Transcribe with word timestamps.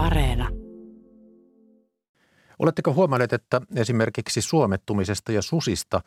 Areena. 0.00 0.48
Oletteko 2.58 2.94
huomanneet, 2.94 3.32
että 3.32 3.60
esimerkiksi 3.76 4.42
suomettumisesta 4.42 5.32
ja 5.32 5.42
susista 5.42 6.00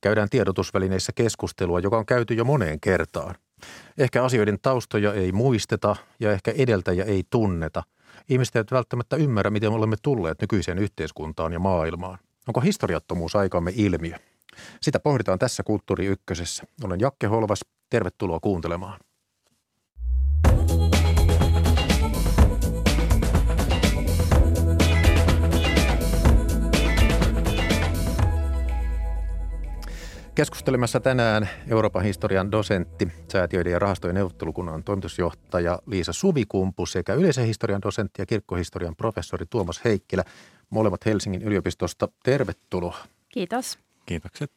käydään 0.00 0.28
tiedotusvälineissä 0.28 1.12
keskustelua, 1.14 1.80
joka 1.80 1.98
on 1.98 2.06
käyty 2.06 2.34
jo 2.34 2.44
moneen 2.44 2.80
kertaan? 2.80 3.34
Ehkä 3.98 4.24
asioiden 4.24 4.58
taustoja 4.62 5.12
ei 5.12 5.32
muisteta 5.32 5.96
ja 6.20 6.32
ehkä 6.32 6.52
edeltäjä 6.56 7.04
ei 7.04 7.24
tunneta. 7.30 7.82
Ihmiset 8.28 8.56
eivät 8.56 8.70
välttämättä 8.70 9.16
ymmärrä, 9.16 9.50
miten 9.50 9.70
me 9.70 9.76
olemme 9.76 9.96
tulleet 10.02 10.40
nykyiseen 10.40 10.78
yhteiskuntaan 10.78 11.52
ja 11.52 11.58
maailmaan. 11.58 12.18
Onko 12.48 12.60
historiattomuus 12.60 13.36
aikamme 13.36 13.72
ilmiö? 13.74 14.16
Sitä 14.80 15.00
pohditaan 15.00 15.38
tässä 15.38 15.62
Kulttuuri 15.62 16.06
Ykkösessä. 16.06 16.64
Olen 16.84 17.00
Jakke 17.00 17.26
Holvas. 17.26 17.60
Tervetuloa 17.90 18.40
kuuntelemaan. 18.40 19.00
Keskustelemassa 30.38 31.00
tänään 31.00 31.48
Euroopan 31.68 32.02
historian 32.02 32.52
dosentti, 32.52 33.08
säätiöiden 33.32 33.72
ja 33.72 33.78
rahastojen 33.78 34.14
neuvottelukunnan 34.14 34.84
toimitusjohtaja 34.84 35.78
Liisa 35.86 36.12
Suvikumpu 36.12 36.86
sekä 36.86 37.14
yleisen 37.14 37.46
historian 37.46 37.82
dosentti 37.82 38.22
ja 38.22 38.26
kirkkohistorian 38.26 38.96
professori 38.96 39.46
Tuomas 39.46 39.84
Heikkilä, 39.84 40.24
molemmat 40.70 41.06
Helsingin 41.06 41.42
yliopistosta. 41.42 42.08
Tervetuloa. 42.22 42.96
Kiitos. 43.28 43.78
Kiitokset. 44.06 44.52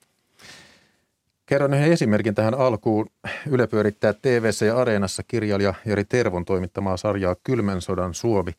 Kerron 1.45 1.73
yhden 1.73 1.91
esimerkin 1.91 2.35
tähän 2.35 2.53
alkuun. 2.53 3.09
Yle 3.47 3.67
pyörittää 3.67 4.13
tv 4.13 4.49
ja 4.67 4.77
Areenassa 4.77 5.23
kirjailija 5.23 5.73
Jari 5.85 6.05
Tervon 6.05 6.45
toimittamaa 6.45 6.97
sarjaa 6.97 7.35
Kylmän 7.43 7.81
sodan 7.81 8.13
Suomi. 8.13 8.51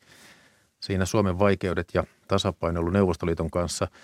Siinä 0.79 1.05
Suomen 1.05 1.39
vaikeudet 1.39 1.87
ja 1.93 2.03
tasapainoilu 2.27 2.89
Neuvostoliiton 2.89 3.51
kanssa– 3.51 3.87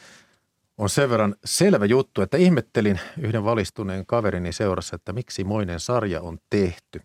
on 0.80 0.89
sen 0.89 1.09
verran 1.09 1.35
selvä 1.45 1.85
juttu, 1.85 2.22
että 2.22 2.38
ihmettelin 2.38 2.99
yhden 3.22 3.44
valistuneen 3.44 4.05
kaverini 4.05 4.53
seurassa, 4.53 4.95
että 4.95 5.13
miksi 5.13 5.44
moinen 5.44 5.80
sarja 5.80 6.22
on 6.22 6.38
tehty. 6.49 7.02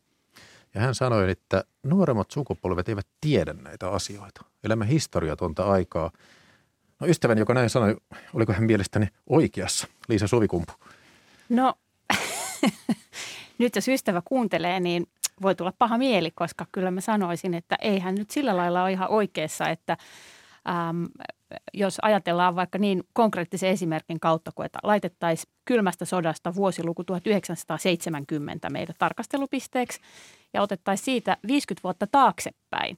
Ja 0.74 0.80
hän 0.80 0.94
sanoi, 0.94 1.30
että 1.30 1.64
nuoremmat 1.82 2.30
sukupolvet 2.30 2.88
eivät 2.88 3.06
tiedä 3.20 3.52
näitä 3.52 3.90
asioita. 3.90 4.44
Elämä 4.64 4.84
historiatonta 4.84 5.64
aikaa. 5.64 6.10
No 7.00 7.06
ystäväni, 7.06 7.40
joka 7.40 7.54
näin 7.54 7.70
sanoi, 7.70 7.96
oliko 8.34 8.52
hän 8.52 8.64
mielestäni 8.64 9.08
oikeassa? 9.26 9.86
Liisa 10.08 10.26
Suvikumpu. 10.26 10.72
No, 11.48 11.74
nyt 13.58 13.76
jos 13.76 13.88
ystävä 13.88 14.22
kuuntelee, 14.24 14.80
niin 14.80 15.06
voi 15.42 15.54
tulla 15.54 15.72
paha 15.78 15.98
mieli, 15.98 16.30
koska 16.30 16.66
kyllä 16.72 16.90
mä 16.90 17.00
sanoisin, 17.00 17.54
että 17.54 17.76
ei 17.80 17.98
hän 17.98 18.14
nyt 18.14 18.30
sillä 18.30 18.56
lailla 18.56 18.82
ole 18.82 18.92
ihan 18.92 19.10
oikeassa, 19.10 19.68
että 19.68 19.96
äm, 20.68 21.06
jos 21.74 21.98
ajatellaan 22.02 22.56
vaikka 22.56 22.78
niin 22.78 23.02
konkreettisen 23.12 23.70
esimerkin 23.70 24.20
kautta, 24.20 24.52
kun 24.54 24.64
että 24.64 24.78
laitettaisiin 24.82 25.52
kylmästä 25.64 26.04
sodasta 26.04 26.54
vuosiluku 26.54 27.04
1970 27.04 28.70
meidän 28.70 28.94
tarkastelupisteeksi 28.98 30.00
ja 30.54 30.62
otettaisiin 30.62 31.04
siitä 31.04 31.36
50 31.46 31.82
vuotta 31.84 32.06
taaksepäin, 32.06 32.96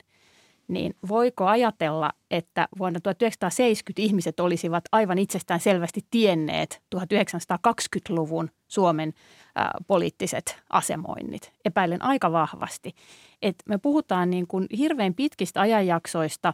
niin 0.68 0.94
voiko 1.08 1.46
ajatella, 1.46 2.12
että 2.30 2.68
vuonna 2.78 3.00
1970 3.00 4.02
ihmiset 4.02 4.40
olisivat 4.40 4.84
aivan 4.92 5.18
itsestään 5.18 5.60
selvästi 5.60 6.00
tienneet 6.10 6.82
1920-luvun 6.96 8.50
Suomen 8.68 9.12
ä, 9.58 9.70
poliittiset 9.86 10.58
asemoinnit? 10.70 11.52
Epäilen 11.64 12.02
aika 12.02 12.32
vahvasti 12.32 12.94
että 13.42 13.64
me 13.68 13.78
puhutaan 13.78 14.30
niin 14.30 14.46
kuin 14.46 14.66
hirveän 14.78 15.14
pitkistä 15.14 15.60
ajanjaksoista 15.60 16.52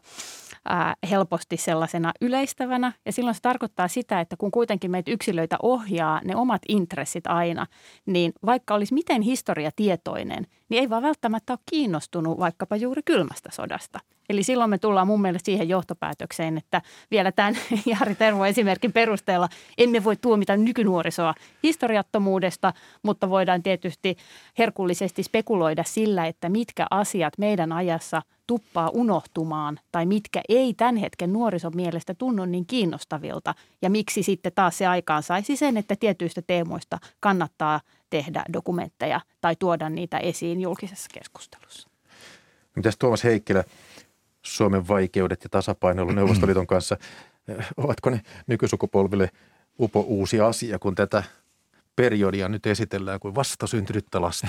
ää, 0.65 0.95
helposti 1.11 1.57
sellaisena 1.57 2.13
yleistävänä. 2.21 2.93
Ja 3.07 3.13
silloin 3.13 3.35
se 3.35 3.41
tarkoittaa 3.41 3.89
sitä, 3.89 4.21
että 4.21 4.37
kun 4.37 4.51
kuitenkin 4.51 4.91
meitä 4.91 5.11
yksilöitä 5.11 5.57
ohjaa 5.63 6.21
ne 6.25 6.37
omat 6.37 6.63
intressit 6.69 7.27
aina, 7.27 7.67
niin 8.07 8.33
vaikka 8.47 8.75
olisi 8.75 8.95
miten 8.95 9.23
historiatietoinen, 9.23 10.47
niin 10.69 10.81
ei 10.81 10.91
vaan 10.91 11.03
välttämättä 11.03 11.53
ole 11.53 11.59
kiinnostunut 11.71 12.39
vaikkapa 12.39 12.77
juuri 12.77 13.03
kylmästä 13.03 13.51
sodasta. 13.53 14.01
Eli 14.33 14.43
silloin 14.43 14.71
me 14.71 14.79
tullaan 14.79 15.07
mun 15.07 15.23
mielestä 15.23 15.47
siihen 15.47 15.69
johtopäätökseen, 15.69 16.59
että 16.59 16.83
vielä 17.11 17.33
tämän 17.33 17.57
Jari 17.87 18.15
Tervo 18.15 18.45
esimerkin 18.45 18.93
perusteella 18.93 19.49
emme 19.79 20.05
voi 20.05 20.17
tuomita 20.17 20.57
nykynuorisoa 20.57 21.35
historiattomuudesta, 21.63 22.73
mutta 23.03 23.31
voidaan 23.31 23.63
tietysti 23.63 24.17
herkullisesti 24.59 25.23
spekuloida 25.23 25.85
sillä, 25.87 26.27
että 26.27 26.49
mitkä 26.49 26.87
asiat 26.91 27.39
meidän 27.39 27.73
ajassa 27.73 28.23
tuppaa 28.47 28.91
unohtumaan 28.93 29.81
tai 29.93 30.07
mitkä 30.07 30.41
ei 30.49 30.75
tämän 30.75 30.97
hetken 30.97 31.33
nuorison 31.33 31.73
mielestä 31.75 32.15
tunnu 32.15 32.45
niin 32.45 32.67
kiinnostavilta 32.67 33.55
ja 33.83 33.91
miksi 33.91 34.23
sitten 34.23 34.53
taas 34.55 34.79
se 34.79 34.87
aikaan 34.87 35.23
saisi 35.23 35.57
sen, 35.57 35.77
että 35.77 35.97
tietyistä 35.97 36.43
teemoista 36.47 36.99
kannattaa 37.21 37.81
tehdä 38.11 38.45
dokumentteja 38.53 39.21
tai 39.41 39.57
tuoda 39.57 39.89
niitä 39.89 40.19
esiin 40.19 40.61
julkisessa 40.61 41.09
keskustelussa. 41.15 41.89
Mitäs 42.77 42.97
Tuomas 42.97 43.25
Heikkilä, 43.25 43.65
Suomen 44.43 44.89
vaikeudet 44.89 45.45
ja 45.45 45.49
tasapainoilu 45.51 46.13
Neuvostoliiton 46.13 46.67
kanssa, 46.67 46.97
ovatko 47.77 48.11
ne 48.11 48.21
nykysukupolville 48.47 49.31
upo 49.81 50.01
uusi 50.01 50.41
asia, 50.41 50.79
kun 50.79 50.95
tätä 50.95 51.23
periodia 51.97 52.49
nyt 52.49 52.67
esitellään 52.67 53.21
kuin 53.21 53.35
vastasyntynyttä 53.35 54.21
lasta? 54.21 54.49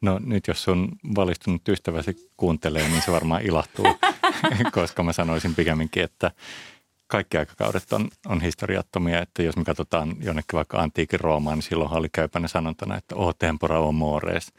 No 0.00 0.20
nyt 0.24 0.46
jos 0.48 0.62
sun 0.62 0.88
valistunut 1.16 1.68
ystäväsi 1.68 2.30
kuuntelee, 2.36 2.88
niin 2.88 3.02
se 3.02 3.12
varmaan 3.12 3.42
ilahtuu, 3.42 3.86
koska 4.74 5.02
mä 5.02 5.12
sanoisin 5.12 5.54
pikemminkin, 5.54 6.02
että 6.02 6.30
kaikki 7.14 7.38
aikakaudet 7.38 7.92
on, 7.92 8.08
on 8.26 8.40
historiattomia, 8.40 9.22
että 9.22 9.42
jos 9.42 9.56
me 9.56 9.64
katsotaan 9.64 10.16
jonnekin 10.20 10.56
vaikka 10.56 10.82
antiikin 10.82 11.20
Roomaan, 11.20 11.56
niin 11.58 11.62
silloinhan 11.62 11.98
oli 11.98 12.08
käypänä 12.12 12.48
sanontana, 12.48 12.96
että 12.96 13.14
o 13.14 13.32
tempora 13.32 13.80
o 13.80 13.92
mores, 13.92 14.52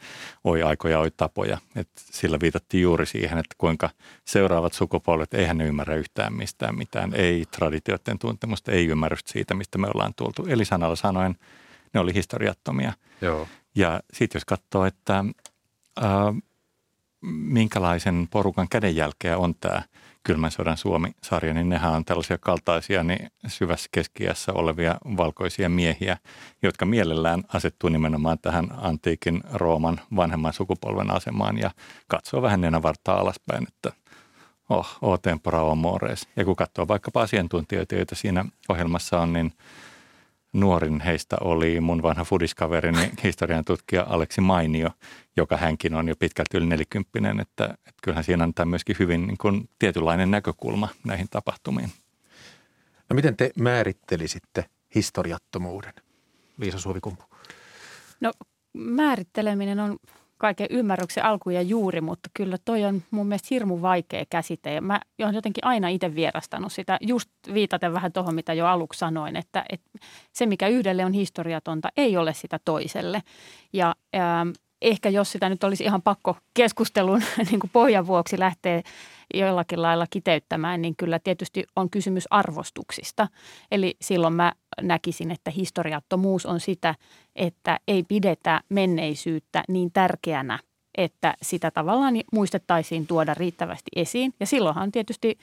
oi 0.44 0.62
aikoja, 0.62 0.98
oi 0.98 1.10
tapoja. 1.16 1.58
Et 1.76 1.88
sillä 1.94 2.38
viitattiin 2.40 2.82
juuri 2.82 3.06
siihen, 3.06 3.38
että 3.38 3.54
kuinka 3.58 3.90
seuraavat 4.24 4.72
sukupolvet, 4.72 5.34
eihän 5.34 5.58
ne 5.58 5.66
ymmärrä 5.66 5.96
yhtään 5.96 6.32
mistään 6.32 6.78
mitään, 6.78 7.14
ei 7.14 7.44
traditioiden 7.50 8.18
tuntemusta, 8.18 8.72
ei 8.72 8.86
ymmärrystä 8.86 9.32
siitä, 9.32 9.54
mistä 9.54 9.78
me 9.78 9.88
ollaan 9.94 10.14
tultu. 10.14 10.46
Eli 10.48 10.64
sanalla 10.64 10.96
sanoen, 10.96 11.36
ne 11.94 12.00
oli 12.00 12.14
historiattomia. 12.14 12.92
Joo. 13.20 13.48
Ja 13.74 14.00
sitten 14.12 14.38
jos 14.38 14.44
katsoo, 14.44 14.84
että 14.84 15.24
ää, 16.00 16.34
minkälaisen 17.30 18.28
porukan 18.30 18.68
kädenjälkeä 18.68 19.38
on 19.38 19.54
tämä– 19.54 19.82
kylmän 20.26 20.50
sodan 20.50 20.76
Suomi-sarja, 20.76 21.54
niin 21.54 21.68
nehän 21.68 21.92
on 21.92 22.04
tällaisia 22.04 22.38
kaltaisia 22.38 23.04
niin 23.04 23.30
syvässä 23.46 23.88
keskiässä 23.92 24.52
olevia 24.52 24.94
valkoisia 25.16 25.68
miehiä, 25.68 26.16
jotka 26.62 26.86
mielellään 26.86 27.44
asettuu 27.52 27.90
nimenomaan 27.90 28.38
tähän 28.38 28.66
antiikin 28.76 29.40
Rooman 29.52 30.00
vanhemman 30.16 30.52
sukupolven 30.52 31.10
asemaan 31.10 31.58
ja 31.58 31.70
katsoo 32.08 32.42
vähän 32.42 32.60
nenävartaa 32.60 33.20
alaspäin, 33.20 33.66
että 33.68 33.92
oh, 34.68 34.98
o 35.02 35.18
tempora 35.18 35.74
mores. 35.74 36.28
Ja 36.36 36.44
kun 36.44 36.56
katsoo 36.56 36.88
vaikkapa 36.88 37.22
asiantuntijoita, 37.22 37.94
joita 37.94 38.14
siinä 38.14 38.44
ohjelmassa 38.68 39.20
on, 39.20 39.32
niin– 39.32 39.52
nuorin 40.60 41.00
heistä 41.00 41.36
oli 41.40 41.80
mun 41.80 42.02
vanha 42.02 42.24
fudiskaverini, 42.24 43.10
historian 43.24 43.64
tutkija 43.64 44.06
Aleksi 44.08 44.40
Mainio, 44.40 44.90
joka 45.36 45.56
hänkin 45.56 45.94
on 45.94 46.08
jo 46.08 46.16
pitkälti 46.16 46.56
yli 46.56 46.66
nelikymppinen, 46.66 47.40
että, 47.40 47.64
että 47.64 48.00
kyllähän 48.02 48.24
siinä 48.24 48.44
antaa 48.44 48.66
myöskin 48.66 48.96
hyvin 48.98 49.26
niin 49.26 49.38
kuin 49.38 49.68
tietynlainen 49.78 50.30
näkökulma 50.30 50.88
näihin 51.04 51.26
tapahtumiin. 51.30 51.92
No 53.10 53.14
miten 53.14 53.36
te 53.36 53.50
määrittelisitte 53.58 54.64
historiattomuuden, 54.94 55.92
Liisa 56.58 56.78
Suovikumpu? 56.78 57.24
No 58.20 58.32
määritteleminen 58.72 59.80
on 59.80 59.98
kaiken 60.38 60.66
ymmärryksen 60.70 61.24
alku 61.24 61.50
ja 61.50 61.62
juuri, 61.62 62.00
mutta 62.00 62.30
kyllä 62.34 62.56
toi 62.64 62.84
on 62.84 63.02
mun 63.10 63.26
mielestä 63.26 63.48
hirmu 63.50 63.82
vaikea 63.82 64.24
käsite. 64.30 64.74
Ja 64.74 64.80
mä 64.80 65.00
olen 65.22 65.34
jotenkin 65.34 65.64
aina 65.64 65.88
itse 65.88 66.14
vierastanut 66.14 66.72
sitä, 66.72 66.98
just 67.00 67.30
viitaten 67.54 67.92
vähän 67.92 68.12
tuohon, 68.12 68.34
mitä 68.34 68.54
jo 68.54 68.66
aluksi 68.66 68.98
sanoin, 68.98 69.36
että, 69.36 69.64
että 69.68 69.90
se, 70.32 70.46
mikä 70.46 70.68
yhdelle 70.68 71.04
on 71.04 71.12
historiatonta, 71.12 71.88
ei 71.96 72.16
ole 72.16 72.34
sitä 72.34 72.60
toiselle. 72.64 73.22
Ja 73.72 73.94
ähm, 74.14 74.48
ehkä 74.82 75.08
jos 75.08 75.32
sitä 75.32 75.48
nyt 75.48 75.64
olisi 75.64 75.84
ihan 75.84 76.02
pakko 76.02 76.36
keskustelun 76.54 77.22
niin 77.50 77.60
pohjan 77.72 78.06
vuoksi 78.06 78.38
lähteä 78.38 78.82
jollakin 79.34 79.82
lailla 79.82 80.06
kiteyttämään, 80.10 80.82
niin 80.82 80.96
kyllä 80.96 81.18
tietysti 81.18 81.64
on 81.76 81.90
kysymys 81.90 82.24
arvostuksista. 82.30 83.28
Eli 83.70 83.96
silloin 84.00 84.34
mä 84.34 84.52
näkisin, 84.82 85.30
että 85.30 85.50
historiattomuus 85.50 86.46
on 86.46 86.60
sitä, 86.60 86.94
että 87.36 87.78
ei 87.88 88.02
pidetä 88.02 88.60
menneisyyttä 88.68 89.62
niin 89.68 89.92
tärkeänä, 89.92 90.58
että 90.98 91.34
sitä 91.42 91.70
tavallaan 91.70 92.14
muistettaisiin 92.32 93.06
tuoda 93.06 93.34
riittävästi 93.34 93.90
esiin. 93.96 94.34
Ja 94.40 94.46
silloinhan 94.46 94.92
tietysti 94.92 95.38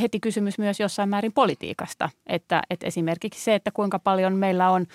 heti 0.00 0.20
kysymys 0.20 0.58
myös 0.58 0.80
jossain 0.80 1.08
määrin 1.08 1.32
politiikasta. 1.32 2.10
Että, 2.26 2.62
että 2.70 2.86
esimerkiksi 2.86 3.44
se, 3.44 3.54
että 3.54 3.70
kuinka 3.70 3.98
paljon 3.98 4.36
meillä 4.36 4.70
on 4.70 4.86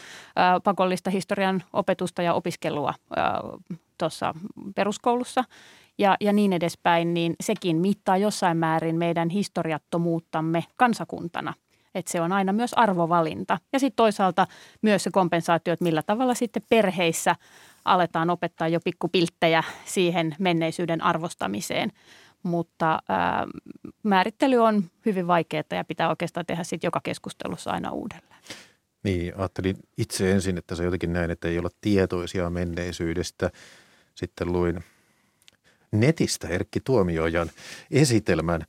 pakollista 0.63 1.09
historian 1.09 1.63
opetusta 1.73 2.21
ja 2.21 2.33
opiskelua 2.33 2.93
tuossa 3.97 4.33
peruskoulussa 4.75 5.43
ja, 5.97 6.17
ja 6.21 6.33
niin 6.33 6.53
edespäin, 6.53 7.13
niin 7.13 7.35
sekin 7.41 7.77
mittaa 7.77 8.17
jossain 8.17 8.57
määrin 8.57 8.95
meidän 8.95 9.29
historiattomuuttamme 9.29 10.63
kansakuntana. 10.75 11.53
Että 11.95 12.11
se 12.11 12.21
on 12.21 12.31
aina 12.31 12.53
myös 12.53 12.73
arvovalinta. 12.73 13.57
Ja 13.73 13.79
sitten 13.79 13.95
toisaalta 13.95 14.47
myös 14.81 15.03
se 15.03 15.09
kompensaatio, 15.11 15.73
että 15.73 15.83
millä 15.83 16.03
tavalla 16.03 16.33
sitten 16.33 16.63
perheissä 16.69 17.35
aletaan 17.85 18.29
opettaa 18.29 18.67
jo 18.67 18.79
pikkupilttejä 18.83 19.63
siihen 19.85 20.35
menneisyyden 20.39 21.03
arvostamiseen. 21.03 21.91
Mutta 22.43 22.99
ää, 23.09 23.47
määrittely 24.03 24.57
on 24.57 24.83
hyvin 25.05 25.27
vaikeaa 25.27 25.63
ja 25.71 25.83
pitää 25.83 26.09
oikeastaan 26.09 26.45
tehdä 26.45 26.63
sitten 26.63 26.87
joka 26.87 26.99
keskustelussa 27.03 27.71
aina 27.71 27.91
uudelleen. 27.91 28.41
Niin, 29.03 29.33
ajattelin 29.37 29.75
itse 29.97 30.31
ensin, 30.31 30.57
että 30.57 30.75
se 30.75 30.83
jotenkin 30.83 31.13
näin, 31.13 31.31
että 31.31 31.47
ei 31.47 31.59
olla 31.59 31.69
tietoisia 31.81 32.49
menneisyydestä. 32.49 33.51
Sitten 34.15 34.51
luin 34.51 34.83
netistä 35.99 36.47
Erkki 36.47 36.79
Tuomiojan 36.79 37.51
esitelmän, 37.91 38.65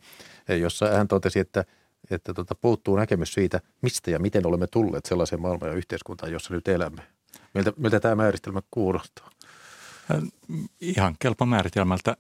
jossa 0.49 0.89
hän 0.89 1.09
totesi, 1.09 1.39
että, 1.39 1.65
että 2.11 2.35
tota, 2.35 2.55
puuttuu 2.55 2.97
näkemys 2.97 3.33
siitä, 3.33 3.61
mistä 3.83 4.11
ja 4.11 4.19
miten 4.19 4.47
olemme 4.47 4.67
tulleet 4.67 5.07
sellaiseen 5.07 5.41
maailmaan 5.41 5.71
ja 5.71 5.77
yhteiskuntaan, 5.77 6.33
jossa 6.33 6.55
nyt 6.55 6.69
elämme. 6.69 7.03
Miltä, 7.55 7.73
miltä 7.77 8.01
tämä 8.01 8.15
määritelmä 8.15 8.61
kuulostaa? 8.71 9.31
Ihan 10.81 11.17
kelpo 11.19 11.47
määritelmältä. 11.47 12.17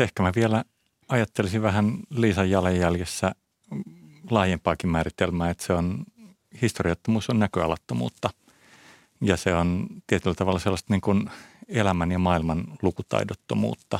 Ehkä 0.00 0.22
mä 0.22 0.32
vielä 0.36 0.64
ajattelisin 1.08 1.62
vähän 1.62 1.98
Liisan 2.10 2.50
jalanjäljessä 2.50 3.32
laajempaakin 4.30 4.90
määritelmää, 4.90 5.50
että 5.50 5.64
se 5.64 5.72
on 5.72 6.04
historiattomuus 6.62 7.30
on 7.30 7.38
näköalattomuutta 7.38 8.30
ja 9.20 9.36
se 9.36 9.54
on 9.54 9.86
tietyllä 10.06 10.34
tavalla 10.34 10.58
sellaista 10.58 10.92
niin 10.92 11.00
kuin 11.00 11.30
elämän 11.68 12.12
ja 12.12 12.18
maailman 12.18 12.64
lukutaidottomuutta, 12.82 13.98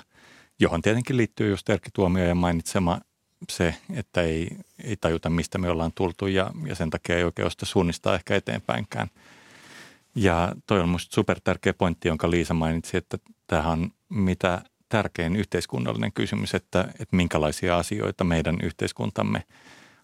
johon 0.61 0.83
tietenkin 0.83 1.17
liittyy 1.17 1.51
just 1.51 1.71
Erkki 1.71 1.91
Tuomiojan 1.93 2.37
mainitsema 2.37 3.01
se, 3.49 3.75
että 3.95 4.23
ei, 4.23 4.57
ei 4.85 4.97
tajuta, 4.97 5.31
mistä 5.31 5.59
me 5.59 5.71
ollaan 5.71 5.93
tultu 5.95 6.27
ja, 6.27 6.51
ja 6.67 6.75
sen 6.75 6.91
takia 6.91 7.17
ei 7.17 7.25
oikein 7.25 7.51
sitä 7.51 7.67
suunnistaa 7.67 8.15
ehkä 8.15 8.37
eteenpäinkään. 8.37 9.09
Ja 10.15 10.53
toi 10.67 10.81
on 10.81 10.89
minusta 10.89 11.15
super 11.15 11.41
tärkeä 11.45 11.75
pointti, 11.75 12.09
jonka 12.09 12.31
Liisa 12.31 12.55
mainitsi, 12.55 12.97
että 12.97 13.19
tämähän 13.47 13.73
on 13.73 13.91
mitä 14.09 14.63
tärkein 14.89 15.37
yhteiskunnallinen 15.37 16.13
kysymys, 16.13 16.55
että, 16.55 16.81
että 16.81 17.17
minkälaisia 17.17 17.79
asioita 17.79 18.25
meidän 18.25 18.59
yhteiskuntamme 18.63 19.45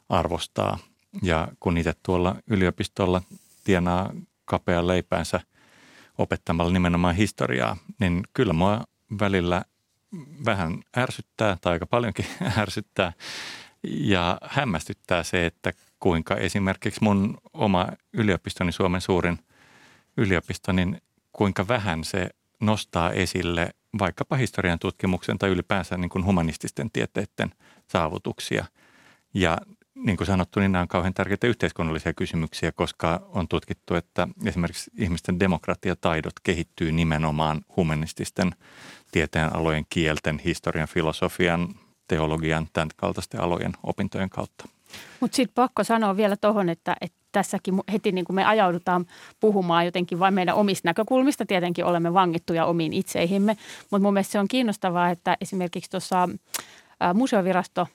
arvostaa. 0.09 0.79
Ja 1.23 1.49
kun 1.61 1.79
itse 1.79 1.93
tuolla 2.03 2.37
yliopistolla 2.47 3.23
tienaa 3.65 4.13
kapea 4.45 4.87
leipäänsä 4.87 5.41
opettamalla 6.19 6.73
nimenomaan 6.73 7.15
historiaa, 7.15 7.77
niin 8.01 8.23
kyllä 8.35 8.53
mua 8.53 8.85
välillä 9.21 9.65
vähän 10.45 10.83
ärsyttää 10.97 11.57
tai 11.61 11.73
aika 11.73 11.87
paljonkin 11.87 12.27
ärsyttää 12.59 13.13
ja 13.83 14.39
hämmästyttää 14.43 15.23
se, 15.23 15.47
että 15.47 15.73
kuinka 16.01 16.37
esimerkiksi 16.37 17.05
mun 17.05 17.39
oma 17.53 17.89
yliopistoni, 18.13 18.73
Suomen 18.73 19.01
suurin 19.01 19.39
yliopisto, 20.17 20.73
niin 20.73 21.03
kuinka 21.33 21.69
vähän 21.69 22.05
se 22.05 22.31
nostaa 22.61 23.13
esille 23.13 23.71
vaikkapa 23.99 24.37
historian 24.37 24.79
tutkimuksen 24.79 25.39
tai 25.39 25.51
ylipäänsä 25.51 25.97
niin 25.97 26.09
kuin 26.09 26.25
humanististen 26.25 26.91
tieteiden 26.91 27.55
saavutuksia. 27.89 28.65
Ja 29.35 29.59
niin 29.97 30.17
kuin 30.17 30.27
sanottu, 30.27 30.61
niin 30.61 30.73
nämä 30.73 30.83
on 30.83 30.89
kauhean 30.89 31.15
tärkeitä 31.15 31.47
yhteiskunnallisia 31.47 32.13
kysymyksiä, 32.13 32.73
koska 32.73 33.27
on 33.33 33.49
tutkittu, 33.49 33.95
että 33.95 34.29
esimerkiksi 34.45 34.91
ihmisten 34.99 35.41
demokratiataidot 35.41 36.33
kehittyy 36.43 36.93
nimenomaan 36.93 37.61
humanististen 37.77 38.51
tieteenalojen, 39.13 39.87
kielten, 39.91 40.39
historian, 40.39 40.89
filosofian, 40.89 41.69
teologian, 42.09 42.69
tämän 42.73 42.89
kaltaisten 42.97 43.41
alojen 43.41 43.73
opintojen 43.83 44.31
kautta. 44.31 44.69
Mutta 45.21 45.37
sitten 45.37 45.55
pakko 45.55 45.85
sanoa 45.85 46.17
vielä 46.17 46.37
tuohon, 46.37 46.69
että, 46.69 46.97
että 47.01 47.19
tässäkin 47.33 47.81
heti 47.93 48.13
niin 48.13 48.25
kuin 48.25 48.35
me 48.35 48.45
ajaudutaan 48.45 49.07
puhumaan 49.41 49.85
jotenkin 49.85 50.19
vain 50.19 50.35
meidän 50.35 50.55
omista 50.55 50.89
näkökulmista. 50.89 51.47
Tietenkin 51.47 51.85
olemme 51.85 52.15
vangittuja 52.15 52.67
omiin 52.67 52.93
itseihimme, 52.93 53.57
mutta 53.91 54.03
mun 54.03 54.13
mielestä 54.13 54.33
se 54.33 54.39
on 54.39 54.49
kiinnostavaa, 54.49 55.11
että 55.11 55.37
esimerkiksi 55.41 55.91
tuossa 55.91 56.29
Museovirasto 57.15 57.87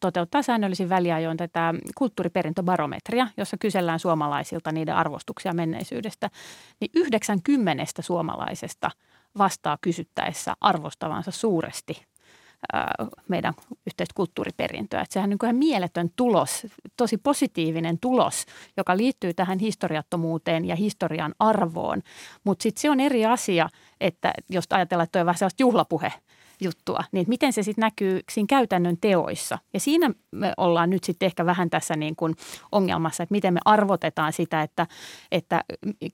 toteuttaa 0.00 0.42
säännöllisin 0.42 0.88
väliajoin 0.88 1.36
tätä 1.36 1.74
kulttuuriperintöbarometria, 1.94 3.28
jossa 3.36 3.56
kysellään 3.60 3.98
suomalaisilta 3.98 4.72
niiden 4.72 4.96
arvostuksia 4.96 5.52
menneisyydestä. 5.52 6.30
Niin 6.80 6.90
90 6.94 8.02
suomalaisesta 8.02 8.90
vastaa 9.38 9.78
kysyttäessä 9.80 10.54
arvostavansa 10.60 11.30
suuresti 11.30 12.06
meidän 13.28 13.54
yhteiskulttuuriperintöä. 13.86 15.00
Että 15.00 15.12
sehän 15.12 15.30
on 15.32 15.38
niin 15.42 15.56
mieletön 15.56 16.10
tulos, 16.16 16.66
tosi 16.96 17.16
positiivinen 17.16 17.98
tulos, 18.00 18.46
joka 18.76 18.96
liittyy 18.96 19.34
tähän 19.34 19.58
historiattomuuteen 19.58 20.64
ja 20.64 20.76
historian 20.76 21.34
arvoon. 21.38 22.02
Mutta 22.44 22.62
sitten 22.62 22.80
se 22.80 22.90
on 22.90 23.00
eri 23.00 23.26
asia, 23.26 23.68
että 24.00 24.32
jos 24.48 24.64
ajatellaan, 24.70 25.04
että 25.04 25.12
tuo 25.12 25.20
on 25.20 25.26
vähän 25.26 25.38
sellaista 25.38 25.62
juhlapuhe 25.62 26.12
juttua, 26.60 27.04
niin 27.12 27.24
miten 27.28 27.52
se 27.52 27.62
sitten 27.62 27.82
näkyy 27.82 28.20
siinä 28.32 28.46
käytännön 28.46 28.96
teoissa. 29.00 29.58
Ja 29.72 29.80
siinä 29.80 30.10
me 30.30 30.52
ollaan 30.56 30.90
nyt 30.90 31.04
sitten 31.04 31.26
ehkä 31.26 31.46
vähän 31.46 31.70
tässä 31.70 31.96
niin 31.96 32.16
kuin 32.16 32.34
ongelmassa, 32.72 33.22
että 33.22 33.32
miten 33.32 33.54
me 33.54 33.60
arvotetaan 33.64 34.32
sitä, 34.32 34.62
että, 34.62 34.86
että 35.32 35.64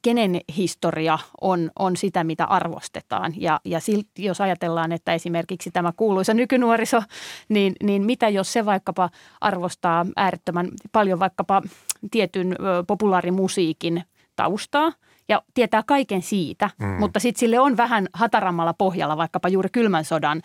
kenen 0.02 0.40
historia 0.56 1.18
on, 1.40 1.70
on 1.78 1.96
sitä, 1.96 2.24
mitä 2.24 2.44
arvostetaan. 2.44 3.32
Ja, 3.36 3.60
ja 3.64 3.80
silti, 3.80 4.24
jos 4.24 4.40
ajatellaan, 4.40 4.92
että 4.92 5.14
esimerkiksi 5.14 5.70
tämä 5.70 5.92
kuuluisa 5.96 6.34
nykynuoriso, 6.34 7.02
niin, 7.48 7.72
niin 7.82 8.02
mitä 8.02 8.28
jos 8.28 8.52
se 8.52 8.66
vaikkapa 8.66 9.10
arvostaa 9.40 10.06
äärettömän 10.16 10.68
paljon 10.92 11.18
vaikkapa 11.18 11.62
tietyn 12.10 12.56
populaarimusiikin 12.86 14.02
taustaa– 14.36 14.92
ja 15.30 15.42
tietää 15.54 15.82
kaiken 15.86 16.22
siitä, 16.22 16.70
mm. 16.78 16.86
mutta 16.86 17.20
sitten 17.20 17.40
sille 17.40 17.60
on 17.60 17.76
vähän 17.76 18.08
hatarammalla 18.12 18.74
pohjalla 18.74 19.16
vaikkapa 19.16 19.48
juuri 19.48 19.68
kylmän 19.72 20.04
sodan 20.04 20.42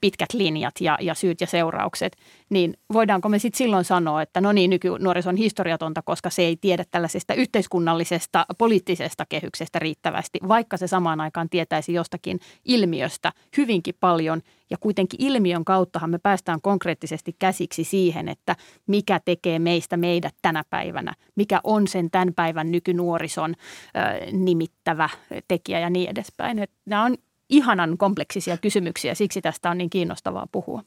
pitkät 0.00 0.32
linjat 0.32 0.74
ja, 0.80 0.98
ja 1.00 1.14
syyt 1.14 1.40
ja 1.40 1.46
seuraukset, 1.46 2.16
niin 2.50 2.74
voidaanko 2.92 3.28
me 3.28 3.38
sitten 3.38 3.58
silloin 3.58 3.84
sanoa, 3.84 4.22
että 4.22 4.40
no 4.40 4.52
niin, 4.52 4.70
nykynuoriso 4.70 5.28
on 5.30 5.36
historiatonta, 5.36 6.02
koska 6.02 6.30
se 6.30 6.42
ei 6.42 6.56
tiedä 6.56 6.84
tällaisesta 6.90 7.34
yhteiskunnallisesta, 7.34 8.46
poliittisesta 8.58 9.26
kehyksestä 9.28 9.78
riittävästi, 9.78 10.38
vaikka 10.48 10.76
se 10.76 10.86
samaan 10.86 11.20
aikaan 11.20 11.48
tietäisi 11.48 11.92
jostakin 11.92 12.40
ilmiöstä 12.64 13.32
hyvinkin 13.56 13.94
paljon– 14.00 14.42
ja 14.70 14.76
kuitenkin 14.80 15.22
ilmiön 15.22 15.64
kauttahan 15.64 16.10
me 16.10 16.18
päästään 16.18 16.60
konkreettisesti 16.60 17.36
käsiksi 17.38 17.84
siihen, 17.84 18.28
että 18.28 18.56
mikä 18.86 19.20
tekee 19.24 19.58
meistä 19.58 19.96
meidät 19.96 20.34
tänä 20.42 20.64
päivänä, 20.70 21.14
mikä 21.34 21.60
on 21.64 21.88
sen 21.88 22.10
tämän 22.10 22.34
päivän 22.34 22.70
nykynuorison 22.70 23.54
ö, 23.54 24.32
nimittävä 24.32 25.08
tekijä 25.48 25.80
ja 25.80 25.90
niin 25.90 26.10
edespäin. 26.10 26.58
Et 26.58 26.70
nämä 26.86 27.04
on 27.04 27.16
ihanan 27.50 27.98
kompleksisia 27.98 28.56
kysymyksiä, 28.56 29.14
siksi 29.14 29.40
tästä 29.40 29.70
on 29.70 29.78
niin 29.78 29.90
kiinnostavaa 29.90 30.46
puhua. 30.52 30.82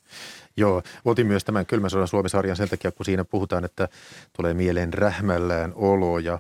Joo, 0.58 0.84
otin 1.06 1.28
myös 1.28 1.44
tämän 1.44 1.66
Kylmän 1.66 1.90
sodan 1.90 2.08
Suomi-sarjan 2.08 2.56
sen 2.56 2.70
takia, 2.70 2.92
kun 2.92 3.06
siinä 3.06 3.26
puhutaan, 3.26 3.66
että 3.66 3.88
tulee 4.38 4.54
mieleen 4.54 4.94
rähmällään 4.94 5.74
olo 5.76 6.20
ja 6.20 6.40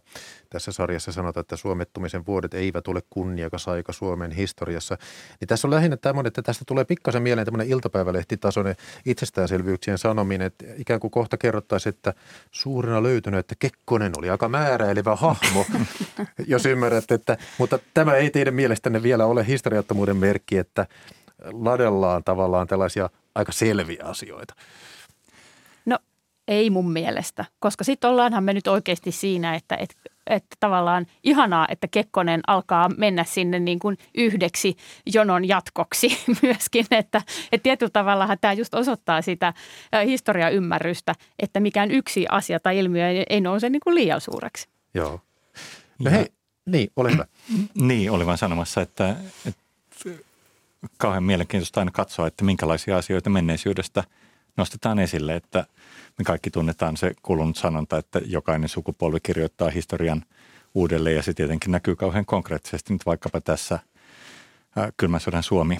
tässä 0.53 0.71
sarjassa 0.71 1.11
sanotaan, 1.11 1.41
että 1.41 1.55
suomettumisen 1.55 2.25
vuodet 2.25 2.53
eivät 2.53 2.87
ole 2.87 3.01
kunniakas 3.09 3.67
aika 3.67 3.93
Suomen 3.93 4.31
historiassa. 4.31 4.97
Niin 5.39 5.47
tässä 5.47 5.67
on 5.67 5.73
lähinnä 5.73 5.97
tämmöinen, 5.97 6.27
että 6.27 6.41
tästä 6.41 6.65
tulee 6.67 6.85
pikkasen 6.85 7.21
mieleen 7.21 7.45
tämmöinen 7.45 7.67
iltapäivälehtitasoinen 7.67 8.75
itsestäänselvyyksien 9.05 9.97
sanominen, 9.97 10.47
että 10.47 10.65
ikään 10.77 10.99
kuin 10.99 11.11
kohta 11.11 11.37
kerrottaisiin, 11.37 11.93
että 11.93 12.13
suurena 12.51 13.03
löytynyt, 13.03 13.39
että 13.39 13.55
Kekkonen 13.59 14.11
oli 14.17 14.29
aika 14.29 14.49
määräilevä 14.49 15.15
hahmo, 15.15 15.65
jos 16.47 16.65
ymmärrät, 16.65 17.11
että, 17.11 17.37
mutta 17.57 17.79
tämä 17.93 18.15
ei 18.15 18.29
teidän 18.29 18.53
mielestänne 18.53 19.03
vielä 19.03 19.25
ole 19.25 19.47
historiattomuuden 19.47 20.17
merkki, 20.17 20.57
että 20.57 20.87
ladellaan 21.51 22.23
tavallaan 22.23 22.67
tällaisia 22.67 23.09
aika 23.35 23.51
selviä 23.51 24.03
asioita. 24.03 24.53
No 25.85 25.99
ei 26.47 26.69
mun 26.69 26.91
mielestä, 26.91 27.45
koska 27.59 27.83
sitten 27.83 28.09
ollaanhan 28.09 28.43
me 28.43 28.53
nyt 28.53 28.67
oikeasti 28.67 29.11
siinä, 29.11 29.55
että, 29.55 29.75
että 29.75 29.95
että 30.27 30.55
tavallaan 30.59 31.05
ihanaa, 31.23 31.67
että 31.69 31.87
Kekkonen 31.87 32.41
alkaa 32.47 32.89
mennä 32.97 33.23
sinne 33.23 33.59
niin 33.59 33.79
kuin 33.79 33.97
yhdeksi 34.15 34.77
jonon 35.13 35.47
jatkoksi 35.47 36.17
myöskin. 36.41 36.85
Että, 36.91 37.21
että 37.51 37.63
tietyllä 37.63 37.89
tavalla 37.93 38.37
tämä 38.41 38.53
just 38.53 38.73
osoittaa 38.73 39.21
sitä 39.21 39.53
historiaymmärrystä, 40.05 41.15
että 41.39 41.59
mikään 41.59 41.91
yksi 41.91 42.25
asia 42.29 42.59
tai 42.59 42.79
ilmiö 42.79 43.09
ei, 43.09 43.25
ei 43.29 43.41
nouse 43.41 43.69
niin 43.69 43.81
kuin 43.83 43.95
liian 43.95 44.21
suureksi. 44.21 44.67
Joo. 44.93 45.21
No 45.99 46.11
hei, 46.11 46.25
niin, 46.65 46.91
ole 46.95 47.11
hyvä. 47.11 47.25
Niin, 47.75 48.11
oli 48.11 48.25
vain 48.25 48.37
sanomassa, 48.37 48.81
että, 48.81 49.15
että 49.45 49.61
kauhean 50.97 51.23
mielenkiintoista 51.23 51.81
aina 51.81 51.91
katsoa, 51.91 52.27
että 52.27 52.45
minkälaisia 52.45 52.97
asioita 52.97 53.29
menneisyydestä 53.29 54.03
nostetaan 54.57 54.99
esille, 54.99 55.35
että– 55.35 55.65
me 56.17 56.23
kaikki 56.25 56.51
tunnetaan 56.51 56.97
se 56.97 57.11
kulunut 57.21 57.57
sanonta, 57.57 57.97
että 57.97 58.21
jokainen 58.25 58.69
sukupolvi 58.69 59.17
kirjoittaa 59.23 59.69
historian 59.69 60.25
uudelleen 60.73 61.15
ja 61.15 61.23
se 61.23 61.33
tietenkin 61.33 61.71
näkyy 61.71 61.95
kauhean 61.95 62.25
konkreettisesti 62.25 62.93
nyt 62.93 63.05
vaikkapa 63.05 63.41
tässä 63.41 63.79
kylmän 64.97 65.19
sodan 65.19 65.43
Suomi 65.43 65.77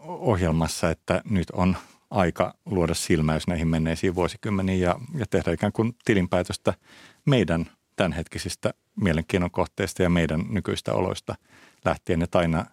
ohjelmassa, 0.00 0.90
että 0.90 1.22
nyt 1.24 1.50
on 1.50 1.76
aika 2.10 2.54
luoda 2.66 2.94
silmäys 2.94 3.46
näihin 3.46 3.68
menneisiin 3.68 4.14
vuosikymmeniin 4.14 4.80
ja, 4.80 4.96
ja 5.14 5.26
tehdä 5.26 5.52
ikään 5.52 5.72
kuin 5.72 5.96
tilinpäätöstä 6.04 6.74
meidän 7.24 7.70
tämänhetkisistä 7.96 8.74
mielenkiinnon 8.96 9.50
kohteista 9.50 10.02
ja 10.02 10.10
meidän 10.10 10.44
nykyistä 10.48 10.94
oloista 10.94 11.34
lähtien, 11.84 12.22
että 12.22 12.38
aina 12.38 12.66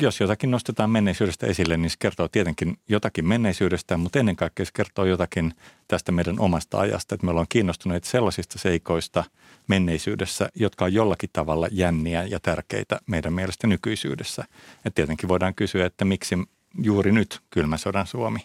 jos 0.00 0.20
jotakin 0.20 0.50
nostetaan 0.50 0.90
menneisyydestä 0.90 1.46
esille, 1.46 1.76
niin 1.76 1.90
se 1.90 1.96
kertoo 1.98 2.28
tietenkin 2.28 2.76
jotakin 2.88 3.28
menneisyydestä, 3.28 3.96
mutta 3.96 4.18
ennen 4.18 4.36
kaikkea 4.36 4.66
se 4.66 4.72
kertoo 4.74 5.04
jotakin 5.04 5.54
tästä 5.88 6.12
meidän 6.12 6.40
omasta 6.40 6.80
ajasta. 6.80 7.14
Että 7.14 7.24
me 7.24 7.30
ollaan 7.30 7.46
kiinnostuneet 7.48 8.04
sellaisista 8.04 8.58
seikoista 8.58 9.24
menneisyydessä, 9.68 10.48
jotka 10.54 10.84
on 10.84 10.92
jollakin 10.92 11.30
tavalla 11.32 11.68
jänniä 11.70 12.24
ja 12.24 12.40
tärkeitä 12.40 13.00
meidän 13.06 13.32
mielestä 13.32 13.66
nykyisyydessä. 13.66 14.44
Ja 14.84 14.90
tietenkin 14.90 15.28
voidaan 15.28 15.54
kysyä, 15.54 15.86
että 15.86 16.04
miksi 16.04 16.36
juuri 16.82 17.12
nyt 17.12 17.40
kylmä 17.50 17.76
sodan 17.76 18.06
Suomi? 18.06 18.38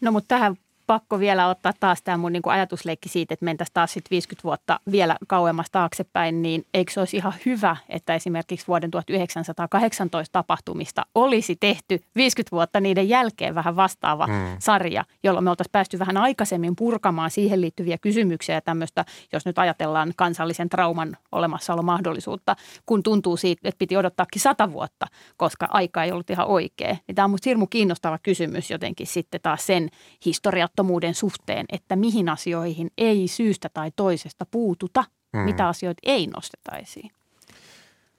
No 0.00 0.12
mutta 0.12 0.28
tähän 0.28 0.56
pakko 0.86 1.18
vielä 1.18 1.48
ottaa 1.48 1.72
taas 1.80 2.02
tämä 2.02 2.16
mun 2.16 2.32
niinku 2.32 2.50
ajatusleikki 2.50 3.08
siitä, 3.08 3.34
että 3.34 3.44
mentäisiin 3.44 3.74
taas 3.74 3.92
sit 3.92 4.10
50 4.10 4.44
vuotta 4.44 4.80
vielä 4.90 5.16
kauemmas 5.28 5.70
taaksepäin, 5.70 6.42
niin 6.42 6.66
eikö 6.74 6.92
se 6.92 7.00
olisi 7.00 7.16
ihan 7.16 7.34
hyvä, 7.46 7.76
että 7.88 8.14
esimerkiksi 8.14 8.66
vuoden 8.68 8.90
1918 8.90 10.32
tapahtumista 10.32 11.02
olisi 11.14 11.56
tehty 11.56 12.00
50 12.16 12.56
vuotta 12.56 12.80
niiden 12.80 13.08
jälkeen 13.08 13.54
vähän 13.54 13.76
vastaava 13.76 14.26
mm. 14.26 14.56
sarja, 14.58 15.04
jolloin 15.22 15.44
me 15.44 15.50
oltaisiin 15.50 15.72
päästy 15.72 15.98
vähän 15.98 16.16
aikaisemmin 16.16 16.76
purkamaan 16.76 17.30
siihen 17.30 17.60
liittyviä 17.60 17.98
kysymyksiä 17.98 18.54
ja 18.54 18.60
tämmöistä, 18.60 19.04
jos 19.32 19.46
nyt 19.46 19.58
ajatellaan 19.58 20.12
kansallisen 20.16 20.68
trauman 20.68 21.16
olemassaolomahdollisuutta, 21.32 22.56
kun 22.86 23.02
tuntuu 23.02 23.36
siitä, 23.36 23.68
että 23.68 23.78
piti 23.78 23.96
odottaakin 23.96 24.42
sata 24.42 24.72
vuotta, 24.72 25.06
koska 25.36 25.68
aika 25.70 26.04
ei 26.04 26.12
ollut 26.12 26.30
ihan 26.30 26.46
oikea. 26.46 26.96
Niin 27.06 27.14
tämä 27.14 27.24
on 27.24 27.30
musta 27.30 27.50
hirmu 27.50 27.66
kiinnostava 27.66 28.18
kysymys 28.18 28.70
jotenkin 28.70 29.06
sitten 29.06 29.40
taas 29.40 29.66
sen 29.66 29.88
historiat 30.24 30.72
osattomuuden 30.76 31.14
suhteen, 31.14 31.66
että 31.72 31.96
mihin 31.96 32.28
asioihin 32.28 32.90
ei 32.98 33.28
syystä 33.28 33.68
tai 33.68 33.90
toisesta 33.96 34.46
puututa, 34.50 35.04
mm. 35.32 35.40
mitä 35.40 35.68
asioita 35.68 36.00
ei 36.02 36.26
nosteta 36.26 36.76
esiin. 36.76 37.10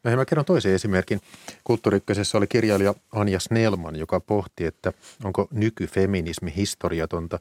No 0.03 0.15
mä 0.15 0.25
kerron 0.25 0.45
toisen 0.45 0.73
esimerkin. 0.73 1.21
Kulttuurikköisessä 1.63 2.37
oli 2.37 2.47
kirjailija 2.47 2.93
Anja 3.11 3.39
Snellman, 3.39 3.95
joka 3.95 4.19
pohti, 4.19 4.65
että 4.65 4.93
onko 5.23 5.47
nykyfeminismi 5.51 6.53
historiatonta. 6.55 7.39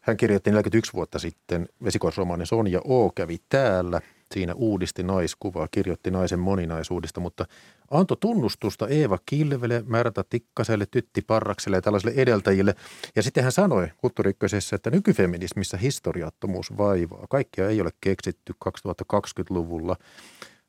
Hän 0.00 0.16
kirjoitti 0.16 0.50
41 0.50 0.92
vuotta 0.92 1.18
sitten 1.18 1.68
vesikoisromaanin 1.84 2.46
Sonja 2.46 2.80
O. 2.80 3.10
kävi 3.10 3.38
täällä– 3.48 4.00
Siinä 4.32 4.54
uudisti 4.54 5.02
naiskuvaa, 5.02 5.68
kirjoitti 5.70 6.10
naisen 6.10 6.38
moninaisuudesta, 6.38 7.20
mutta 7.20 7.46
antoi 7.90 8.16
tunnustusta 8.20 8.88
Eeva 8.88 9.18
Kilvelle, 9.26 9.84
Märta 9.86 10.24
Tikkaselle, 10.30 10.86
Tytti 10.90 11.22
Parrakselle 11.22 11.76
ja 11.76 11.82
tällaisille 11.82 12.14
edeltäjille. 12.16 12.74
Ja 13.16 13.22
sitten 13.22 13.42
hän 13.42 13.52
sanoi 13.52 13.88
kulttuurikköisessä, 13.96 14.76
että 14.76 14.90
nykyfeminismissä 14.90 15.76
historiattomuus 15.76 16.76
vaivaa. 16.76 17.26
Kaikkia 17.30 17.68
ei 17.68 17.80
ole 17.80 17.90
keksitty 18.00 18.54
2020-luvulla. 18.68 19.96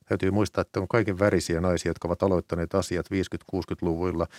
Täytyy 0.08 0.30
muistaa, 0.30 0.62
että 0.62 0.80
on 0.80 0.88
kaiken 0.88 1.18
värisiä 1.18 1.60
naisia, 1.60 1.90
jotka 1.90 2.08
ovat 2.08 2.22
aloittaneet 2.22 2.74
asiat 2.74 3.06
50-60-luvuilla– 3.06 4.26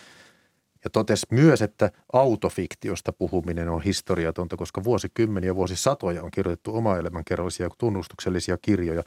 ja 0.83 0.89
totesi 0.89 1.27
myös, 1.31 1.61
että 1.61 1.91
autofiktiosta 2.13 3.13
puhuminen 3.13 3.69
on 3.69 3.81
historiatonta, 3.81 4.57
koska 4.57 4.83
vuosikymmeniä, 4.83 5.55
vuosisatoja 5.55 6.23
on 6.23 6.31
kirjoitettu 6.31 6.75
oma 6.75 6.97
elämänkerrallisia 6.97 7.69
tunnustuksellisia 7.77 8.57
kirjoja. 8.61 9.03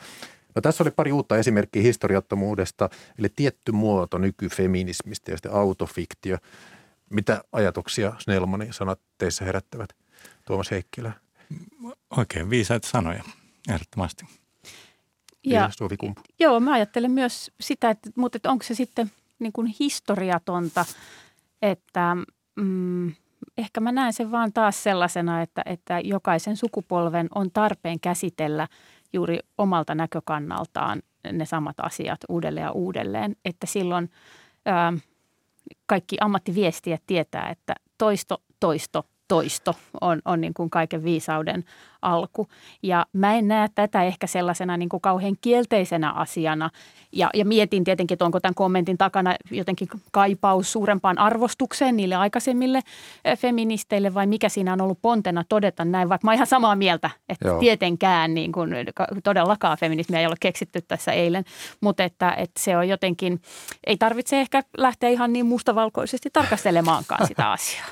No 0.55 0.63
tässä 0.63 0.85
oli 0.85 0.91
pari 0.91 1.13
uutta 1.13 1.37
esimerkkiä 1.37 1.83
historiattomuudesta, 1.83 2.89
eli 3.19 3.29
tietty 3.37 3.73
muoto 3.73 4.19
nykyfeminismistä 4.19 5.31
ja 5.31 5.37
sitten 5.37 5.53
autofiktio. 5.53 6.39
Mitä 7.11 7.45
ajatuksia 7.53 8.13
Snellmanin 8.19 8.73
sanat 8.73 9.01
teissä 9.19 9.45
herättävät, 9.45 9.91
Tuomas 10.47 10.71
Heikkilä? 10.71 11.13
Oikein 12.17 12.51
viisaita 12.51 12.89
sanoja, 12.89 13.25
ehdottomasti. 13.69 14.25
Ja, 15.45 15.71
joo, 16.41 16.61
mä 16.61 16.73
ajattelen 16.73 17.11
myös 17.11 17.51
sitä, 17.61 17.91
että, 17.91 18.11
mutta 18.17 18.37
että 18.37 18.51
onko 18.51 18.65
se 18.65 18.75
sitten 18.75 19.11
niin 19.39 19.53
kuin 19.53 19.75
historiatonta– 19.81 20.85
että 21.63 22.17
mm, 22.57 23.13
ehkä 23.59 23.81
mä 23.81 23.93
näen 23.93 24.13
sen 24.13 24.31
vaan 24.31 24.53
taas 24.53 24.83
sellaisena, 24.83 25.43
että, 25.43 25.63
että 25.67 26.01
jokaisen 26.05 26.57
sukupolven 26.57 27.29
on 27.35 27.51
tarpeen 27.51 28.01
käsitellä 28.01 28.69
juuri 29.13 29.39
omalta 29.59 29.95
näkökannaltaan 29.95 31.03
ne 31.33 31.45
samat 31.45 31.77
asiat 31.83 32.21
uudelleen 32.29 32.65
ja 32.65 32.73
uudelleen. 32.73 33.37
Että 33.45 33.67
silloin 33.67 34.11
ää, 34.67 34.93
kaikki 35.87 36.17
ammattiviestijät 36.21 37.03
tietää, 37.07 37.49
että 37.49 37.75
toisto, 37.99 38.43
toisto, 38.61 39.07
toisto 39.31 39.75
on, 40.01 40.23
on 40.25 40.41
niin 40.41 40.55
kuin 40.55 40.71
kaiken 40.71 41.05
viisauden 41.05 41.65
alku. 42.03 42.49
Ja 42.83 43.07
mä 43.13 43.35
en 43.35 43.49
näe 43.49 43.69
tätä 43.75 44.03
ehkä 44.03 44.27
sellaisena 44.27 44.77
niin 44.77 44.89
kuin 44.89 45.01
kauhean 45.01 45.37
kielteisenä 45.41 46.13
asiana. 46.13 46.71
Ja, 47.13 47.31
ja 47.35 47.45
mietin 47.45 47.85
tietenkin, 47.85 48.15
että 48.15 48.25
onko 48.25 48.41
tämän 48.41 48.55
kommentin 48.55 48.99
takana 48.99 49.35
jotenkin 49.51 49.89
kaipaus 50.13 50.73
suurempaan 50.73 51.19
arvostukseen 51.19 51.97
niille 51.97 52.15
aikaisemmille 52.15 52.81
eh, 53.25 53.39
feministeille 53.39 54.15
vai 54.15 54.27
mikä 54.27 54.49
siinä 54.49 54.73
on 54.73 54.81
ollut 54.81 54.99
pontena 55.03 55.45
todeta 55.49 55.85
näin, 55.85 56.09
vaikka 56.09 56.25
mä 56.25 56.35
ihan 56.35 56.47
samaa 56.47 56.77
mieltä, 56.77 57.11
että 57.29 57.49
Joo. 57.49 57.59
tietenkään 57.59 58.35
niin 58.35 58.53
kuin, 58.53 58.71
todellakaan 59.25 59.79
feminismiä 59.79 60.21
ei 60.21 60.27
ole 60.27 60.37
keksitty 60.41 60.83
tässä 60.83 61.13
eilen, 61.13 61.45
mutta 61.81 62.05
että, 62.05 62.33
että 62.33 62.61
se 62.61 62.77
on 62.77 62.89
jotenkin, 62.89 63.41
ei 63.87 63.97
tarvitse 63.97 64.41
ehkä 64.41 64.63
lähteä 64.77 65.09
ihan 65.09 65.33
niin 65.33 65.47
mustavalkoisesti 65.47 66.31
tarkastelemaankaan 66.33 67.27
sitä 67.27 67.51
asiaa. 67.51 67.87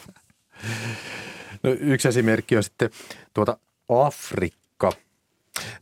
No, 1.62 1.70
yksi 1.80 2.08
esimerkki 2.08 2.56
on 2.56 2.62
sitten 2.62 2.90
tuota 3.34 3.58
Afrikka. 3.88 4.92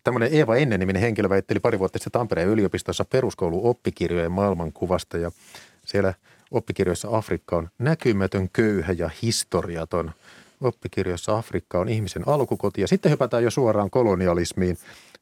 Tämmöinen 0.04 0.32
Eeva 0.32 0.56
Ennen-niminen 0.56 1.02
henkilö 1.02 1.28
väitteli 1.28 1.60
pari 1.60 1.78
vuotta 1.78 1.98
sitten 1.98 2.12
Tampereen 2.12 2.48
yliopistossa 2.48 3.04
peruskoulu 3.04 3.68
oppikirjojen 3.68 4.32
maailmankuvasta 4.32 5.18
ja 5.18 5.30
siellä 5.86 6.14
oppikirjoissa 6.50 7.08
Afrikka 7.12 7.56
on 7.56 7.68
näkymätön, 7.78 8.48
köyhä 8.52 8.92
ja 8.92 9.10
historiaton. 9.22 10.10
Oppikirjoissa 10.60 11.38
Afrikka 11.38 11.78
on 11.78 11.88
ihmisen 11.88 12.28
alkukoti 12.28 12.80
ja 12.80 12.88
sitten 12.88 13.12
hypätään 13.12 13.44
jo 13.44 13.50
suoraan 13.50 13.90
kolonialismiin, 13.90 14.78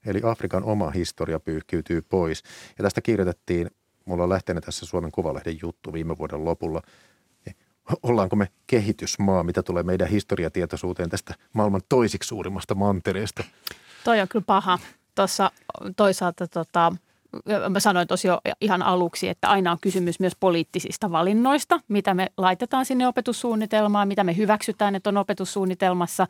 eli 0.07 0.21
Afrikan 0.25 0.65
oma 0.65 0.91
historia 0.91 1.41
pyyhkiytyy 1.41 2.03
pois. 2.03 2.43
Ja 2.79 2.83
tästä 2.83 3.01
kirjoitettiin, 3.01 3.71
mulla 4.05 4.23
on 4.23 4.29
lähtenyt 4.29 4.65
tässä 4.65 4.87
Suomen 4.87 5.13
Kuvalehden 5.13 5.59
juttu 5.63 5.93
viime 5.93 6.19
vuoden 6.19 6.45
lopulla– 6.45 6.83
ollaanko 8.03 8.37
me 8.37 8.49
kehitysmaa, 8.67 9.43
mitä 9.43 9.63
tulee 9.63 9.83
meidän 9.83 10.09
historiatietoisuuteen 10.09 11.11
tästä 11.11 11.35
maailman 11.53 11.81
toisiksi 11.89 12.29
suurimmasta 12.29 12.75
mantereesta? 12.75 13.45
Toi 14.05 14.21
on 14.21 14.29
kyllä 14.29 14.45
paha. 14.47 14.79
Tuossa 15.15 15.51
toisaalta 15.97 16.49
tota, 16.49 16.93
mä 17.69 17.81
sanoin 17.81 18.09
tosiaan 18.09 18.41
ihan 18.61 18.83
aluksi, 18.83 19.29
että 19.29 19.49
aina 19.49 19.73
on 19.73 19.79
kysymys 19.81 20.21
myös 20.21 20.33
poliittisista 20.41 21.11
valinnoista, 21.11 21.81
mitä 21.89 22.15
me 22.15 22.27
laitetaan 22.37 22.87
sinne 22.87 23.09
opetussuunnitelmaan, 23.09 24.09
mitä 24.09 24.25
me 24.25 24.37
hyväksytään, 24.37 24.95
että 24.95 25.11
on 25.11 25.17
opetussuunnitelmassa. 25.17 26.27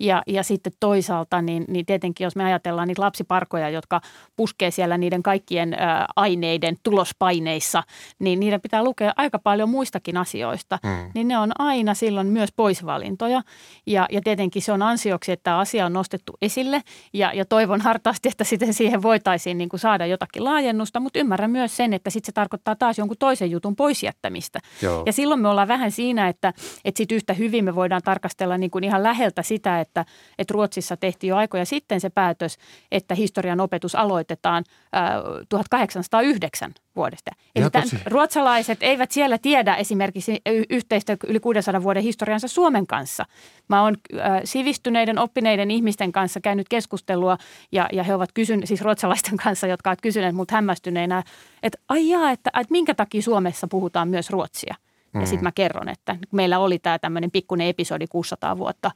Ja, 0.00 0.22
ja 0.26 0.42
sitten 0.42 0.72
toisaalta, 0.80 1.42
niin, 1.42 1.64
niin 1.68 1.86
tietenkin 1.86 2.24
jos 2.24 2.36
me 2.36 2.44
ajatellaan 2.44 2.88
niitä 2.88 3.02
lapsiparkoja, 3.02 3.70
jotka 3.70 4.00
puskee 4.36 4.70
siellä 4.70 4.98
niiden 4.98 5.22
kaikkien 5.22 5.74
ä, 5.74 6.06
aineiden 6.16 6.76
tulospaineissa, 6.82 7.82
niin 8.18 8.40
niiden 8.40 8.60
pitää 8.60 8.84
lukea 8.84 9.12
aika 9.16 9.38
paljon 9.38 9.68
muistakin 9.68 10.16
asioista. 10.16 10.78
Mm. 10.82 11.10
Niin 11.14 11.28
ne 11.28 11.38
on 11.38 11.52
aina 11.58 11.94
silloin 11.94 12.26
myös 12.26 12.50
poisvalintoja. 12.56 13.42
Ja, 13.86 14.06
ja 14.10 14.20
tietenkin 14.24 14.62
se 14.62 14.72
on 14.72 14.82
ansioksi, 14.82 15.32
että 15.32 15.58
asia 15.58 15.86
on 15.86 15.92
nostettu 15.92 16.36
esille 16.42 16.82
ja, 17.12 17.32
ja 17.32 17.44
toivon 17.44 17.80
hartaasti, 17.80 18.28
että 18.28 18.44
sitten 18.44 18.74
siihen 18.74 19.02
voitaisiin 19.02 19.58
niin 19.58 19.68
kuin 19.68 19.80
saada 19.80 20.06
jotakin 20.06 20.37
jotakin 20.38 20.44
laajennusta, 20.44 21.00
mutta 21.00 21.18
ymmärrän 21.18 21.50
myös 21.50 21.76
sen, 21.76 21.92
että 21.92 22.10
sitten 22.10 22.26
se 22.26 22.32
tarkoittaa 22.32 22.76
taas 22.76 22.98
jonkun 22.98 23.16
toisen 23.18 23.50
jutun 23.50 23.76
poisjättämistä. 23.76 24.60
Joo. 24.82 25.02
Ja 25.06 25.12
silloin 25.12 25.40
me 25.40 25.48
ollaan 25.48 25.68
vähän 25.68 25.90
siinä, 25.90 26.28
että, 26.28 26.52
että 26.84 26.98
sitten 26.98 27.16
yhtä 27.16 27.34
hyvin 27.34 27.64
me 27.64 27.74
voidaan 27.74 28.02
tarkastella 28.02 28.58
niin 28.58 28.70
kuin 28.70 28.84
ihan 28.84 29.02
läheltä 29.02 29.42
sitä, 29.42 29.80
että, 29.80 30.04
että 30.38 30.52
Ruotsissa 30.52 30.96
tehtiin 30.96 31.28
jo 31.28 31.36
aikoja 31.36 31.64
sitten 31.64 32.00
se 32.00 32.10
päätös, 32.10 32.58
että 32.90 33.14
historian 33.14 33.60
opetus 33.60 33.94
aloitetaan 33.94 34.64
äh, 34.94 35.02
1809 35.48 36.72
vuodesta. 36.98 37.30
Eli 37.56 37.70
tämän, 37.70 37.88
ruotsalaiset 38.06 38.78
eivät 38.80 39.10
siellä 39.10 39.38
tiedä 39.38 39.74
esimerkiksi 39.74 40.40
yhteistä 40.70 41.16
yli 41.26 41.40
600 41.40 41.82
vuoden 41.82 42.02
historiansa 42.02 42.48
Suomen 42.48 42.86
kanssa. 42.86 43.24
Mä 43.68 43.82
oon 43.82 43.96
äh, 44.14 44.40
sivistyneiden, 44.44 45.18
oppineiden 45.18 45.70
ihmisten 45.70 46.12
kanssa 46.12 46.40
käynyt 46.40 46.68
keskustelua 46.68 47.38
ja, 47.72 47.88
ja 47.92 48.02
he 48.02 48.14
ovat 48.14 48.32
kysyneet, 48.32 48.68
siis 48.68 48.82
ruotsalaisten 48.82 49.36
kanssa, 49.44 49.66
jotka 49.66 49.90
ovat 49.90 50.00
kysyneet 50.00 50.34
mut 50.34 50.50
hämmästyneenä, 50.50 51.22
että 51.62 51.78
ai 51.88 52.08
jaa, 52.08 52.30
että, 52.30 52.50
että 52.60 52.72
minkä 52.72 52.94
takia 52.94 53.22
Suomessa 53.22 53.68
puhutaan 53.68 54.08
myös 54.08 54.30
ruotsia. 54.30 54.74
Ja 55.14 55.26
sitten 55.26 55.38
mm. 55.38 55.44
mä 55.44 55.52
kerron, 55.52 55.88
että 55.88 56.16
meillä 56.32 56.58
oli 56.58 56.78
tämä 56.78 56.98
tämmöinen 56.98 57.30
pikkuinen 57.30 57.66
episodi 57.66 58.06
600 58.06 58.58
vuotta, 58.58 58.90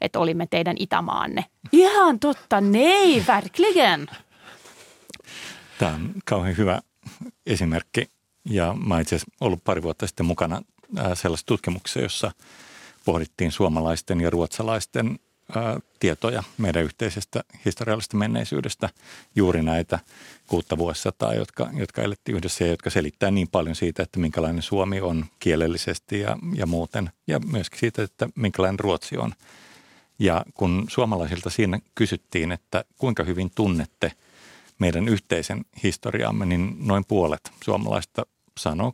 että 0.00 0.18
olimme 0.18 0.46
teidän 0.50 0.76
itämaanne. 0.78 1.44
Ihan 1.72 2.20
totta, 2.20 2.60
nei, 2.60 3.24
verkligen. 3.28 4.06
Tämä 5.78 5.94
on 5.94 6.12
kauhean 6.24 6.56
hyvä 6.56 6.80
esimerkki. 7.46 8.10
Ja 8.44 8.74
mä 8.86 9.00
itse 9.00 9.16
asiassa 9.16 9.36
ollut 9.40 9.64
pari 9.64 9.82
vuotta 9.82 10.06
sitten 10.06 10.26
mukana 10.26 10.62
sellaisessa 11.14 11.46
tutkimuksessa, 11.46 12.00
jossa 12.00 12.32
pohdittiin 13.04 13.52
suomalaisten 13.52 14.20
ja 14.20 14.30
ruotsalaisten 14.30 15.18
tietoja 16.00 16.42
meidän 16.58 16.84
yhteisestä 16.84 17.44
historiallisesta 17.64 18.16
menneisyydestä, 18.16 18.88
juuri 19.36 19.62
näitä 19.62 19.98
kuutta 20.46 20.78
vuosisataa, 20.78 21.34
jotka, 21.34 21.70
jotka 21.72 22.02
elettiin 22.02 22.36
yhdessä 22.36 22.64
ja 22.64 22.70
jotka 22.70 22.90
selittää 22.90 23.30
niin 23.30 23.48
paljon 23.48 23.76
siitä, 23.76 24.02
että 24.02 24.20
minkälainen 24.20 24.62
Suomi 24.62 25.00
on 25.00 25.24
kielellisesti 25.38 26.20
ja, 26.20 26.36
ja 26.54 26.66
muuten, 26.66 27.10
ja 27.26 27.38
myöskin 27.38 27.80
siitä, 27.80 28.02
että 28.02 28.28
minkälainen 28.34 28.80
Ruotsi 28.80 29.16
on. 29.16 29.32
Ja 30.18 30.44
kun 30.54 30.84
suomalaisilta 30.88 31.50
siinä 31.50 31.78
kysyttiin, 31.94 32.52
että 32.52 32.84
kuinka 32.98 33.24
hyvin 33.24 33.50
tunnette 33.54 34.12
meidän 34.78 35.08
yhteisen 35.08 35.64
historiaamme, 35.82 36.46
niin 36.46 36.76
noin 36.78 37.04
puolet 37.08 37.52
suomalaista 37.64 38.26
sanoo 38.58 38.92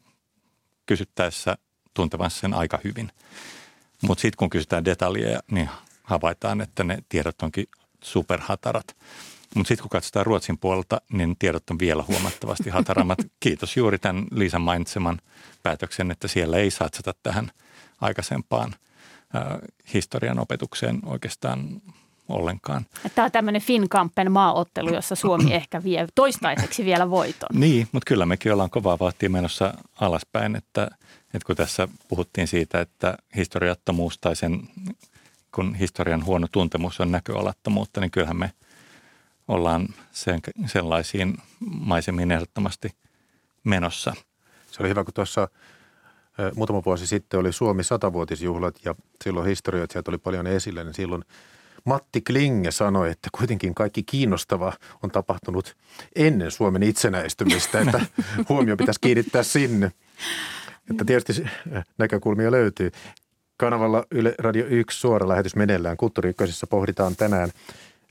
kysyttäessä 0.87 1.57
tuntevansa 1.95 2.41
sen 2.41 2.55
aika 2.55 2.79
hyvin. 2.85 3.13
Mutta 4.03 4.23
sitten 4.23 4.37
kun 4.37 4.51
kysytään 4.51 4.85
detaljeja, 4.85 5.41
niin 5.51 5.71
havaitaan, 6.03 6.61
että 6.61 6.85
ne 6.85 6.99
tiedot 7.09 7.43
onkin 7.43 7.67
superhatarat. 8.05 8.97
Mutta 9.55 9.69
sitten 9.69 9.83
kun 9.83 9.91
katsotaan 9.91 10.27
Ruotsin 10.27 10.59
puolelta, 10.59 11.01
niin 11.13 11.37
tiedot 11.39 11.71
on 11.71 11.79
vielä 11.79 12.05
huomattavasti 12.09 12.71
hatarammat. 12.71 13.19
Kiitos 13.41 13.77
juuri 13.77 13.99
tämän 13.99 14.27
Liisan 14.31 14.63
mainitseman 14.63 15.21
päätöksen, 15.63 16.11
että 16.11 16.29
siellä 16.29 16.57
ei 16.57 16.71
satsata 16.71 17.15
tähän 17.23 17.51
aikaisempaan 18.01 18.75
historian 19.95 20.39
opetukseen 20.39 21.01
oikeastaan 21.07 21.83
ollenkaan. 22.31 22.87
Tämä 23.15 23.25
on 23.25 23.33
tämmöinen 23.33 23.63
Finkampen 23.63 24.33
maaottelu, 24.33 24.95
jossa 24.95 25.15
Suomi 25.15 25.55
ehkä 25.61 25.83
vie 25.83 26.07
toistaiseksi 26.15 26.85
vielä 26.85 27.11
voiton. 27.11 27.49
Niin, 27.53 27.89
mutta 27.93 28.07
kyllä 28.07 28.27
mekin 28.27 28.53
ollaan 28.53 28.71
kovaa 28.71 28.99
vauhtia 28.99 29.31
menossa 29.31 29.75
alaspäin, 30.01 30.57
että, 30.57 30.91
että 31.35 31.47
kun 31.47 31.57
tässä 31.57 31.89
puhuttiin 32.09 32.49
siitä, 32.49 32.81
että 32.81 33.19
historiattomuus 33.37 34.19
tai 34.19 34.37
sen 34.37 34.63
kun 35.55 35.75
historian 35.75 36.25
huono 36.25 36.47
tuntemus 36.53 37.01
on 37.01 37.13
näköalattomuutta, 37.13 38.01
niin 38.01 38.11
kyllähän 38.11 38.37
me 38.37 38.53
ollaan 39.49 39.89
sen, 40.13 40.41
sellaisiin 40.67 41.39
maisemiin 41.61 42.31
ehdottomasti 42.31 42.91
menossa. 43.65 44.15
Se 44.71 44.83
oli 44.83 44.89
hyvä, 44.89 45.05
kun 45.05 45.15
tuossa 45.15 45.49
muutama 46.57 46.83
vuosi 46.85 47.07
sitten 47.07 47.41
oli 47.41 47.53
Suomi 47.53 47.85
satavuotisjuhlat 47.85 48.75
ja 48.85 48.95
silloin 49.25 49.47
historioitsijat 49.47 50.09
oli 50.09 50.19
paljon 50.19 50.47
esillä, 50.47 50.85
niin 50.85 50.95
silloin 50.95 51.25
Matti 51.85 52.21
Klinge 52.21 52.71
sanoi, 52.71 53.11
että 53.11 53.29
kuitenkin 53.39 53.75
kaikki 53.75 54.03
kiinnostava 54.03 54.73
on 55.03 55.11
tapahtunut 55.11 55.77
ennen 56.17 56.51
Suomen 56.51 56.83
itsenäistymistä, 56.83 57.81
että 57.81 58.01
huomio 58.49 58.77
pitäisi 58.77 59.01
kiinnittää 59.01 59.43
sinne. 59.43 59.93
Että 60.91 61.05
tietysti 61.05 61.45
näkökulmia 61.99 62.51
löytyy. 62.51 62.91
Kanavalla 63.57 64.05
Yle 64.11 64.35
Radio 64.39 64.67
1 64.67 65.01
suora 65.01 65.29
lähetys 65.29 65.57
meneillään. 65.57 65.97
Kulttuuri 65.97 66.35
pohditaan 66.71 67.17
tänään, 67.17 67.51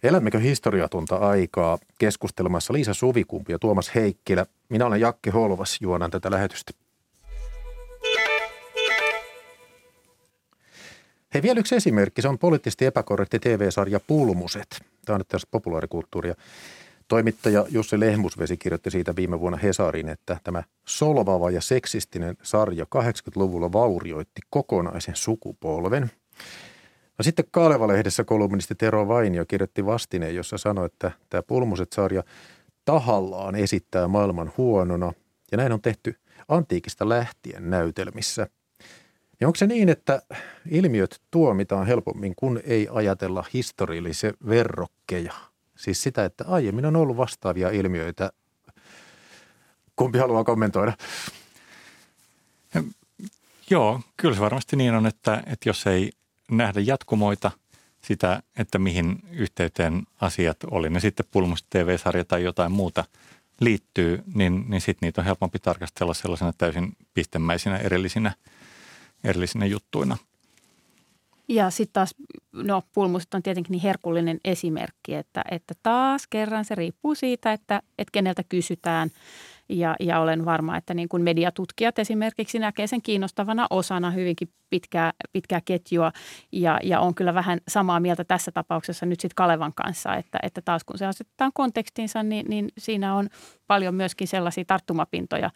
elämmekö 0.03 0.39
historiatonta 0.39 1.15
aikaa 1.15 1.77
keskustelemassa 1.99 2.73
Liisa 2.73 2.93
Suvikumpi 2.93 3.51
ja 3.51 3.59
Tuomas 3.59 3.91
Heikkilä. 3.95 4.45
Minä 4.69 4.85
olen 4.85 5.01
Jakke 5.01 5.31
Holvas, 5.31 5.77
juonan 5.81 6.11
tätä 6.11 6.31
lähetystä. 6.31 6.71
Hei, 11.33 11.41
vielä 11.41 11.59
yksi 11.59 11.75
esimerkki. 11.75 12.21
Se 12.21 12.27
on 12.27 12.37
poliittisesti 12.37 12.85
epäkorrekti 12.85 13.39
TV-sarja 13.39 13.99
Pulmuset. 14.07 14.67
Tämä 15.05 15.15
on 15.15 15.19
nyt 15.19 15.27
tässä 15.27 15.47
populaarikulttuuria. 15.51 16.35
Toimittaja 17.07 17.65
Jussi 17.69 17.99
Lehmusvesi 17.99 18.57
kirjoitti 18.57 18.91
siitä 18.91 19.15
viime 19.15 19.39
vuonna 19.39 19.57
Hesarin, 19.57 20.09
että 20.09 20.37
tämä 20.43 20.63
solvaava 20.87 21.51
ja 21.51 21.61
seksistinen 21.61 22.37
sarja 22.43 22.85
80-luvulla 22.95 23.71
vaurioitti 23.71 24.41
kokonaisen 24.49 25.15
sukupolven. 25.15 26.11
No 27.17 27.23
sitten 27.23 27.45
Kaleva-lehdessä 27.51 28.23
kolumnisti 28.23 28.75
Tero 28.75 29.07
Vainio 29.07 29.45
kirjoitti 29.45 29.85
vastineen, 29.85 30.35
jossa 30.35 30.57
sanoi, 30.57 30.85
että 30.85 31.11
tämä 31.29 31.43
Pulmuset-sarja 31.43 32.23
tahallaan 32.85 33.55
esittää 33.55 34.07
maailman 34.07 34.51
huonona, 34.57 35.13
ja 35.51 35.57
näin 35.57 35.71
on 35.71 35.81
tehty 35.81 36.15
antiikista 36.47 37.09
lähtien 37.09 37.69
näytelmissä. 37.69 38.47
Ja 39.39 39.47
onko 39.47 39.55
se 39.55 39.67
niin, 39.67 39.89
että 39.89 40.21
ilmiöt 40.69 41.21
tuomitaan 41.31 41.87
helpommin, 41.87 42.33
kun 42.35 42.61
ei 42.63 42.87
ajatella 42.91 43.45
historiallisia 43.53 44.33
verrokkeja– 44.47 45.33
Siis 45.79 46.03
sitä, 46.03 46.25
että 46.25 46.45
aiemmin 46.47 46.85
on 46.85 46.95
ollut 46.95 47.17
vastaavia 47.17 47.69
ilmiöitä. 47.69 48.31
Kumpi 49.95 50.19
haluaa 50.19 50.43
kommentoida? 50.43 50.93
Joo, 53.69 54.01
kyllä 54.17 54.35
se 54.35 54.41
varmasti 54.41 54.75
niin 54.75 54.93
on, 54.93 55.07
että, 55.07 55.43
että 55.45 55.69
jos 55.69 55.87
ei 55.87 56.11
nähdä 56.51 56.79
jatkumoita 56.79 57.51
sitä, 58.01 58.43
että 58.57 58.79
mihin 58.79 59.19
yhteyteen 59.31 60.03
asiat 60.21 60.57
oli, 60.71 60.89
ne 60.89 60.99
sitten 60.99 61.25
pulmusta 61.31 61.67
TV-sarja 61.69 62.25
tai 62.25 62.43
jotain 62.43 62.71
muuta 62.71 63.05
liittyy, 63.59 64.23
niin, 64.33 64.65
niin 64.67 64.81
sitten 64.81 65.07
niitä 65.07 65.21
on 65.21 65.25
helpompi 65.25 65.59
tarkastella 65.59 66.13
sellaisena 66.13 66.53
täysin 66.57 66.97
pistemäisinä 67.13 67.77
erillisinä, 67.77 68.31
erillisinä 69.23 69.65
juttuina– 69.65 70.17
ja 71.49 71.69
sitten 71.69 71.93
taas, 71.93 72.15
no 72.53 72.83
pulmuset 72.93 73.33
on 73.33 73.43
tietenkin 73.43 73.71
niin 73.71 73.81
herkullinen 73.81 74.39
esimerkki, 74.45 75.15
että, 75.15 75.43
että 75.51 75.73
taas 75.83 76.27
kerran 76.27 76.65
se 76.65 76.75
riippuu 76.75 77.15
siitä, 77.15 77.53
että, 77.53 77.81
että 77.97 78.11
keneltä 78.11 78.43
kysytään. 78.49 79.09
Ja, 79.69 79.95
ja 79.99 80.19
olen 80.19 80.45
varma, 80.45 80.77
että 80.77 80.93
niin 80.93 81.09
kuin 81.09 81.23
mediatutkijat 81.23 81.99
esimerkiksi 81.99 82.59
näkee 82.59 82.87
sen 82.87 83.01
kiinnostavana 83.01 83.67
osana 83.69 84.11
hyvinkin 84.11 84.49
pitkää, 84.69 85.13
pitkää 85.31 85.61
ketjua. 85.65 86.11
Ja, 86.51 86.79
ja 86.83 86.99
on 86.99 87.15
kyllä 87.15 87.33
vähän 87.33 87.59
samaa 87.67 87.99
mieltä 87.99 88.23
tässä 88.23 88.51
tapauksessa 88.51 89.05
nyt 89.05 89.19
sitten 89.19 89.35
Kalevan 89.35 89.73
kanssa, 89.73 90.15
että, 90.15 90.39
että 90.43 90.61
taas 90.61 90.83
kun 90.83 90.97
se 90.97 91.05
asetetaan 91.05 91.51
kontekstinsa, 91.53 92.23
niin, 92.23 92.45
niin 92.49 92.69
siinä 92.77 93.15
on 93.15 93.29
paljon 93.67 93.95
myöskin 93.95 94.27
sellaisia 94.27 94.65
tarttumapintoja, 94.65 95.51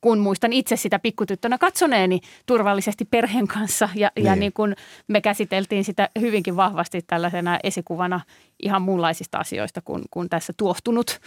kun 0.00 0.18
muistan 0.18 0.52
itse 0.52 0.76
sitä 0.76 0.98
pikkutyttönä 0.98 1.58
katsoneeni 1.58 2.20
turvallisesti 2.46 3.04
perheen 3.04 3.46
kanssa. 3.46 3.88
Ja, 3.94 4.10
niin. 4.16 4.26
ja 4.26 4.36
niin 4.36 4.52
kuin 4.52 4.76
me 5.08 5.20
käsiteltiin 5.20 5.84
sitä 5.84 6.08
hyvinkin 6.20 6.56
vahvasti 6.56 7.02
tällaisena 7.06 7.58
esikuvana 7.64 8.20
ihan 8.62 8.82
muunlaisista 8.82 9.38
asioista 9.38 9.80
kuin, 9.80 10.02
kuin 10.10 10.28
tässä 10.28 10.52
tuohtunut 10.56 11.20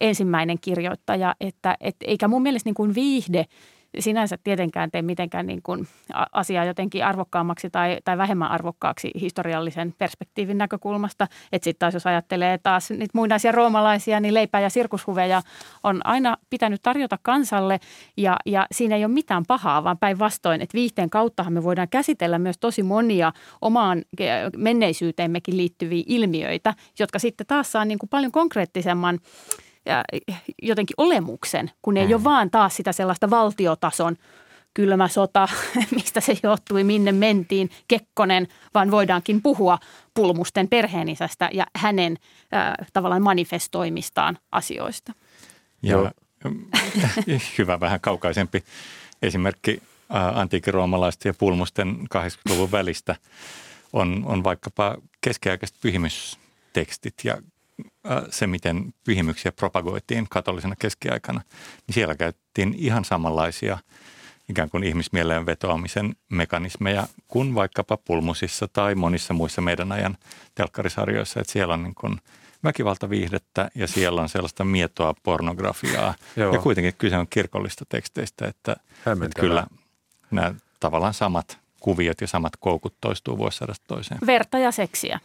ensimmäinen 0.00 0.58
kirjoittaja. 0.60 1.34
Että, 1.40 1.76
et, 1.80 1.96
eikä 2.04 2.28
mun 2.28 2.42
mielestä 2.42 2.68
niin 2.68 2.74
kuin 2.74 2.94
viihde– 2.94 3.44
sinänsä 3.98 4.38
tietenkään 4.44 4.90
tee 4.90 5.02
mitenkään 5.02 5.46
niin 5.46 5.62
kuin 5.62 5.86
asiaa 6.32 6.64
jotenkin 6.64 7.04
arvokkaammaksi 7.04 7.70
tai, 7.70 7.98
tai 8.04 8.18
vähemmän 8.18 8.50
arvokkaaksi 8.50 9.10
historiallisen 9.20 9.94
perspektiivin 9.98 10.58
näkökulmasta. 10.58 11.26
Että 11.52 11.64
sitten 11.64 11.78
taas 11.78 11.94
jos 11.94 12.06
ajattelee 12.06 12.58
taas 12.58 12.90
niitä 12.90 13.10
muinaisia 13.14 13.52
roomalaisia, 13.52 14.20
niin 14.20 14.34
leipää 14.34 14.60
ja 14.60 14.70
sirkushuveja 14.70 15.42
on 15.84 16.06
aina 16.06 16.36
pitänyt 16.50 16.82
tarjota 16.82 17.18
kansalle 17.22 17.80
ja, 18.16 18.36
ja 18.46 18.66
siinä 18.72 18.96
ei 18.96 19.04
ole 19.04 19.12
mitään 19.12 19.44
pahaa, 19.48 19.84
vaan 19.84 19.98
päinvastoin, 19.98 20.60
että 20.62 20.74
viihteen 20.74 21.10
kauttahan 21.10 21.52
me 21.52 21.64
voidaan 21.64 21.88
käsitellä 21.88 22.38
myös 22.38 22.58
tosi 22.58 22.82
monia 22.82 23.32
omaan 23.60 24.02
menneisyyteemmekin 24.56 25.56
liittyviä 25.56 26.04
ilmiöitä, 26.06 26.74
jotka 26.98 27.18
sitten 27.18 27.46
taas 27.46 27.72
saa 27.72 27.84
niin 27.84 27.98
kuin 27.98 28.10
paljon 28.10 28.32
konkreettisemman– 28.32 29.18
jotenkin 30.62 30.94
olemuksen, 30.96 31.70
kun 31.82 31.96
ei 31.96 32.06
mm. 32.06 32.12
ole 32.12 32.24
vaan 32.24 32.50
taas 32.50 32.76
sitä 32.76 32.92
sellaista 32.92 33.30
valtiotason 33.30 34.16
kylmä 34.74 35.08
sota, 35.08 35.48
mistä 35.96 36.20
se 36.20 36.36
johtui, 36.42 36.84
minne 36.84 37.12
mentiin, 37.12 37.70
Kekkonen, 37.88 38.48
vaan 38.74 38.90
voidaankin 38.90 39.42
puhua 39.42 39.78
pulmusten 40.14 40.68
perheenisästä 40.68 41.50
ja 41.52 41.66
hänen 41.76 42.16
äh, 42.54 42.86
tavallaan 42.92 43.22
manifestoimistaan 43.22 44.38
asioista. 44.52 45.12
Ja 45.82 46.12
hyvä 47.58 47.80
vähän 47.80 48.00
kaukaisempi 48.00 48.64
esimerkki 49.22 49.82
äh, 50.14 50.38
antiikin 50.38 50.74
roomalaisten 50.74 51.30
ja 51.30 51.34
pulmusten 51.38 51.96
80-luvun 52.14 52.72
välistä 52.72 53.16
on, 53.92 54.22
on 54.26 54.44
vaikkapa 54.44 54.96
keskiaikaiset 55.20 55.76
pyhimystekstit 55.80 57.14
ja 57.24 57.38
se, 58.30 58.46
miten 58.46 58.94
pyhimyksiä 59.04 59.52
propagoitiin 59.52 60.26
katolisena 60.30 60.76
keskiaikana, 60.76 61.40
niin 61.86 61.94
siellä 61.94 62.14
käytettiin 62.14 62.74
ihan 62.78 63.04
samanlaisia 63.04 63.78
ikään 64.48 64.70
kuin 64.70 64.84
ihmismieleen 64.84 65.46
vetoamisen 65.46 66.16
mekanismeja 66.28 67.06
kuin 67.28 67.54
vaikkapa 67.54 67.96
Pulmusissa 67.96 68.68
tai 68.68 68.94
monissa 68.94 69.34
muissa 69.34 69.60
meidän 69.60 69.92
ajan 69.92 70.16
telkkarisarjoissa, 70.54 71.40
että 71.40 71.52
siellä 71.52 71.74
on 71.74 71.82
niin 71.82 71.94
kuin 71.94 72.20
väkivaltaviihdettä 72.64 73.70
ja 73.74 73.88
siellä 73.88 74.22
on 74.22 74.28
sellaista 74.28 74.64
mietoa 74.64 75.14
pornografiaa. 75.22 76.14
Joo. 76.36 76.54
ja 76.54 76.60
kuitenkin 76.60 76.94
kyse 76.98 77.18
on 77.18 77.26
kirkollista 77.30 77.84
teksteistä, 77.88 78.46
että, 78.46 78.76
että 79.24 79.40
kyllä 79.40 79.66
nämä 80.30 80.54
tavallaan 80.80 81.14
samat 81.14 81.58
kuviot 81.80 82.20
ja 82.20 82.26
samat 82.26 82.52
koukut 82.60 82.94
toistuu 83.00 83.38
vuosisadasta 83.38 83.84
toiseen. 83.88 84.20
Verta 84.26 84.58
ja 84.58 84.70
seksiä. 84.70 85.20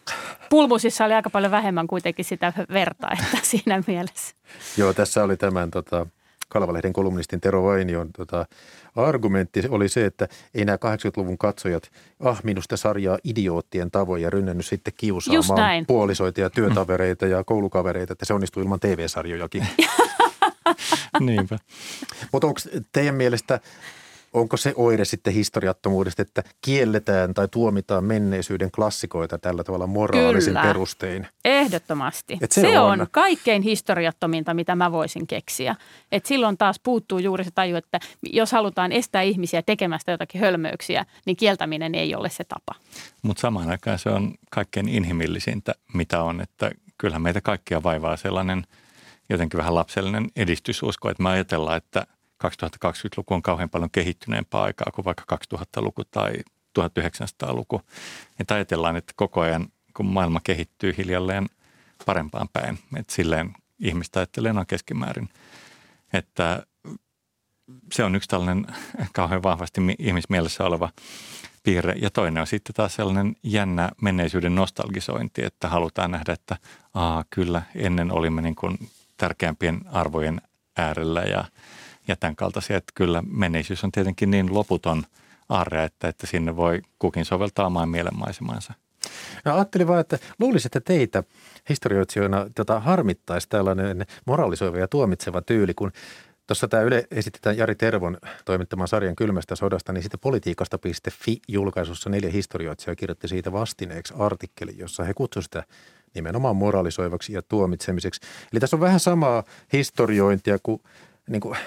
Pulmusissa 0.49 1.05
oli 1.05 1.13
aika 1.13 1.29
paljon 1.29 1.51
vähemmän 1.51 1.87
kuitenkin 1.87 2.25
sitä 2.25 2.53
verta, 2.73 3.07
että 3.11 3.37
siinä 3.49 3.83
mielessä. 3.87 4.35
Joo, 4.77 4.93
tässä 4.93 5.23
oli 5.23 5.37
tämän 5.37 5.71
tota, 5.71 6.07
Kalvalehden 6.49 6.93
kolumnistin 6.93 7.41
Tero 7.41 7.63
Vainion 7.63 8.09
tota, 8.17 8.45
argumentti 8.95 9.63
oli 9.69 9.89
se, 9.89 10.05
että 10.05 10.27
ei 10.53 10.65
nämä 10.65 10.75
80-luvun 10.75 11.37
katsojat, 11.37 11.91
ah 12.19 12.43
minusta 12.43 12.77
sarjaa 12.77 13.17
idioottien 13.23 13.91
tavoin 13.91 14.21
ja 14.21 14.29
rynnännyt 14.29 14.65
sitten 14.65 14.93
kiusaamaan 14.97 15.85
puolisoita 15.85 16.41
ja 16.41 16.49
työtavereita 16.49 17.27
ja 17.27 17.43
koulukavereita, 17.43 18.13
että 18.13 18.25
se 18.25 18.33
onnistuu 18.33 18.63
ilman 18.63 18.79
TV-sarjojakin. 18.79 19.67
Niinpä. 21.19 21.57
Mutta 22.31 22.47
onko 22.47 22.59
teidän 22.91 23.15
mielestä 23.15 23.59
onko 24.35 24.57
se 24.57 24.73
oire 24.75 25.05
sitten 25.05 25.33
historiattomuudesta, 25.33 26.21
että 26.21 26.43
kielletään 26.61 27.33
tai 27.33 27.47
tuomitaan 27.47 28.03
menneisyyden 28.03 28.71
klassikoita 28.71 29.37
tällä 29.37 29.63
tavalla 29.63 29.87
moraalisin 29.87 30.53
Kyllä. 30.53 30.63
perustein? 30.63 31.27
ehdottomasti. 31.45 32.37
Et 32.41 32.51
se, 32.51 32.61
se 32.61 32.79
on. 32.79 33.01
on 33.01 33.07
kaikkein 33.11 33.61
historiattominta, 33.61 34.53
mitä 34.53 34.75
mä 34.75 34.91
voisin 34.91 35.27
keksiä. 35.27 35.75
Et 36.11 36.25
silloin 36.25 36.57
taas 36.57 36.79
puuttuu 36.83 37.19
juuri 37.19 37.43
se 37.43 37.51
taju, 37.55 37.75
että 37.75 37.99
jos 38.23 38.51
halutaan 38.51 38.91
estää 38.91 39.21
ihmisiä 39.21 39.61
tekemästä 39.61 40.11
jotakin 40.11 40.41
hölmöyksiä, 40.41 41.05
niin 41.25 41.37
kieltäminen 41.37 41.95
ei 41.95 42.15
ole 42.15 42.29
se 42.29 42.43
tapa. 42.43 42.75
Mutta 43.21 43.41
samaan 43.41 43.69
aikaan 43.69 43.99
se 43.99 44.09
on 44.09 44.33
kaikkein 44.51 44.89
inhimillisintä, 44.89 45.75
mitä 45.93 46.23
on, 46.23 46.41
että 46.41 46.71
kyllähän 46.97 47.21
meitä 47.21 47.41
kaikkia 47.41 47.83
vaivaa 47.83 48.17
sellainen 48.17 48.63
jotenkin 49.29 49.57
vähän 49.57 49.75
lapsellinen 49.75 50.27
edistysusko, 50.35 51.09
että 51.09 51.23
me 51.23 51.29
ajatellaan, 51.29 51.77
että– 51.77 52.07
2020-luku 52.43 53.33
on 53.33 53.41
kauhean 53.41 53.69
paljon 53.69 53.91
kehittyneempää 53.91 54.61
aikaa 54.61 54.91
kuin 54.95 55.05
vaikka 55.05 55.37
2000-luku 55.55 56.03
tai 56.11 56.33
1900-luku. 56.79 57.81
Että 58.39 58.53
ajatellaan, 58.55 58.95
että 58.95 59.13
koko 59.15 59.41
ajan 59.41 59.67
kun 59.93 60.05
maailma 60.05 60.39
kehittyy 60.43 60.93
hiljalleen 60.97 61.45
parempaan 62.05 62.49
päin, 62.53 62.79
että 62.97 63.13
silleen 63.13 63.53
ihmistä 63.79 64.19
ajattelee 64.19 64.53
noin 64.53 64.67
keskimäärin, 64.67 65.29
että 66.13 66.65
se 67.93 68.03
on 68.03 68.15
yksi 68.15 68.29
tällainen 68.29 68.67
kauhean 69.13 69.43
vahvasti 69.43 69.81
ihmismielessä 69.99 70.63
oleva 70.63 70.89
piirre. 71.63 71.93
Ja 72.01 72.09
toinen 72.09 72.41
on 72.41 72.47
sitten 72.47 72.75
taas 72.75 72.95
sellainen 72.95 73.35
jännä 73.43 73.89
menneisyyden 74.01 74.55
nostalgisointi, 74.55 75.45
että 75.45 75.69
halutaan 75.69 76.11
nähdä, 76.11 76.33
että 76.33 76.57
aa, 76.93 77.23
kyllä 77.29 77.61
ennen 77.75 78.11
olimme 78.11 78.41
niin 78.41 78.55
kuin 78.55 78.89
tärkeämpien 79.17 79.81
arvojen 79.91 80.41
äärellä 80.77 81.21
ja 81.21 81.45
ja 82.07 82.15
tämän 82.15 82.35
kaltaisia, 82.35 82.77
että 82.77 82.91
kyllä 82.95 83.23
menneisyys 83.27 83.83
on 83.83 83.91
tietenkin 83.91 84.31
niin 84.31 84.53
loputon 84.53 85.03
arre, 85.49 85.83
että, 85.83 86.07
että 86.07 86.27
sinne 86.27 86.55
voi 86.55 86.81
kukin 86.99 87.25
soveltaa 87.25 87.65
omaan 87.65 87.89
mielenmaisemansa. 87.89 88.73
No 89.45 89.55
ajattelin 89.55 89.87
vaan, 89.87 89.99
että 89.99 90.19
luulisin, 90.39 90.67
että 90.69 90.81
teitä 90.81 91.23
historioitsijoina 91.69 92.49
tota, 92.55 92.79
harmittaisi 92.79 93.49
tällainen 93.49 94.05
moralisoiva 94.25 94.77
ja 94.77 94.87
tuomitseva 94.87 95.41
tyyli, 95.41 95.73
kun 95.73 95.91
Tuossa 96.47 96.67
tämä 96.67 96.83
Yle 96.83 97.07
esitetään 97.11 97.57
Jari 97.57 97.75
Tervon 97.75 98.17
toimittaman 98.45 98.87
sarjan 98.87 99.15
Kylmästä 99.15 99.55
sodasta, 99.55 99.93
niin 99.93 100.03
sitten 100.03 100.19
politiikasta.fi 100.19 101.39
julkaisussa 101.47 102.09
neljä 102.09 102.29
historioitsijaa 102.29 102.95
kirjoitti 102.95 103.27
siitä 103.27 103.51
vastineeksi 103.51 104.13
artikkeli, 104.17 104.77
jossa 104.77 105.03
he 105.03 105.13
kutsuivat 105.13 105.43
sitä 105.43 105.63
nimenomaan 106.15 106.55
moralisoivaksi 106.55 107.33
ja 107.33 107.41
tuomitsemiseksi. 107.41 108.21
Eli 108.53 108.59
tässä 108.59 108.75
on 108.75 108.81
vähän 108.81 108.99
samaa 108.99 109.43
historiointia 109.73 110.57
kuin 110.63 110.81
niin 111.29 111.41
kuin, 111.41 111.57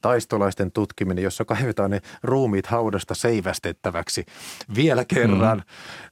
taistolaisten 0.00 0.72
tutkiminen, 0.72 1.24
jossa 1.24 1.44
kaivetaan 1.44 1.90
ne 1.90 2.00
ruumiit 2.22 2.66
haudasta 2.66 3.14
seivästettäväksi 3.14 4.26
vielä 4.74 5.04
kerran, 5.04 5.58
mm. 5.58 5.64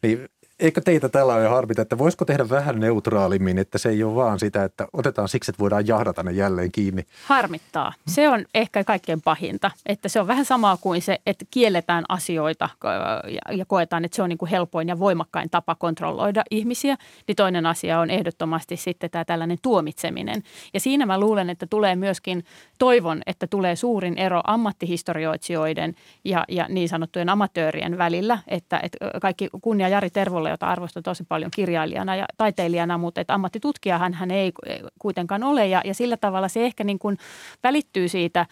niin 0.08 0.28
eikö 0.60 0.80
teitä 0.80 1.08
tällainen 1.08 1.50
harmita, 1.50 1.82
että 1.82 1.98
voisiko 1.98 2.24
tehdä 2.24 2.48
vähän 2.48 2.80
neutraalimmin, 2.80 3.58
että 3.58 3.78
se 3.78 3.88
ei 3.88 4.04
ole 4.04 4.14
vaan 4.14 4.38
sitä, 4.38 4.64
että 4.64 4.86
otetaan 4.92 5.28
siksi, 5.28 5.50
että 5.50 5.60
voidaan 5.60 5.86
jahdata 5.86 6.22
ne 6.22 6.32
jälleen 6.32 6.72
kiinni? 6.72 7.06
Harmittaa. 7.26 7.92
Se 8.06 8.28
on 8.28 8.44
ehkä 8.54 8.84
kaikkein 8.84 9.22
pahinta, 9.22 9.70
että 9.86 10.08
se 10.08 10.20
on 10.20 10.26
vähän 10.26 10.44
samaa 10.44 10.76
kuin 10.76 11.02
se, 11.02 11.18
että 11.26 11.44
kielletään 11.50 12.04
asioita 12.08 12.68
ja 13.50 13.64
koetaan, 13.66 14.04
että 14.04 14.16
se 14.16 14.22
on 14.22 14.28
niin 14.28 14.38
kuin 14.38 14.50
helpoin 14.50 14.88
ja 14.88 14.98
voimakkain 14.98 15.50
tapa 15.50 15.74
kontrolloida 15.74 16.42
ihmisiä. 16.50 16.96
Niin 17.26 17.36
toinen 17.36 17.66
asia 17.66 18.00
on 18.00 18.10
ehdottomasti 18.10 18.76
sitten 18.76 19.10
tämä 19.10 19.24
tällainen 19.24 19.58
tuomitseminen. 19.62 20.42
Ja 20.74 20.80
siinä 20.80 21.06
mä 21.06 21.20
luulen, 21.20 21.50
että 21.50 21.66
tulee 21.66 21.96
myöskin, 21.96 22.44
toivon, 22.78 23.22
että 23.26 23.46
tulee 23.46 23.76
suurin 23.76 24.18
ero 24.18 24.40
ammattihistorioitsijoiden 24.44 25.94
ja, 26.24 26.44
ja 26.48 26.66
niin 26.68 26.88
sanottujen 26.88 27.28
amatöörien 27.28 27.98
välillä, 27.98 28.38
että, 28.48 28.80
että 28.82 28.98
kaikki 29.20 29.48
kunnia 29.62 29.88
Jari 29.88 30.10
Tervolle 30.10 30.49
jota 30.50 30.66
arvostan 30.66 31.02
tosi 31.02 31.24
paljon 31.28 31.50
kirjailijana 31.50 32.16
ja 32.16 32.26
taiteilijana, 32.36 32.98
mutta 32.98 33.20
että 33.20 33.34
ammattitutkijahan 33.34 34.14
hän 34.14 34.30
ei 34.30 34.52
kuitenkaan 34.98 35.42
ole 35.42 35.66
ja, 35.66 35.80
ja 35.84 35.94
sillä 35.94 36.16
tavalla 36.16 36.48
se 36.48 36.64
ehkä 36.64 36.84
niin 36.84 36.98
kuin 36.98 37.18
välittyy 37.62 38.08
siitä, 38.08 38.46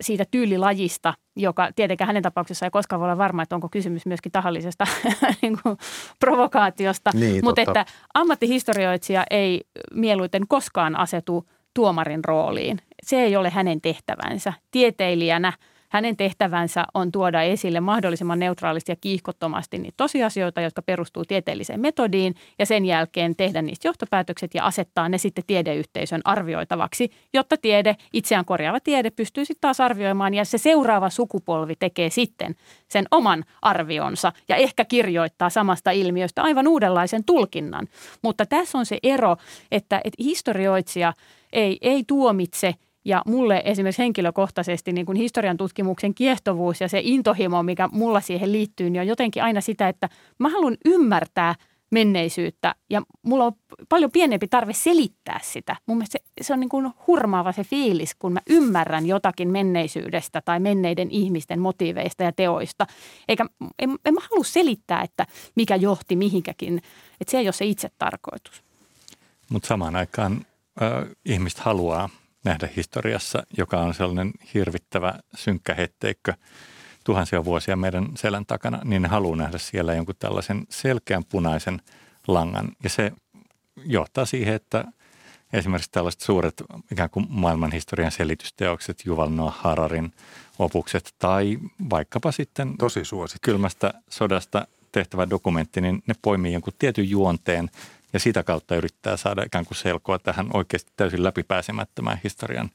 siitä 0.00 0.24
tyylilajista, 0.30 1.14
joka 1.36 1.68
tietenkään 1.76 2.06
hänen 2.06 2.22
tapauksessaan 2.22 2.66
ei 2.66 2.70
koskaan 2.70 3.00
voi 3.00 3.06
olla 3.06 3.18
varma, 3.18 3.42
että 3.42 3.54
onko 3.54 3.68
kysymys 3.68 4.06
myöskin 4.06 4.32
tahallisesta 4.32 4.86
niin 5.42 5.58
kuin 5.62 5.76
provokaatiosta, 6.20 7.10
niin, 7.14 7.44
mutta 7.44 7.62
että 7.62 7.86
ammattihistorioitsija 8.14 9.24
ei 9.30 9.60
mieluiten 9.94 10.42
koskaan 10.48 10.96
asetu 10.96 11.48
tuomarin 11.74 12.24
rooliin. 12.24 12.78
Se 13.02 13.16
ei 13.16 13.36
ole 13.36 13.50
hänen 13.50 13.80
tehtävänsä. 13.80 14.52
Tieteilijänä– 14.70 15.52
hänen 15.94 16.16
tehtävänsä 16.16 16.84
on 16.94 17.12
tuoda 17.12 17.42
esille 17.42 17.80
mahdollisimman 17.80 18.38
neutraalisti 18.38 18.92
ja 18.92 18.96
kiihkottomasti 18.96 19.78
niitä 19.78 19.94
tosiasioita, 19.96 20.60
jotka 20.60 20.82
perustuu 20.82 21.24
tieteelliseen 21.24 21.80
metodiin 21.80 22.34
ja 22.58 22.66
sen 22.66 22.84
jälkeen 22.84 23.36
tehdä 23.36 23.62
niistä 23.62 23.88
johtopäätökset 23.88 24.54
ja 24.54 24.64
asettaa 24.64 25.08
ne 25.08 25.18
sitten 25.18 25.44
tiedeyhteisön 25.46 26.20
arvioitavaksi, 26.24 27.10
jotta 27.34 27.56
tiede, 27.56 27.96
itseään 28.12 28.44
korjaava 28.44 28.80
tiede 28.80 29.10
pystyy 29.10 29.44
sitten 29.44 29.60
taas 29.60 29.80
arvioimaan 29.80 30.34
ja 30.34 30.44
se 30.44 30.58
seuraava 30.58 31.10
sukupolvi 31.10 31.74
tekee 31.78 32.10
sitten 32.10 32.54
sen 32.88 33.06
oman 33.10 33.44
arvionsa 33.62 34.32
ja 34.48 34.56
ehkä 34.56 34.84
kirjoittaa 34.84 35.50
samasta 35.50 35.90
ilmiöstä 35.90 36.42
aivan 36.42 36.68
uudenlaisen 36.68 37.24
tulkinnan. 37.24 37.88
Mutta 38.22 38.46
tässä 38.46 38.78
on 38.78 38.86
se 38.86 38.98
ero, 39.02 39.36
että, 39.72 40.00
että 40.04 40.22
historioitsija 40.22 41.12
ei, 41.52 41.78
ei 41.82 42.04
tuomitse– 42.06 42.74
ja 43.04 43.22
mulle 43.26 43.62
esimerkiksi 43.64 44.02
henkilökohtaisesti 44.02 44.92
niin 44.92 45.06
kuin 45.06 45.16
historian 45.16 45.56
tutkimuksen 45.56 46.14
kiehtovuus 46.14 46.80
ja 46.80 46.88
se 46.88 47.00
intohimo, 47.02 47.62
mikä 47.62 47.88
mulla 47.92 48.20
siihen 48.20 48.52
liittyy, 48.52 48.90
niin 48.90 49.00
on 49.00 49.06
jotenkin 49.06 49.42
aina 49.42 49.60
sitä, 49.60 49.88
että 49.88 50.08
mä 50.38 50.48
haluan 50.48 50.76
ymmärtää 50.84 51.54
menneisyyttä 51.90 52.74
ja 52.90 53.02
mulla 53.22 53.44
on 53.44 53.52
paljon 53.88 54.10
pienempi 54.10 54.48
tarve 54.48 54.72
selittää 54.72 55.40
sitä. 55.42 55.76
Mun 55.86 55.96
mielestä 55.96 56.18
se, 56.18 56.44
se 56.44 56.52
on 56.52 56.60
niin 56.60 56.68
kuin 56.68 56.90
hurmaava 57.06 57.52
se 57.52 57.64
fiilis, 57.64 58.14
kun 58.14 58.32
mä 58.32 58.40
ymmärrän 58.50 59.06
jotakin 59.06 59.50
menneisyydestä 59.50 60.42
tai 60.44 60.60
menneiden 60.60 61.10
ihmisten 61.10 61.60
motiiveista 61.60 62.22
ja 62.22 62.32
teoista. 62.32 62.86
Eikä, 63.28 63.46
en, 63.78 63.90
en 64.04 64.14
mä 64.14 64.20
halua 64.30 64.44
selittää, 64.44 65.02
että 65.02 65.26
mikä 65.56 65.76
johti 65.76 66.16
mihinkäkin. 66.16 66.78
Että 67.20 67.30
se 67.30 67.38
ei 67.38 67.46
ole 67.46 67.52
se 67.52 67.64
itse 67.64 67.90
tarkoitus. 67.98 68.62
Mutta 69.50 69.66
samaan 69.66 69.96
aikaan 69.96 70.46
äh, 70.82 71.10
ihmiset 71.24 71.58
haluaa– 71.58 72.08
nähdä 72.44 72.68
historiassa, 72.76 73.42
joka 73.58 73.80
on 73.80 73.94
sellainen 73.94 74.32
hirvittävä 74.54 75.14
synkkä 75.34 75.74
hetteikkö 75.74 76.34
tuhansia 77.04 77.44
vuosia 77.44 77.76
meidän 77.76 78.08
selän 78.16 78.46
takana, 78.46 78.80
niin 78.84 79.02
ne 79.02 79.08
haluaa 79.08 79.36
nähdä 79.36 79.58
siellä 79.58 79.94
jonkun 79.94 80.14
tällaisen 80.18 80.66
selkeän 80.70 81.24
punaisen 81.28 81.80
langan. 82.28 82.68
Ja 82.82 82.90
se 82.90 83.12
johtaa 83.84 84.24
siihen, 84.24 84.54
että 84.54 84.84
esimerkiksi 85.52 85.90
tällaiset 85.92 86.20
suuret 86.20 86.62
ikään 86.92 87.10
kuin 87.10 87.26
maailmanhistorian 87.28 88.12
selitysteokset, 88.12 89.02
Juval 89.04 89.28
Noah 89.28 89.56
Hararin 89.56 90.12
opukset 90.58 91.14
tai 91.18 91.58
vaikkapa 91.90 92.32
sitten 92.32 92.76
Tosi 92.78 93.00
kylmästä 93.42 93.94
sodasta 94.10 94.66
tehtävä 94.92 95.30
dokumentti, 95.30 95.80
niin 95.80 96.02
ne 96.06 96.14
poimii 96.22 96.52
jonkun 96.52 96.72
tietyn 96.78 97.10
juonteen 97.10 97.70
ja 98.14 98.20
sitä 98.20 98.42
kautta 98.42 98.76
yrittää 98.76 99.16
saada 99.16 99.42
ikään 99.42 99.66
kuin 99.66 99.78
selkoa 99.78 100.18
tähän 100.18 100.46
oikeasti 100.52 100.92
täysin 100.96 101.24
läpipääsemättömään 101.24 102.20
historian 102.24 102.70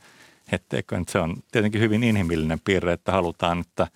hetteikköön. 0.51 1.03
Se 1.07 1.19
on 1.19 1.35
tietenkin 1.51 1.81
hyvin 1.81 2.03
inhimillinen 2.03 2.59
piirre, 2.65 2.93
että 2.93 3.11
halutaan, 3.11 3.59
että 3.59 3.87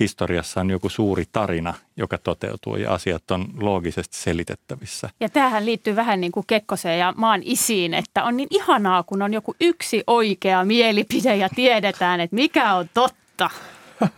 historiassa 0.00 0.60
on 0.60 0.70
joku 0.70 0.88
suuri 0.88 1.24
tarina, 1.32 1.74
joka 1.96 2.18
toteutuu 2.18 2.76
ja 2.76 2.94
asiat 2.94 3.30
on 3.30 3.46
loogisesti 3.60 4.16
selitettävissä. 4.16 5.10
Ja 5.20 5.28
tähän 5.28 5.66
liittyy 5.66 5.96
vähän 5.96 6.20
niin 6.20 6.32
kuin 6.32 6.46
Kekkoseen 6.46 6.98
ja 6.98 7.14
maan 7.16 7.40
isiin, 7.44 7.94
että 7.94 8.24
on 8.24 8.36
niin 8.36 8.48
ihanaa, 8.50 9.02
kun 9.02 9.22
on 9.22 9.32
joku 9.32 9.54
yksi 9.60 10.04
oikea 10.06 10.64
mielipide 10.64 11.36
ja 11.36 11.48
tiedetään, 11.48 12.20
että 12.20 12.36
mikä 12.36 12.74
on 12.74 12.90
totta. 12.94 13.50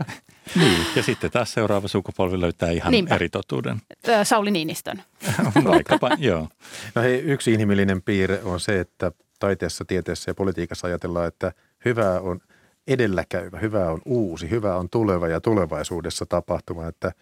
Niin, 0.57 0.87
ja 0.97 1.03
sitten 1.03 1.31
taas 1.31 1.53
seuraava 1.53 1.89
sukupolvi 1.89 2.41
löytää 2.41 2.71
ihan 2.71 2.91
Niinpä. 2.91 3.15
eri 3.15 3.29
totuuden. 3.29 3.81
Sauli 4.23 4.51
Niinistön. 4.51 5.03
Vaikkapa, 5.65 6.11
joo. 6.19 6.49
No 6.95 7.03
hei, 7.03 7.19
yksi 7.21 7.53
inhimillinen 7.53 8.03
piirre 8.03 8.43
on 8.43 8.61
se, 8.61 8.81
että 8.81 9.13
taiteessa, 9.39 9.85
tieteessä 9.85 10.31
ja 10.31 10.35
politiikassa 10.35 10.87
ajatellaan, 10.87 11.29
että 11.29 11.53
hyvää 11.85 12.21
on 12.21 12.41
edelläkäyvä, 12.87 13.59
hyvää 13.59 13.91
on 13.91 14.01
uusi, 14.05 14.51
hyvää 14.51 14.77
on 14.77 14.91
tuleva 14.91 15.29
ja 15.29 15.41
tulevaisuudessa 15.41 16.27
tapahtuma. 16.27 16.87
Että 16.87 17.13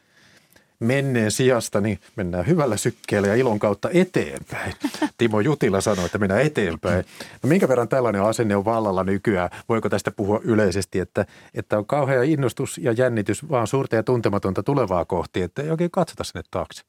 menneen 0.83 1.31
sijasta, 1.31 1.81
niin 1.81 2.01
mennään 2.17 2.47
hyvällä 2.47 2.77
sykkeellä 2.77 3.29
ja 3.29 3.35
ilon 3.35 3.59
kautta 3.59 3.89
eteenpäin. 3.93 4.73
Timo 5.19 5.41
Jutila 5.41 5.81
sanoi, 5.81 6.07
että 6.07 6.19
mennään 6.19 6.43
eteenpäin. 6.43 7.05
No 7.43 7.49
minkä 7.49 7.69
verran 7.69 7.89
tällainen 7.89 8.23
asenne 8.23 8.57
on 8.57 8.65
vallalla 8.65 9.05
nykyään? 9.05 9.51
Voiko 9.69 9.89
tästä 9.89 10.11
puhua 10.11 10.41
yleisesti, 10.45 10.99
että, 10.99 11.27
että 11.55 11.79
on 11.79 11.87
kauhea 11.87 12.23
innostus 12.23 12.79
ja 12.79 12.93
jännitys 12.93 13.49
vaan 13.49 13.67
suurta 13.67 13.97
ja 13.97 14.03
tuntematonta 14.03 14.63
tulevaa 14.63 15.05
kohti, 15.05 15.43
että 15.43 15.63
ei 15.63 15.71
oikein 15.71 15.91
katsota 15.91 16.25
sinne 16.25 16.43
taakse? 16.51 16.83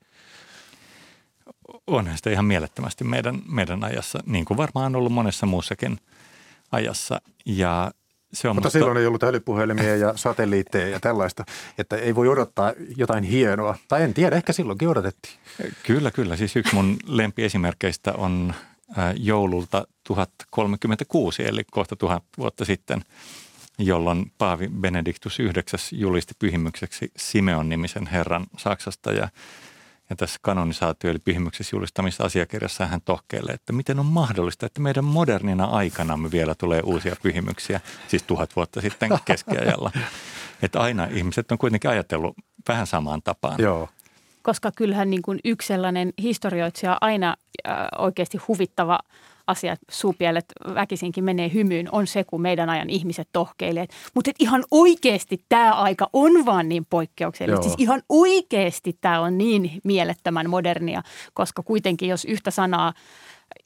Onhan 1.88 2.18
sitä 2.18 2.30
ihan 2.30 2.46
mielettömästi 2.46 3.04
meidän, 3.04 3.42
meidän 3.52 3.84
ajassa, 3.84 4.20
niin 4.26 4.46
kuin 4.46 4.58
varmaan 4.58 4.86
on 4.86 4.96
ollut 4.96 5.14
monessa 5.14 5.46
muussakin 5.46 5.98
ajassa. 6.72 7.22
Ja 7.46 7.92
se 8.34 8.50
on 8.50 8.56
Mutta 8.56 8.68
musta... 8.68 8.80
silloin 8.80 8.98
ei 8.98 9.06
ollut 9.06 9.24
älypuhelimia 9.24 9.96
ja 9.96 10.14
satelliitteja 10.16 10.88
ja 10.88 11.00
tällaista, 11.00 11.46
että 11.78 11.96
ei 11.96 12.16
voi 12.16 12.28
odottaa 12.28 12.74
jotain 12.98 13.24
hienoa. 13.24 13.76
Tai 13.88 14.04
en 14.04 14.14
tiedä, 14.14 14.36
ehkä 14.36 14.54
silloinkin 14.54 14.90
odotettiin. 14.90 15.34
Kyllä, 15.84 16.12
kyllä. 16.12 16.36
Siis 16.36 16.56
yksi 16.56 16.76
mun 16.76 16.98
lempiesimerkkeistä 17.08 18.14
on 18.14 18.54
äh, 18.98 19.14
joululta 19.18 19.88
1036, 20.04 21.48
eli 21.48 21.64
kohta 21.72 21.96
tuhat 21.96 22.24
vuotta 22.38 22.66
sitten, 22.66 23.02
jolloin 23.80 24.32
Paavi 24.38 24.68
Benediktus 24.68 25.40
IX 25.40 25.92
julisti 25.92 26.34
pyhimykseksi 26.40 27.12
Simeon 27.18 27.70
nimisen 27.70 28.08
herran 28.08 28.46
Saksasta 28.58 29.12
ja 29.12 29.28
ja 30.14 30.18
tässä 30.18 30.40
kanonisaatio 30.42 31.12
eli 31.12 31.20
pyhimyksessä 31.20 31.76
julistamissa 31.76 32.24
asiakirjassa 32.24 32.86
hän 32.86 33.02
tohkeilee, 33.02 33.54
että 33.54 33.74
miten 33.74 34.00
on 34.00 34.06
mahdollista, 34.06 34.66
että 34.66 34.82
meidän 34.82 35.06
modernina 35.06 35.66
aikana 35.66 36.18
me 36.18 36.32
vielä 36.32 36.56
tulee 36.56 36.82
uusia 36.84 37.16
pyhimyksiä, 37.24 37.80
siis 38.08 38.24
tuhat 38.24 38.56
vuotta 38.56 38.82
sitten 38.82 39.10
keskiajalla. 39.26 39.92
Että 40.62 40.80
aina 40.80 41.06
ihmiset 41.06 41.52
on 41.52 41.58
kuitenkin 41.58 41.90
ajatellut 41.90 42.36
vähän 42.68 42.88
samaan 42.88 43.22
tapaan. 43.24 43.62
Joo. 43.62 43.90
Koska 44.42 44.72
kyllähän 44.76 45.10
niin 45.10 45.22
kuin 45.22 45.40
yksi 45.46 45.68
sellainen 45.68 46.14
historioitsija 46.22 46.98
aina 47.02 47.36
äh, 47.68 47.76
oikeasti 47.98 48.38
huvittava– 48.38 49.00
asiat 49.48 49.80
suupielet 49.92 50.46
väkisinkin 50.76 51.24
menee 51.24 51.52
hymyyn, 51.54 51.90
on 51.92 52.08
se, 52.08 52.24
kun 52.24 52.42
meidän 52.42 52.70
ajan 52.70 52.90
ihmiset 52.90 53.30
tohkeilee. 53.32 53.88
Mutta 54.16 54.32
ihan 54.40 54.64
oikeasti 54.72 55.46
tämä 55.50 55.74
aika 55.74 56.10
on 56.14 56.46
vaan 56.46 56.70
niin 56.70 56.86
poikkeuksellista. 56.90 57.64
Siis 57.64 57.76
ihan 57.78 58.04
oikeasti 58.10 58.98
tämä 59.02 59.22
on 59.22 59.38
niin 59.38 59.72
mielettömän 59.84 60.50
modernia, 60.50 61.04
koska 61.34 61.64
kuitenkin 61.64 62.10
jos 62.10 62.26
yhtä 62.26 62.52
sanaa 62.52 62.94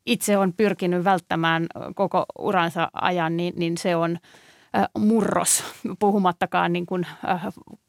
itse 0.05 0.37
on 0.37 0.53
pyrkinyt 0.53 1.03
välttämään 1.03 1.67
koko 1.95 2.25
uransa 2.39 2.89
ajan, 2.93 3.37
niin, 3.37 3.53
niin 3.57 3.77
se 3.77 3.95
on– 3.95 4.17
murros, 4.99 5.63
puhumattakaan 5.99 6.73
niin 6.73 6.85
kuin, 6.85 7.07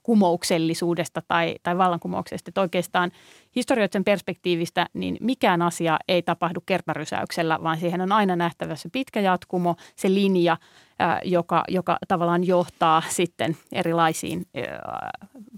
kumouksellisuudesta 0.03 1.23
tai, 1.29 1.57
tai 1.63 1.79
vallankumouksesta. 1.79 2.51
Että 2.51 2.61
oikeastaan 2.61 3.11
historioiden 3.57 4.05
perspektiivistä 4.05 4.87
niin 4.95 5.17
mikään 5.21 5.63
asia 5.63 5.99
ei 6.09 6.23
tapahdu 6.23 6.61
kertarysäyksellä, 6.67 7.59
vaan 7.63 7.79
siihen 7.79 8.01
on 8.01 8.13
aina 8.13 8.37
nähtävä 8.37 8.77
se 8.77 8.89
pitkä 8.93 9.21
jatkumo, 9.21 9.77
se 9.97 10.15
linja, 10.15 10.57
joka, 11.25 11.65
joka 11.69 11.99
tavallaan 12.09 12.47
johtaa 12.47 13.03
sitten 13.09 13.57
erilaisiin 13.73 14.47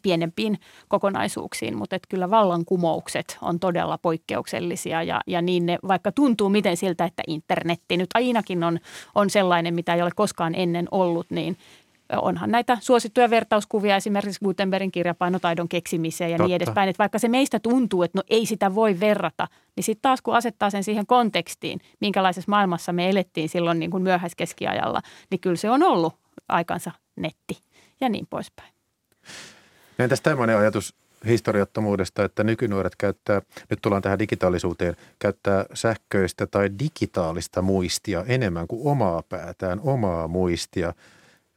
pienempiin 0.03 0.59
kokonaisuuksiin. 0.89 1.77
Mutta 1.77 1.97
että 1.97 2.09
kyllä 2.09 2.31
vallankumoukset 2.31 3.39
on 3.43 3.61
todella 3.61 3.99
poikkeuksellisia 3.99 5.03
ja, 5.03 5.21
ja 5.27 5.43
niin 5.43 5.67
ne, 5.67 5.79
vaikka 5.89 6.13
tuntuu 6.13 6.49
miten 6.49 6.77
siltä, 6.77 7.05
että 7.05 7.23
internetti 7.27 7.97
nyt 7.97 8.11
ainakin 8.15 8.65
on, 8.65 8.79
on 9.15 9.31
sellainen, 9.31 9.75
mitä 9.75 9.95
ei 9.95 10.03
ole 10.03 10.11
koskaan 10.17 10.55
ennen 10.55 10.89
ollut, 10.91 11.27
niin– 11.31 11.57
onhan 12.17 12.51
näitä 12.51 12.79
suosittuja 12.81 13.31
vertauskuvia 13.31 13.97
esimerkiksi 13.97 14.45
Gutenbergin 14.45 14.93
kirjapainotaidon 14.93 15.69
keksimiseen 15.69 16.31
ja 16.31 16.35
niin 16.35 16.39
Totta. 16.39 16.49
niin 16.49 16.57
edespäin. 16.57 16.89
Että 16.89 16.99
vaikka 16.99 17.19
se 17.19 17.29
meistä 17.29 17.61
tuntuu, 17.61 18.03
että 18.03 18.19
no 18.19 18.23
ei 18.29 18.47
sitä 18.47 18.75
voi 18.75 19.01
verrata, 19.01 19.49
niin 19.77 19.85
sitten 19.85 20.03
taas 20.03 20.23
kun 20.23 20.35
asettaa 20.35 20.71
sen 20.71 20.85
siihen 20.85 21.07
kontekstiin, 21.07 21.81
minkälaisessa 22.01 22.51
maailmassa 22.51 22.93
me 22.93 23.11
elettiin 23.11 23.49
silloin 23.49 23.79
niin 23.79 23.91
kuin 23.91 24.03
myöhäiskeskiajalla, 24.03 25.03
niin 25.31 25.41
kyllä 25.41 25.57
se 25.57 25.71
on 25.71 25.83
ollut 25.83 26.15
aikansa 26.49 26.91
netti 27.17 27.59
ja 28.01 28.09
niin 28.09 28.27
poispäin. 28.31 28.73
Entäs 29.99 30.21
tämmöinen 30.21 30.59
ajatus 30.59 30.95
historiattomuudesta, 31.27 32.25
että 32.25 32.45
nykynuoret 32.45 32.97
käyttää, 32.97 33.43
nyt 33.71 33.79
tullaan 33.83 34.03
tähän 34.03 34.19
digitaalisuuteen, 34.19 34.97
käyttää 35.19 35.65
sähköistä 35.75 36.47
tai 36.47 36.71
digitaalista 36.79 37.63
muistia 37.63 38.25
enemmän 38.29 38.67
kuin 38.67 38.81
omaa 38.85 39.23
päätään, 39.23 39.81
omaa 39.85 40.29
muistia– 40.29 40.95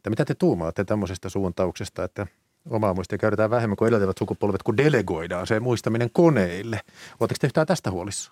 että 0.04 0.10
mitä 0.10 0.26
te 0.26 0.36
tuumaatte 0.36 0.84
tämmöisestä 0.84 1.30
suuntauksesta, 1.30 2.04
että 2.04 2.28
omaa 2.70 2.94
muistia 2.94 3.18
käytetään 3.18 3.50
vähemmän 3.50 3.76
kuin 3.76 3.88
edeltävät 3.88 4.18
sukupolvet, 4.18 4.64
kun 4.64 4.78
delegoidaan 4.78 5.48
se 5.48 5.60
muistaminen 5.60 6.10
koneille. 6.14 6.80
Oletteko 7.20 7.38
te 7.40 7.48
yhtään 7.48 7.68
tästä 7.68 7.92
huolissa? 7.92 8.32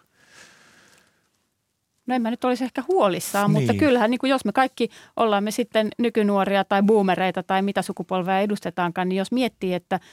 No 2.07 2.15
en 2.15 2.21
mä 2.21 2.31
nyt 2.31 2.43
olisi 2.43 2.63
ehkä 2.63 2.83
huolissaan, 2.87 3.53
niin. 3.53 3.63
mutta 3.63 3.79
kyllähän 3.79 4.11
niin 4.11 4.19
kuin 4.19 4.29
jos 4.29 4.45
me 4.45 4.51
kaikki 4.51 4.89
ollaan 5.17 5.43
me 5.43 5.51
sitten 5.51 5.89
nykynuoria 5.97 6.63
tai 6.63 6.83
boomereita 6.83 7.43
tai 7.43 7.61
mitä 7.61 7.81
sukupolvea 7.81 8.39
edustetaankaan, 8.39 9.09
niin 9.09 9.17
jos 9.17 9.31
miettii, 9.31 9.73
että– 9.73 9.99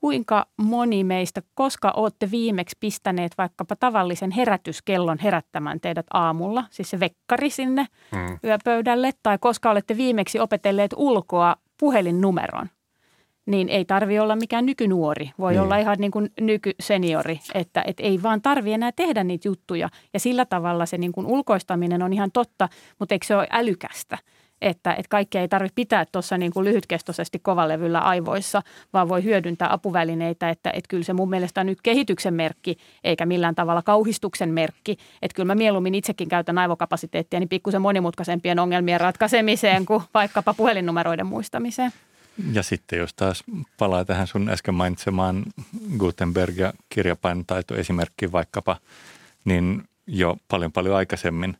kuinka 0.00 0.46
moni 0.56 1.04
meistä, 1.04 1.42
koska 1.54 1.90
olette 1.96 2.30
viimeksi 2.30 2.76
pistäneet 2.80 3.32
vaikkapa 3.38 3.76
tavallisen 3.76 4.30
herätyskellon 4.30 5.18
herättämään 5.18 5.80
teidät 5.80 6.06
aamulla, 6.12 6.64
siis 6.70 6.90
se 6.90 7.00
vekkari 7.00 7.50
sinne 7.50 7.86
mm. 8.12 8.38
yöpöydälle, 8.44 9.10
tai 9.22 9.38
koska 9.40 9.70
olette 9.70 9.96
viimeksi 9.96 10.40
opetelleet 10.40 10.94
ulkoa 10.96 11.56
puhelinnumeron, 11.80 12.68
niin 13.46 13.68
ei 13.68 13.84
tarvi 13.84 14.18
olla 14.18 14.36
mikään 14.36 14.66
nykynuori. 14.66 15.30
Voi 15.38 15.52
niin. 15.52 15.60
olla 15.60 15.76
ihan 15.76 15.96
niin 15.98 16.10
kuin 16.10 16.32
nykyseniori, 16.40 17.40
että 17.54 17.84
et 17.86 18.00
ei 18.00 18.22
vaan 18.22 18.42
tarvi 18.42 18.72
enää 18.72 18.92
tehdä 18.92 19.24
niitä 19.24 19.48
juttuja. 19.48 19.88
Ja 20.12 20.20
sillä 20.20 20.44
tavalla 20.44 20.86
se 20.86 20.98
niin 20.98 21.12
kuin 21.12 21.26
ulkoistaminen 21.26 22.02
on 22.02 22.12
ihan 22.12 22.32
totta, 22.32 22.68
mutta 22.98 23.14
eikö 23.14 23.26
se 23.26 23.36
ole 23.36 23.46
älykästä? 23.50 24.18
Että, 24.60 24.92
että 24.92 25.08
kaikkea 25.08 25.40
ei 25.40 25.48
tarvitse 25.48 25.74
pitää 25.74 26.04
tuossa 26.12 26.38
niin 26.38 26.52
kuin 26.52 26.64
lyhytkestoisesti 26.64 27.38
kovalevyllä 27.38 28.00
aivoissa, 28.00 28.62
vaan 28.92 29.08
voi 29.08 29.24
hyödyntää 29.24 29.72
apuvälineitä, 29.72 30.50
että, 30.50 30.70
että 30.70 30.88
kyllä 30.88 31.04
se 31.04 31.12
mun 31.12 31.30
mielestä 31.30 31.60
on 31.60 31.66
nyt 31.66 31.82
kehityksen 31.82 32.34
merkki, 32.34 32.76
eikä 33.04 33.26
millään 33.26 33.54
tavalla 33.54 33.82
kauhistuksen 33.82 34.50
merkki. 34.50 34.96
Että 35.22 35.34
kyllä 35.34 35.46
mä 35.46 35.54
mieluummin 35.54 35.94
itsekin 35.94 36.28
käytän 36.28 36.58
aivokapasiteettia 36.58 37.40
niin 37.40 37.48
pikkusen 37.48 37.82
monimutkaisempien 37.82 38.58
ongelmien 38.58 39.00
ratkaisemiseen 39.00 39.86
kuin 39.86 40.02
vaikkapa 40.14 40.54
puhelinnumeroiden 40.54 41.26
muistamiseen. 41.26 41.92
Ja 42.52 42.62
sitten 42.62 42.98
jos 42.98 43.14
taas 43.14 43.44
palaa 43.78 44.04
tähän 44.04 44.26
sun 44.26 44.48
äsken 44.48 44.74
mainitsemaan 44.74 45.44
Gutenberg 45.98 46.56
ja 46.56 46.72
kirjapainotaitoesimerkki 46.88 48.32
vaikkapa, 48.32 48.76
niin 49.44 49.82
jo 50.06 50.36
paljon 50.48 50.72
paljon 50.72 50.96
aikaisemmin 50.96 51.56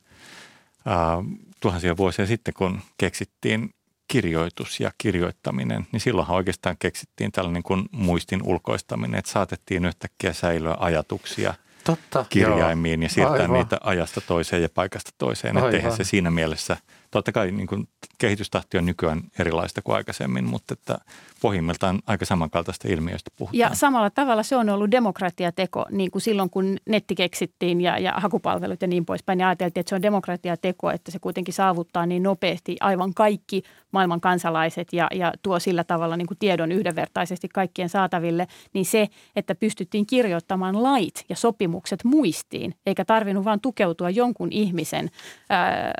tuhansia 1.61 1.97
vuosia 1.97 2.27
sitten, 2.27 2.55
kun 2.55 2.81
keksittiin 2.99 3.71
kirjoitus 4.09 4.81
ja 4.81 4.91
kirjoittaminen, 4.99 5.87
niin 5.93 6.01
silloinhan 6.01 6.37
oikeastaan 6.37 6.77
keksittiin 6.79 7.33
tällainen 7.33 7.63
kuin 7.63 7.85
muistin 7.93 8.43
ulkoistaminen, 8.43 9.19
että 9.19 9.31
saatettiin 9.31 9.85
yhtäkkiä 9.85 10.33
säilyä 10.33 10.77
ajatuksia 10.79 11.55
Totta, 11.85 12.25
kirjaimiin 12.29 13.01
joo. 13.01 13.07
ja 13.07 13.09
siirtää 13.09 13.33
Aivan. 13.35 13.53
niitä 13.53 13.79
ajasta 13.83 14.21
toiseen 14.21 14.63
ja 14.63 14.69
paikasta 14.75 15.11
toiseen. 15.19 15.59
Että 15.59 15.77
eihän 15.77 15.97
se 15.97 16.05
siinä 16.05 16.31
mielessä, 16.31 16.77
totta 17.11 17.33
kai 17.33 17.51
niin 17.53 17.67
kuin 17.67 17.89
kehitystahti 18.19 18.79
on 18.79 18.87
nykyään 18.87 19.23
erilaista 19.39 19.83
kuin 19.83 19.97
aikaisemmin, 19.97 20.45
mutta 20.45 20.75
että 20.75 20.99
pohjimmiltaan 21.43 21.99
aika 22.07 22.25
samankaltaista 22.25 22.89
ilmiöistä 22.89 23.31
puhutaan. 23.37 23.59
Ja 23.59 23.71
samalla 23.75 24.11
tavalla 24.11 24.43
se 24.43 24.57
on 24.57 24.69
ollut 24.69 24.91
demokratiateko, 24.91 25.87
niin 25.91 26.11
kuin 26.11 26.23
silloin 26.23 26.51
kun 26.51 26.77
netti 26.89 27.15
keksittiin 27.15 27.81
ja, 27.81 27.99
ja 27.99 28.13
hakupalvelut 28.17 28.83
ja 28.83 28.89
niin 28.89 29.07
poispäin. 29.07 29.41
Ja 29.41 29.49
ajateltiin, 29.49 29.81
että 29.81 29.91
se 29.91 29.95
on 29.95 30.03
demokratiateko, 30.03 30.91
että 30.91 31.11
se 31.11 31.19
kuitenkin 31.19 31.55
saavuttaa 31.55 32.07
niin 32.07 32.23
nopeasti 32.23 32.77
aivan 32.81 33.15
kaikki 33.15 33.63
maailman 33.91 34.21
kansalaiset 34.21 34.93
ja, 34.93 35.09
ja 35.15 35.33
tuo 35.43 35.59
sillä 35.59 35.85
tavalla 35.85 36.17
niin 36.17 36.27
kuin 36.27 36.39
tiedon 36.39 36.73
yhdenvertaisesti 36.73 37.49
kaikkien 37.49 37.89
saataville. 37.89 38.47
Niin 38.73 38.85
se, 38.85 39.09
että 39.37 39.55
pystyttiin 39.55 40.07
kirjoittamaan 40.07 40.83
lait 40.83 41.25
ja 41.29 41.37
sopimukset 41.37 42.05
muistiin, 42.05 42.75
eikä 42.87 43.05
tarvinnut 43.05 43.45
vain 43.45 43.61
tukeutua 43.61 44.11
jonkun 44.11 44.49
ihmisen 44.53 45.11
ää, 45.51 45.93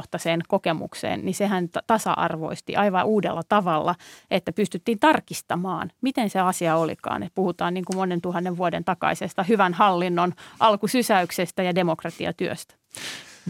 henkilökohtaiseen 0.00 0.40
kokemukseen, 0.48 1.24
niin 1.24 1.34
sehän 1.34 1.68
tasa-arvoisti 1.86 2.76
aivan 2.76 3.06
uudella 3.06 3.42
tavalla 3.48 3.94
että 4.30 4.52
pystyttiin 4.52 4.98
tarkistamaan, 4.98 5.90
miten 6.00 6.30
se 6.30 6.40
asia 6.40 6.76
olikaan. 6.76 7.22
Että 7.22 7.34
puhutaan 7.34 7.74
niin 7.74 7.84
kuin 7.84 7.96
monen 7.96 8.20
tuhannen 8.20 8.56
vuoden 8.56 8.84
takaisesta 8.84 9.42
hyvän 9.42 9.74
hallinnon 9.74 10.32
alkusysäyksestä 10.60 11.62
ja 11.62 11.74
demokratiatyöstä. 11.74 12.74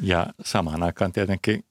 Ja 0.03 0.27
samaan 0.45 0.83
aikaan 0.83 1.13
tietenkin 1.13 1.65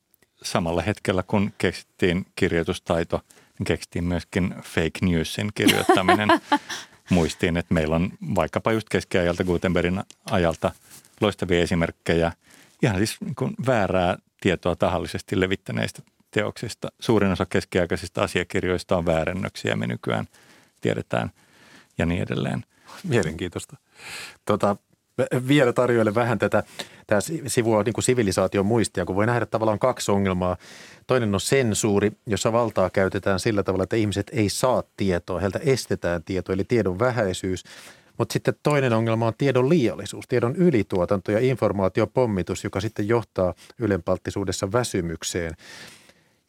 samalla 0.44 0.82
hetkellä, 0.82 1.24
kun 1.24 1.52
keksittiin 1.58 2.26
kirjoitustaito, 2.36 3.22
niin 3.60 3.66
keksittiin 3.66 4.04
myöskin 4.04 4.56
fake 4.64 5.00
newsin 5.02 5.50
kirjoittaminen. 5.56 6.30
Muistiin, 7.10 7.58
että 7.58 7.74
meillä 7.74 7.96
on 7.96 8.12
vaikkapa 8.36 8.72
just 8.72 8.90
keskiajalta 8.90 9.44
Gutenbergin 9.44 10.04
ajalta 10.32 10.72
loistavia 11.22 11.62
esimerkkejä 11.62 12.32
ihan 12.84 12.98
siis 12.98 13.18
niin 13.22 13.56
väärää 13.66 14.18
tietoa 14.42 14.76
tahallisesti 14.76 15.40
levittäneistä 15.40 16.02
teoksista. 16.32 16.88
Suurin 17.00 17.32
osa 17.32 17.46
keskiaikaisista 17.46 18.24
asiakirjoista 18.24 18.98
on 18.98 19.06
väärennöksiä, 19.06 19.76
me 19.76 19.88
nykyään 19.88 20.26
tiedetään. 20.82 21.32
ja 21.98 22.06
niin 22.06 22.22
edelleen. 22.22 22.66
Mielenkiintoista. 23.04 23.78
Tota, 24.46 24.76
vielä 25.48 25.74
tarjoilen 25.74 26.16
vähän 26.16 26.40
tätä 26.40 26.64
tämä 27.08 27.22
sivua 27.48 27.84
niin 27.84 27.94
kuin 27.94 28.04
sivilisaation 28.04 28.66
muistia, 28.66 29.06
kun 29.06 29.16
voi 29.16 29.26
nähdä 29.26 29.46
tavallaan 29.46 29.80
kaksi 29.80 30.12
ongelmaa. 30.12 30.58
Toinen 31.08 31.34
on 31.34 31.40
sensuuri, 31.40 32.12
jossa 32.26 32.54
valtaa 32.54 32.90
käytetään 32.90 33.40
sillä 33.40 33.64
tavalla, 33.64 33.84
että 33.84 33.96
ihmiset 33.96 34.32
ei 34.34 34.50
saa 34.50 34.84
tietoa, 34.98 35.40
heiltä 35.40 35.60
estetään 35.64 36.24
tietoa, 36.24 36.54
eli 36.54 36.64
tiedon 36.64 37.00
vähäisyys. 37.00 37.64
Mutta 38.20 38.34
sitten 38.34 38.54
toinen 38.64 38.94
ongelma 38.94 39.28
on 39.28 39.34
tiedon 39.38 39.70
liiallisuus, 39.70 40.28
tiedon 40.28 40.56
ylituotanto 40.56 41.32
ja 41.32 41.40
informaatiopommitus, 41.40 42.64
joka 42.64 42.82
sitten 42.82 43.08
johtaa 43.08 43.54
ylenpalttisuudessa 43.80 44.72
väsymykseen. 44.72 45.54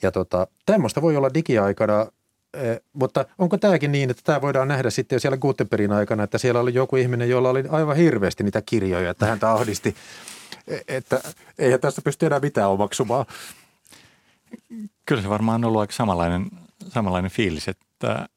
Ja 0.03 0.13
tota, 0.13 0.47
tämmöistä 0.67 1.03
voi 1.03 1.17
olla 1.17 1.35
digiaikana 1.35 2.07
Eh, 2.55 2.81
mutta 2.93 3.25
onko 3.39 3.59
tämäkin 3.59 3.93
niin, 3.93 4.11
että 4.11 4.23
tämä 4.25 4.43
voidaan 4.43 4.69
nähdä 4.69 4.91
sitten 4.91 5.17
jo 5.17 5.21
siellä 5.21 5.37
Gutenbergin 5.37 5.93
aikana, 5.93 6.23
että 6.23 6.39
siellä 6.39 6.61
oli 6.61 6.75
joku 6.75 6.97
ihminen, 6.97 7.29
jolla 7.29 7.51
oli 7.51 7.65
aivan 7.69 7.97
hirveästi 7.97 8.45
niitä 8.45 8.63
kirjoja, 8.63 9.11
että 9.11 9.27
häntä 9.27 9.53
ahdisti, 9.53 9.97
e, 10.69 10.77
että 10.89 11.21
eihän 11.59 11.81
tässä 11.81 12.03
pysty 12.03 12.27
enää 12.27 12.41
mitään 12.41 12.71
omaksumaan. 12.71 13.27
Kyllä 15.07 15.23
se 15.23 15.29
varmaan 15.29 15.65
on 15.65 15.69
ollut 15.69 15.81
aika 15.81 15.93
samanlainen, 15.93 16.47
samanlainen 16.89 17.31
fiilis, 17.31 17.69
että 17.69 18.29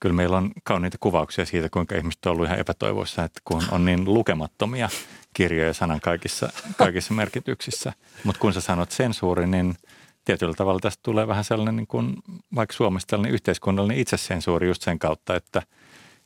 kyllä 0.00 0.14
meillä 0.14 0.36
on 0.36 0.50
kauniita 0.64 0.98
kuvauksia 1.00 1.46
siitä, 1.46 1.68
kuinka 1.68 1.94
ihmiset 1.94 2.26
on 2.26 2.32
ollut 2.32 2.46
ihan 2.46 2.58
epätoivoissa, 2.58 3.24
että 3.24 3.40
kun 3.44 3.62
on 3.70 3.84
niin 3.84 4.04
lukemattomia 4.04 4.88
kirjoja 5.34 5.74
sanan 5.74 6.00
kaikissa, 6.00 6.48
kaikissa 6.76 7.14
merkityksissä. 7.14 7.92
Mutta 8.24 8.40
kun 8.40 8.52
sä 8.52 8.60
sanot 8.60 8.90
sensuuri, 8.90 9.46
niin– 9.46 9.74
tietyllä 10.26 10.54
tavalla 10.54 10.80
tästä 10.80 11.00
tulee 11.02 11.28
vähän 11.28 11.44
sellainen, 11.44 11.76
niin 11.76 11.86
kuin, 11.86 12.16
vaikka 12.54 12.72
Suomessa 12.72 13.08
tällainen 13.08 13.34
yhteiskunnallinen 13.34 13.98
itsesensuuri 13.98 14.66
just 14.66 14.82
sen 14.82 14.98
kautta, 14.98 15.36
että 15.36 15.62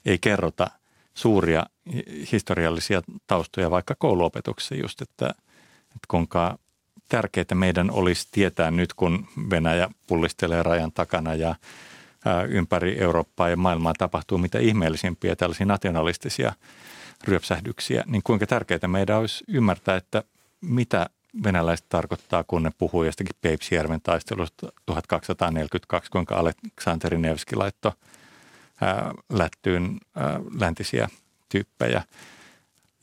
ei 0.05 0.19
kerrota 0.19 0.71
suuria 1.15 1.67
historiallisia 2.33 3.03
taustoja 3.27 3.71
vaikka 3.71 3.95
kouluopetuksessa 3.99 4.75
just, 4.75 5.03
että, 5.03 5.27
että 5.81 6.07
kuinka 6.09 6.59
tärkeää 7.09 7.55
meidän 7.55 7.91
olisi 7.91 8.29
tietää 8.31 8.71
nyt, 8.71 8.95
kun 8.95 9.27
Venäjä 9.51 9.89
pullistelee 10.07 10.63
rajan 10.63 10.93
takana 10.93 11.35
ja 11.35 11.55
ympäri 12.49 12.99
Eurooppaa 12.99 13.49
ja 13.49 13.57
maailmaa 13.57 13.93
tapahtuu 13.99 14.39
mitä 14.39 14.59
ihmeellisimpiä 14.59 15.37
tällaisia 15.37 15.67
nationalistisia 15.67 16.53
ryöpsähdyksiä, 17.25 18.05
niin 18.07 18.23
kuinka 18.25 18.47
tärkeää 18.47 18.89
meidän 18.89 19.19
olisi 19.19 19.45
ymmärtää, 19.49 19.97
että 19.97 20.23
mitä 20.61 21.11
venäläiset 21.45 21.87
tarkoittaa, 21.89 22.45
kun 22.45 22.63
ne 22.63 22.71
puhuu 22.79 23.05
jostakin 23.05 23.37
Peipsijärven 23.41 24.01
taistelusta 24.01 24.73
1242, 24.87 26.11
kuinka 26.11 26.37
Aleksanteri 26.37 27.19
Nevski 27.19 27.57
laittoi 27.57 27.93
lättyyn 29.33 29.99
läntisiä 30.61 31.09
tyyppejä. 31.49 32.03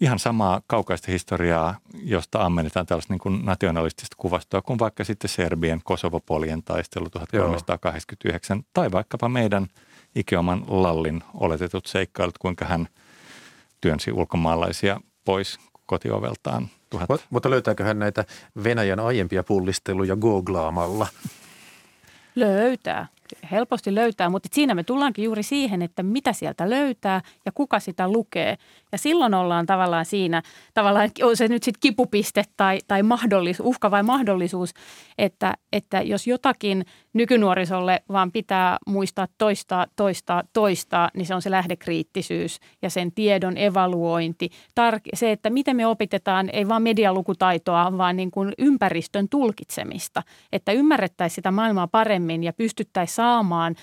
Ihan 0.01 0.19
samaa 0.19 0.61
kaukaista 0.67 1.11
historiaa, 1.11 1.77
josta 2.03 2.45
ammennetaan 2.45 2.85
tällaista 2.85 3.13
niin 3.13 3.19
kuin 3.19 3.45
nationalistista 3.45 4.15
kuvastoa, 4.19 4.61
kuin 4.61 4.79
vaikka 4.79 5.03
sitten 5.03 5.29
Serbien 5.29 5.81
Kosovopolien 5.83 6.63
taistelu 6.63 7.09
1389, 7.09 8.57
Joo. 8.57 8.63
tai 8.73 8.91
vaikkapa 8.91 9.29
meidän 9.29 9.67
Ikeoman 10.15 10.63
Lallin 10.67 11.23
oletetut 11.33 11.85
seikkailut, 11.85 12.37
kuinka 12.37 12.65
hän 12.65 12.87
työnsi 13.81 14.11
ulkomaalaisia 14.11 15.01
pois 15.25 15.59
kotioveltaan 15.85 16.69
tuhat. 16.89 17.09
Mutta 17.29 17.49
löytääkö 17.49 17.83
hän 17.83 17.99
näitä 17.99 18.25
Venäjän 18.63 18.99
aiempia 18.99 19.43
pullisteluja 19.43 20.15
googlaamalla? 20.15 21.07
Löytää 22.35 23.07
helposti 23.51 23.95
löytää, 23.95 24.29
mutta 24.29 24.49
siinä 24.51 24.75
me 24.75 24.83
tullaankin 24.83 25.25
juuri 25.25 25.43
siihen, 25.43 25.81
että 25.81 26.03
mitä 26.03 26.33
sieltä 26.33 26.69
löytää 26.69 27.21
ja 27.45 27.51
kuka 27.51 27.79
sitä 27.79 28.07
lukee. 28.07 28.57
Ja 28.91 28.97
silloin 28.97 29.33
ollaan 29.33 29.65
tavallaan 29.65 30.05
siinä, 30.05 30.41
tavallaan 30.73 31.09
on 31.23 31.37
se 31.37 31.47
nyt 31.47 31.63
sitten 31.63 31.79
kipupiste 31.79 32.43
tai, 32.57 32.79
tai 32.87 33.03
mahdollis, 33.03 33.59
uhka 33.59 33.91
vai 33.91 34.03
mahdollisuus, 34.03 34.73
että, 35.17 35.53
että 35.73 36.01
jos 36.01 36.27
jotakin 36.27 36.85
nykynuorisolle 37.13 38.03
vaan 38.11 38.31
pitää 38.31 38.77
muistaa 38.87 39.27
toistaa, 39.37 39.85
toistaa, 39.95 40.43
toistaa, 40.53 41.09
niin 41.13 41.25
se 41.25 41.35
on 41.35 41.41
se 41.41 41.51
lähdekriittisyys 41.51 42.59
ja 42.81 42.89
sen 42.89 43.11
tiedon 43.11 43.57
evaluointi. 43.57 44.49
Tar- 44.79 44.99
se, 45.13 45.31
että 45.31 45.49
miten 45.49 45.75
me 45.75 45.87
opitetaan 45.87 46.49
ei 46.53 46.67
vain 46.67 46.83
medialukutaitoa, 46.83 47.97
vaan 47.97 48.15
niin 48.15 48.31
kuin 48.31 48.53
ympäristön 48.57 49.29
tulkitsemista, 49.29 50.23
että 50.51 50.71
ymmärrettäisiin 50.71 51.35
sitä 51.35 51.51
maailmaa 51.51 51.87
paremmin 51.87 52.43
ja 52.43 52.53
pystyttäisiin 52.53 53.15
saamaan 53.15 53.75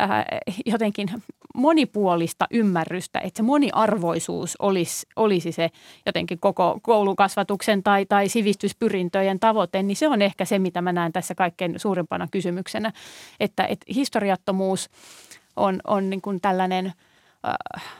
äh, 0.00 0.24
jotenkin 0.66 1.08
monipuolista 1.54 2.46
ymmärrystä, 2.50 3.18
että 3.18 3.36
se 3.36 3.42
moniarvoisuus 3.42 4.47
olisi, 4.58 5.06
olisi 5.16 5.52
se 5.52 5.70
jotenkin 6.06 6.40
koko 6.40 6.78
koulukasvatuksen 6.82 7.82
tai, 7.82 8.06
tai 8.06 8.28
sivistyspyrintöjen 8.28 9.40
tavoite, 9.40 9.82
niin 9.82 9.96
se 9.96 10.08
on 10.08 10.22
ehkä 10.22 10.44
se, 10.44 10.58
mitä 10.58 10.82
mä 10.82 10.92
näen 10.92 11.12
tässä 11.12 11.34
kaikkein 11.34 11.74
suurimpana 11.76 12.28
kysymyksenä, 12.30 12.92
että, 13.40 13.64
että 13.64 13.86
historiattomuus 13.94 14.90
on, 15.56 15.80
on 15.84 16.10
niin 16.10 16.22
kuin 16.22 16.40
tällainen– 16.40 16.92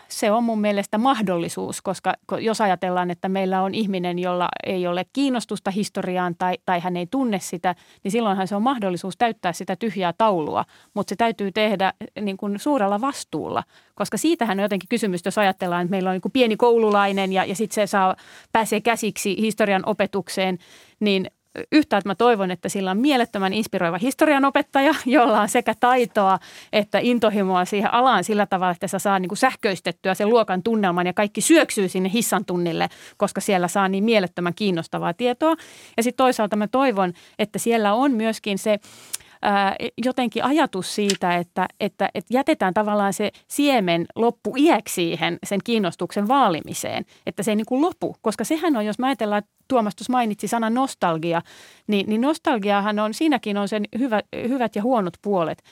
se 0.09 0.31
on 0.31 0.45
mun 0.45 0.61
mielestä 0.61 0.99
mahdollisuus, 0.99 1.83
koska 1.83 2.15
jos 2.41 2.61
ajatellaan, 2.61 3.11
että 3.11 3.29
meillä 3.29 3.63
on 3.63 3.75
ihminen, 3.75 4.19
jolla 4.19 4.49
ei 4.67 4.87
ole 4.87 5.07
kiinnostusta 5.13 5.71
historiaan 5.71 6.35
tai, 6.39 6.59
tai 6.67 6.81
hän 6.81 6.97
ei 6.97 7.07
tunne 7.07 7.39
sitä, 7.39 7.75
niin 8.05 8.13
silloinhan 8.13 8.49
se 8.49 8.57
on 8.57 8.63
mahdollisuus 8.63 9.17
täyttää 9.17 9.53
sitä 9.53 9.77
tyhjää 9.77 10.13
taulua, 10.19 10.65
mutta 10.95 11.11
se 11.11 11.17
täytyy 11.17 11.53
tehdä 11.53 11.93
niin 12.21 12.37
kuin 12.37 12.59
suurella 12.59 13.01
vastuulla, 13.01 13.65
koska 13.95 14.17
siitähän 14.17 14.59
on 14.59 14.63
jotenkin 14.63 14.89
kysymys, 14.89 15.21
jos 15.25 15.39
ajatellaan, 15.39 15.83
että 15.83 15.91
meillä 15.91 16.11
on 16.11 16.15
niin 16.15 16.23
kuin 16.23 16.33
pieni 16.33 16.57
koululainen 16.57 17.33
ja, 17.33 17.45
ja 17.45 17.55
sitten 17.55 17.75
se 17.75 17.87
saa, 17.87 18.17
pääsee 18.53 18.81
käsiksi 18.81 19.37
historian 19.41 19.83
opetukseen, 19.87 20.59
niin 21.01 21.31
yhtäältä 21.73 22.09
mä 22.09 22.15
toivon, 22.15 22.51
että 22.51 22.69
sillä 22.69 22.91
on 22.91 22.99
mielettömän 22.99 23.53
inspiroiva 23.53 23.99
historianopettaja, 23.99 24.95
jolla 25.07 25.41
on 25.41 25.49
sekä 25.49 25.75
taitoa 25.81 26.39
että 26.73 26.99
intohimoa 27.03 27.65
siihen 27.65 27.95
alaan 27.95 28.25
sillä 28.25 28.47
tavalla, 28.47 28.73
että 28.73 28.89
se 28.89 28.99
saa 28.99 29.19
niin 29.19 29.29
kuin 29.29 29.39
sähköistettyä 29.39 30.15
sen 30.15 30.29
luokan 30.29 30.63
tunnelman 30.63 31.07
ja 31.07 31.13
kaikki 31.13 31.41
syöksyy 31.41 31.89
sinne 31.89 32.11
hissan 32.13 32.45
tunnille, 32.45 32.89
koska 33.17 33.41
siellä 33.41 33.69
saa 33.69 33.89
niin 33.89 34.05
mielettömän 34.05 34.55
kiinnostavaa 34.55 35.15
tietoa. 35.15 35.57
Ja 35.97 36.03
sitten 36.03 36.25
toisaalta 36.25 36.57
mä 36.57 36.69
toivon, 36.69 37.13
että 37.39 37.59
siellä 37.59 37.95
on 37.95 38.13
myöskin 38.13 38.59
se 38.59 38.79
jotenkin 40.05 40.45
ajatus 40.45 40.95
siitä, 40.95 41.37
että, 41.37 41.67
että, 41.81 42.09
että 42.15 42.35
jätetään 42.35 42.75
tavallaan 42.75 43.13
se 43.13 43.31
siemen 43.49 44.07
loppu 44.15 44.55
iäksi 44.57 44.95
siihen 44.95 45.39
sen 45.47 45.61
kiinnostuksen 45.65 46.29
vaalimiseen, 46.29 47.05
että 47.27 47.43
se 47.43 47.51
ei 47.51 47.57
niin 47.57 47.67
kuin 47.67 47.83
lopu, 47.83 48.17
koska 48.23 48.45
sehän 48.45 48.77
on, 48.77 48.87
jos 48.87 48.99
mä 48.99 49.07
ajatellaan, 49.07 49.39
että 49.39 49.51
Tuomas 49.69 49.97
tuossa 49.97 50.13
mainitsi 50.13 50.49
sana 50.49 50.71
nostalgia, 50.71 51.43
niin, 51.87 52.09
niin 52.09 52.21
nostalgiahan 52.21 52.99
on, 52.99 53.15
siinäkin 53.15 53.57
on 53.57 53.69
sen 53.69 53.85
hyvä, 53.99 54.23
hyvät 54.49 54.77
ja 54.77 54.83
huonot 54.83 55.15
puolet 55.23 55.63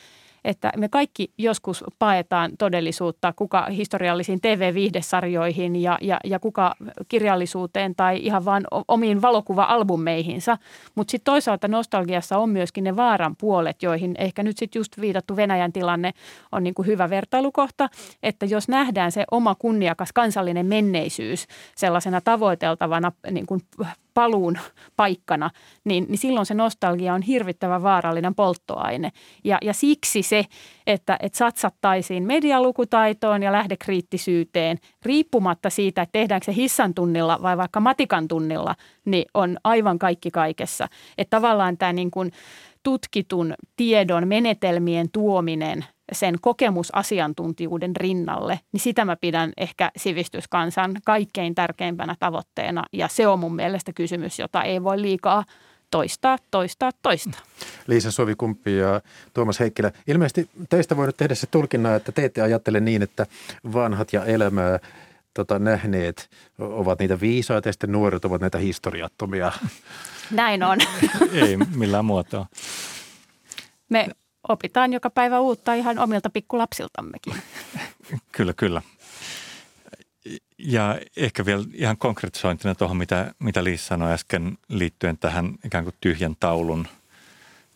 että 0.46 0.72
me 0.76 0.88
kaikki 0.88 1.30
joskus 1.38 1.84
paetaan 1.98 2.50
todellisuutta, 2.58 3.32
kuka 3.36 3.66
historiallisiin 3.66 4.40
TV-viihdesarjoihin 4.40 5.76
ja, 5.76 5.98
ja, 6.00 6.20
ja 6.24 6.38
kuka 6.38 6.74
kirjallisuuteen 7.08 7.94
tai 7.94 8.18
ihan 8.22 8.44
vain 8.44 8.64
omiin 8.88 9.22
valokuva-albumeihinsa. 9.22 10.58
Mutta 10.94 11.10
sitten 11.10 11.32
toisaalta 11.32 11.68
nostalgiassa 11.68 12.38
on 12.38 12.50
myöskin 12.50 12.84
ne 12.84 12.96
vaaran 12.96 13.36
puolet, 13.36 13.82
joihin 13.82 14.14
ehkä 14.18 14.42
nyt 14.42 14.58
sitten 14.58 14.80
just 14.80 15.00
viitattu 15.00 15.36
Venäjän 15.36 15.72
tilanne 15.72 16.12
on 16.52 16.64
niin 16.64 16.74
kuin 16.74 16.86
hyvä 16.86 17.10
vertailukohta, 17.10 17.88
että 18.22 18.46
jos 18.46 18.68
nähdään 18.68 19.12
se 19.12 19.24
oma 19.30 19.54
kunniakas 19.54 20.12
kansallinen 20.12 20.66
menneisyys 20.66 21.46
sellaisena 21.76 22.20
tavoiteltavana 22.20 23.12
niin 23.30 23.46
kuin 23.46 23.60
paluun 24.16 24.58
paikkana, 24.96 25.50
niin, 25.84 26.06
niin 26.08 26.18
silloin 26.18 26.46
se 26.46 26.54
nostalgia 26.54 27.14
on 27.14 27.22
hirvittävän 27.22 27.82
vaarallinen 27.82 28.34
polttoaine. 28.34 29.12
Ja, 29.44 29.58
ja 29.62 29.72
siksi 29.72 30.22
se, 30.22 30.44
että, 30.86 31.16
että 31.20 31.38
satsattaisiin 31.38 32.22
medialukutaitoon 32.22 33.42
ja 33.42 33.52
lähdekriittisyyteen 33.52 34.78
riippumatta 35.02 35.70
siitä, 35.70 36.02
että 36.02 36.12
tehdäänkö 36.12 36.44
se 36.44 36.54
hissan 36.54 36.94
tunnilla 36.94 37.38
vai 37.42 37.56
vaikka 37.56 37.80
matikan 37.80 38.28
tunnilla, 38.28 38.74
niin 39.04 39.24
on 39.34 39.56
aivan 39.64 39.98
kaikki 39.98 40.30
kaikessa. 40.30 40.88
Että 41.18 41.36
tavallaan 41.36 41.78
tämä 41.78 41.92
niin 41.92 42.10
kuin 42.10 42.32
tutkitun 42.82 43.54
tiedon 43.76 44.28
menetelmien 44.28 45.08
tuominen– 45.12 45.84
sen 46.12 46.34
kokemusasiantuntijuuden 46.40 47.96
rinnalle, 47.96 48.60
niin 48.72 48.80
sitä 48.80 49.04
mä 49.04 49.16
pidän 49.16 49.52
ehkä 49.56 49.90
sivistyskansan 49.96 50.96
kaikkein 51.04 51.54
tärkeimpänä 51.54 52.16
tavoitteena. 52.18 52.84
Ja 52.92 53.08
se 53.08 53.26
on 53.26 53.38
mun 53.38 53.54
mielestä 53.54 53.92
kysymys, 53.92 54.38
jota 54.38 54.62
ei 54.62 54.84
voi 54.84 55.02
liikaa 55.02 55.44
toistaa, 55.90 56.38
toistaa, 56.50 56.90
toistaa. 57.02 57.40
Liisa 57.86 58.10
Sovikumpi 58.10 58.76
ja 58.76 59.00
Tuomas 59.34 59.60
Heikkilä. 59.60 59.92
Ilmeisesti 60.06 60.50
teistä 60.68 60.96
voi 60.96 61.06
nyt 61.06 61.16
tehdä 61.16 61.34
se 61.34 61.46
tulkinna, 61.46 61.94
että 61.94 62.12
te 62.12 62.24
ette 62.24 62.40
ajattele 62.40 62.80
niin, 62.80 63.02
että 63.02 63.26
vanhat 63.72 64.12
ja 64.12 64.24
elämää 64.24 64.78
tota, 65.34 65.58
nähneet 65.58 66.30
ovat 66.58 66.98
niitä 66.98 67.20
viisaita 67.20 67.68
ja 67.68 67.72
sitten 67.72 67.92
nuoret 67.92 68.24
ovat 68.24 68.40
näitä 68.40 68.58
historiattomia. 68.58 69.52
Näin 70.30 70.62
on. 70.62 70.78
ei 71.32 71.56
millään 71.56 72.04
muotoa. 72.04 72.46
Me 73.88 74.08
opitaan 74.48 74.92
joka 74.92 75.10
päivä 75.10 75.40
uutta 75.40 75.74
ihan 75.74 75.98
omilta 75.98 76.30
pikkulapsiltammekin. 76.30 77.34
kyllä, 78.36 78.52
kyllä. 78.52 78.82
Ja 80.58 81.00
ehkä 81.16 81.46
vielä 81.46 81.64
ihan 81.74 81.96
konkretisointina 81.96 82.74
tuohon, 82.74 82.96
mitä, 82.96 83.34
mitä 83.38 83.64
Liis 83.64 83.86
sanoi 83.86 84.12
äsken 84.12 84.58
liittyen 84.68 85.18
tähän 85.18 85.54
ikään 85.64 85.84
kuin 85.84 85.94
tyhjän 86.00 86.36
taulun 86.40 86.88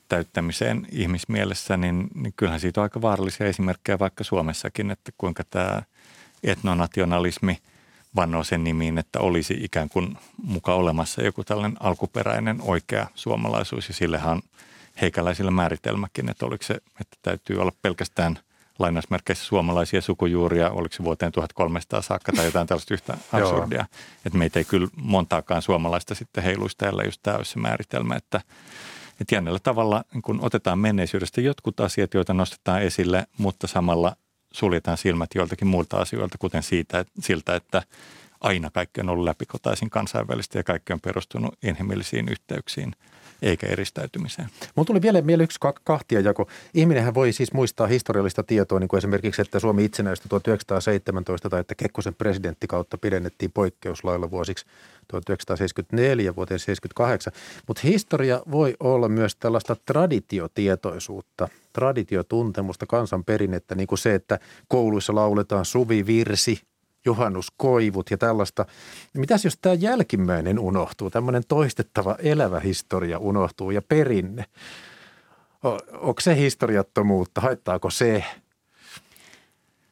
täyttämiseen 0.09 0.87
ihmismielessä, 0.93 1.77
niin, 1.77 2.09
niin 2.14 2.33
kyllähän 2.37 2.61
siitä 2.61 2.81
on 2.81 2.83
aika 2.83 3.03
vaarallisia 3.03 3.47
esimerkkejä 3.47 3.99
vaikka 3.99 4.25
Suomessakin, 4.25 4.91
että 4.91 5.12
kuinka 5.18 5.45
tämä 5.51 5.83
etnonationalismi 6.45 7.59
vannoo 8.16 8.45
sen 8.45 8.64
nimiin, 8.64 8.99
että 8.99 9.21
olisi 9.21 9.59
ikään 9.61 9.89
kuin 9.89 10.18
muka 10.43 10.75
olemassa 10.75 11.23
joku 11.23 11.45
tällainen 11.45 11.77
alkuperäinen 11.83 12.62
oikea 12.62 13.07
suomalaisuus 13.14 13.89
ja 13.89 13.95
sillehän 13.95 14.41
heikäläisillä 15.01 15.51
määritelmäkin, 15.51 16.31
että 16.31 16.47
oliko 16.47 16.65
se, 16.65 16.75
että 16.75 17.17
täytyy 17.23 17.57
olla 17.61 17.73
pelkästään– 17.83 18.39
lainausmerkeissä 18.81 19.45
suomalaisia 19.45 20.01
sukujuuria, 20.01 20.71
oliko 20.71 20.95
se 20.95 21.05
vuoteen 21.05 21.33
1300 21.33 22.03
saakka 22.03 22.33
tai 22.33 22.45
jotain 22.45 22.67
tällaista 22.67 22.95
yhtä 22.95 23.17
absurdia. 23.33 23.87
että 24.27 24.39
meitä 24.39 24.59
ei 24.59 24.65
kyllä 24.65 24.89
montaakaan 24.97 25.63
suomalaista 25.63 26.15
sitten 26.15 26.45
heiluisi 26.45 26.77
täällä, 26.79 27.03
just 27.03 27.21
tämä 27.23 27.37
olisi 27.37 27.53
se 27.53 27.59
määritelmä, 27.59 28.17
että 28.17 28.41
että 29.21 29.35
jännällä 29.35 29.59
tavalla 29.59 30.05
niin 30.15 30.23
kun 30.23 30.39
otetaan 30.43 30.79
menneisyydestä 30.79 31.41
jotkut 31.41 31.81
asiat, 31.81 32.15
joita 32.15 32.35
nostetaan 32.35 32.83
esille, 32.83 33.27
mutta 33.39 33.67
samalla 33.67 34.17
suljetaan 34.53 34.97
silmät 34.97 35.31
joiltakin 35.35 35.69
muilta 35.69 35.97
asioilta, 35.97 36.39
kuten 36.39 36.63
siitä, 36.63 36.99
että, 36.99 37.13
siltä, 37.21 37.57
että 37.57 37.83
aina 38.41 38.71
kaikki 38.71 39.01
on 39.01 39.09
ollut 39.09 39.25
läpikotaisin 39.25 39.91
kansainvälistä 39.91 40.59
ja 40.59 40.65
kaikki 40.65 40.93
on 40.93 41.01
perustunut 41.01 41.55
inhimillisiin 41.63 42.29
yhteyksiin– 42.29 42.93
eikä 43.43 43.66
eristäytymiseen. 43.66 44.49
Mun 44.74 44.86
tuli 44.86 45.03
vielä 45.03 45.22
mieleen 45.22 45.45
yksi 45.45 45.61
kahtia 45.84 46.20
jako. 46.20 46.49
Ihminenhän 46.74 47.14
voi 47.14 47.32
siis 47.32 47.53
muistaa 47.53 47.86
historiallista 47.86 48.43
tietoa, 48.43 48.80
niin 48.80 48.88
kuin 48.88 48.99
esimerkiksi, 48.99 49.43
että 49.43 49.59
Suomi 49.59 49.84
itsenäistyi 49.84 50.28
1917 50.28 51.51
tai 51.51 51.61
että 51.61 51.74
Kekkosen 51.74 52.14
presidenttikautta 52.14 52.99
pidennettiin 52.99 53.53
poikkeuslailla 53.53 54.30
vuosiksi 54.30 54.66
1974 55.09 56.36
vuoteen 56.36 56.61
1978. 56.61 57.32
Mutta 57.66 57.82
historia 57.84 58.43
voi 58.51 58.74
olla 58.80 59.09
myös 59.09 59.36
tällaista 59.36 59.76
traditiotietoisuutta, 59.86 61.49
traditiotuntemusta, 61.72 62.86
kansanperinnettä, 62.86 63.74
niin 63.74 63.86
kuin 63.86 63.99
se, 63.99 64.14
että 64.14 64.38
kouluissa 64.68 65.14
lauletaan 65.14 65.64
suvivirsi– 65.64 66.61
juhannuskoivut 67.05 68.11
ja 68.11 68.19
tällaista. 68.19 68.67
Mitäs 69.15 69.45
jos 69.45 69.59
tämä 69.63 69.75
jälkimmäinen 69.75 70.59
unohtuu, 70.59 71.11
tämmöinen 71.11 71.43
toistettava 71.49 72.17
elävä 72.19 72.61
historia 72.61 73.19
unohtuu 73.19 73.71
ja 73.71 73.83
perinne? 73.83 74.45
Onko 75.93 76.21
se 76.21 76.37
historiattomuutta, 76.37 77.41
haittaako 77.41 77.91
se? 77.91 78.25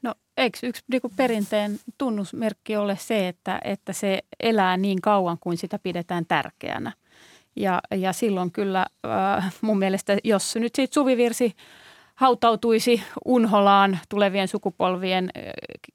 No 0.03 0.15
eikö 0.37 0.59
yksi 0.63 0.83
niin 0.91 1.01
perinteen 1.17 1.81
tunnusmerkki 1.99 2.77
ole 2.77 2.97
se, 3.01 3.29
että, 3.29 3.61
että 3.65 3.93
se 3.93 4.19
elää 4.41 4.77
niin 4.77 5.01
kauan 5.01 5.39
kuin 5.41 5.57
sitä 5.57 5.79
pidetään 5.79 6.27
tärkeänä? 6.27 6.93
Ja, 7.57 7.81
ja 7.95 8.13
silloin 8.13 8.53
kyllä 8.53 8.87
äh, 9.37 9.55
mun 9.61 9.79
mielestä, 9.79 10.17
jos 10.25 10.57
nyt 10.57 10.75
siitä 10.75 10.95
suvivirsi– 10.95 11.53
hautautuisi 12.19 13.03
unholaan 13.25 13.99
tulevien 14.09 14.49
sukupolvien 14.49 15.31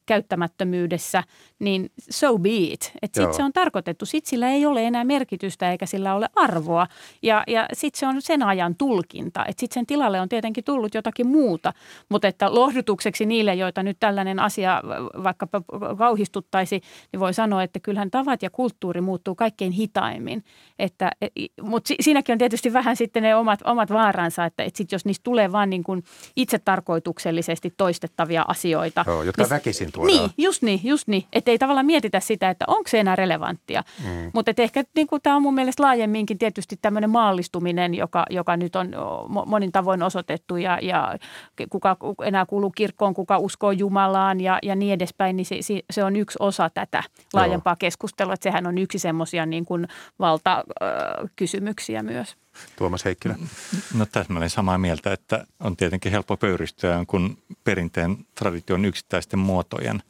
käyttämättömyydessä, 0.05 1.23
niin 1.59 1.89
so 2.09 2.37
be 2.37 2.49
it. 2.49 2.91
Että 3.01 3.21
sitten 3.21 3.33
se 3.33 3.43
on 3.43 3.53
tarkoitettu. 3.53 4.05
Sitten 4.05 4.29
sillä 4.29 4.49
ei 4.49 4.65
ole 4.65 4.87
enää 4.87 5.03
merkitystä 5.03 5.71
eikä 5.71 5.85
sillä 5.85 6.15
ole 6.15 6.29
arvoa. 6.35 6.87
Ja, 7.21 7.43
ja 7.47 7.65
sitten 7.73 7.99
se 7.99 8.07
on 8.07 8.21
sen 8.21 8.43
ajan 8.43 8.75
tulkinta. 8.75 9.45
Että 9.45 9.59
sitten 9.59 9.73
sen 9.73 9.85
tilalle 9.85 10.21
on 10.21 10.29
tietenkin 10.29 10.63
tullut 10.63 10.93
jotakin 10.93 11.27
muuta. 11.27 11.73
Mutta 12.09 12.27
että 12.27 12.55
lohdutukseksi 12.55 13.25
niille, 13.25 13.53
joita 13.53 13.83
nyt 13.83 13.97
tällainen 13.99 14.39
asia 14.39 14.81
vaikka 15.23 15.47
kauhistuttaisi, 15.97 16.81
niin 17.11 17.19
voi 17.19 17.33
sanoa, 17.33 17.63
että 17.63 17.79
kyllähän 17.79 18.11
tavat 18.11 18.43
ja 18.43 18.49
kulttuuri 18.49 19.01
muuttuu 19.01 19.35
kaikkein 19.35 19.71
hitaimmin. 19.71 20.43
Että, 20.79 21.11
e, 21.21 21.27
mutta 21.61 21.93
siinäkin 21.99 22.33
on 22.33 22.39
tietysti 22.39 22.73
vähän 22.73 22.95
sitten 22.95 23.23
ne 23.23 23.35
omat, 23.35 23.59
omat 23.65 23.89
vaaransa, 23.89 24.45
että, 24.45 24.63
että 24.63 24.77
sit 24.77 24.91
jos 24.91 25.05
niistä 25.05 25.23
tulee 25.23 25.51
vaan 25.51 25.69
niin 25.69 25.83
kuin 25.83 26.03
itse 26.35 26.59
tarkoituksellisesti 26.59 27.73
toistettavia 27.77 28.45
asioita. 28.47 29.03
Joo, 29.07 29.23
jotka 29.23 29.41
niin, 29.43 29.49
väkisin 29.49 29.91
tuodaan. 29.91 30.17
Niin, 30.17 30.31
just 30.37 30.61
niin, 30.61 30.79
just 30.83 31.07
niin. 31.07 31.23
Että 31.33 31.51
ei 31.51 31.57
tavallaan 31.57 31.85
mietitä 31.85 32.19
sitä, 32.19 32.49
että 32.49 32.65
onko 32.67 32.89
se 32.89 32.99
enää 32.99 33.15
relevanttia. 33.15 33.83
Mm. 34.03 34.31
Mutta 34.33 34.51
ehkä 34.57 34.83
niin 34.95 35.07
kuin, 35.07 35.21
tämä 35.21 35.35
on 35.35 35.41
mun 35.41 35.53
mielestä 35.53 35.83
laajemminkin 35.83 36.37
tietysti 36.37 36.75
tämmöinen 36.81 37.09
maallistuminen, 37.09 37.93
joka, 37.93 38.25
joka 38.29 38.57
nyt 38.57 38.75
on 38.75 38.91
monin 39.45 39.71
tavoin 39.71 40.03
osoitettu 40.03 40.57
ja, 40.57 40.79
ja 40.81 41.17
kuka 41.69 41.97
enää 42.25 42.45
kuuluu 42.45 42.71
kirkkoon, 42.71 43.13
kuka 43.13 43.37
uskoo 43.37 43.71
Jumalaan 43.71 44.41
ja, 44.41 44.59
ja 44.63 44.75
niin 44.75 44.93
edespäin, 44.93 45.35
niin 45.35 45.45
se, 45.45 45.55
se 45.91 46.03
on 46.03 46.15
yksi 46.15 46.37
osa 46.39 46.69
tätä 46.69 47.03
laajempaa 47.33 47.71
Joo. 47.71 47.77
keskustelua. 47.79 48.33
Että 48.33 48.43
sehän 48.43 48.67
on 48.67 48.77
yksi 48.77 48.99
semmoisia 48.99 49.45
niin 49.45 49.65
kuin 49.65 49.87
valtakysymyksiä 50.19 52.03
myös. 52.03 52.35
Tuomas 52.75 53.05
Heikkilä? 53.05 53.35
No 53.93 54.05
täsmälleen 54.05 54.49
samaa 54.49 54.77
mieltä, 54.77 55.13
että 55.13 55.47
on 55.59 55.77
tietenkin 55.77 56.11
helppo 56.11 56.37
pöyristyä 56.37 57.03
kun 57.07 57.37
perinteen 57.63 58.17
tradition 58.35 58.85
yksittäisten 58.85 59.39
muotojen 59.39 60.03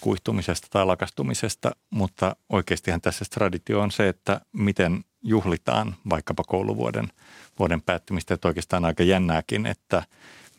kuihtumisesta 0.00 0.66
tai 0.70 0.86
lakastumisesta, 0.86 1.70
mutta 1.90 2.36
oikeastihan 2.48 3.00
tässä 3.00 3.24
traditio 3.30 3.80
on 3.80 3.90
se, 3.90 4.08
että 4.08 4.40
miten 4.52 5.04
juhlitaan 5.22 5.96
vaikkapa 6.10 6.44
kouluvuoden 6.44 7.08
vuoden 7.58 7.82
päättymistä, 7.82 8.34
että 8.34 8.48
oikeastaan 8.48 8.84
aika 8.84 9.02
jännääkin, 9.02 9.66
että– 9.66 10.02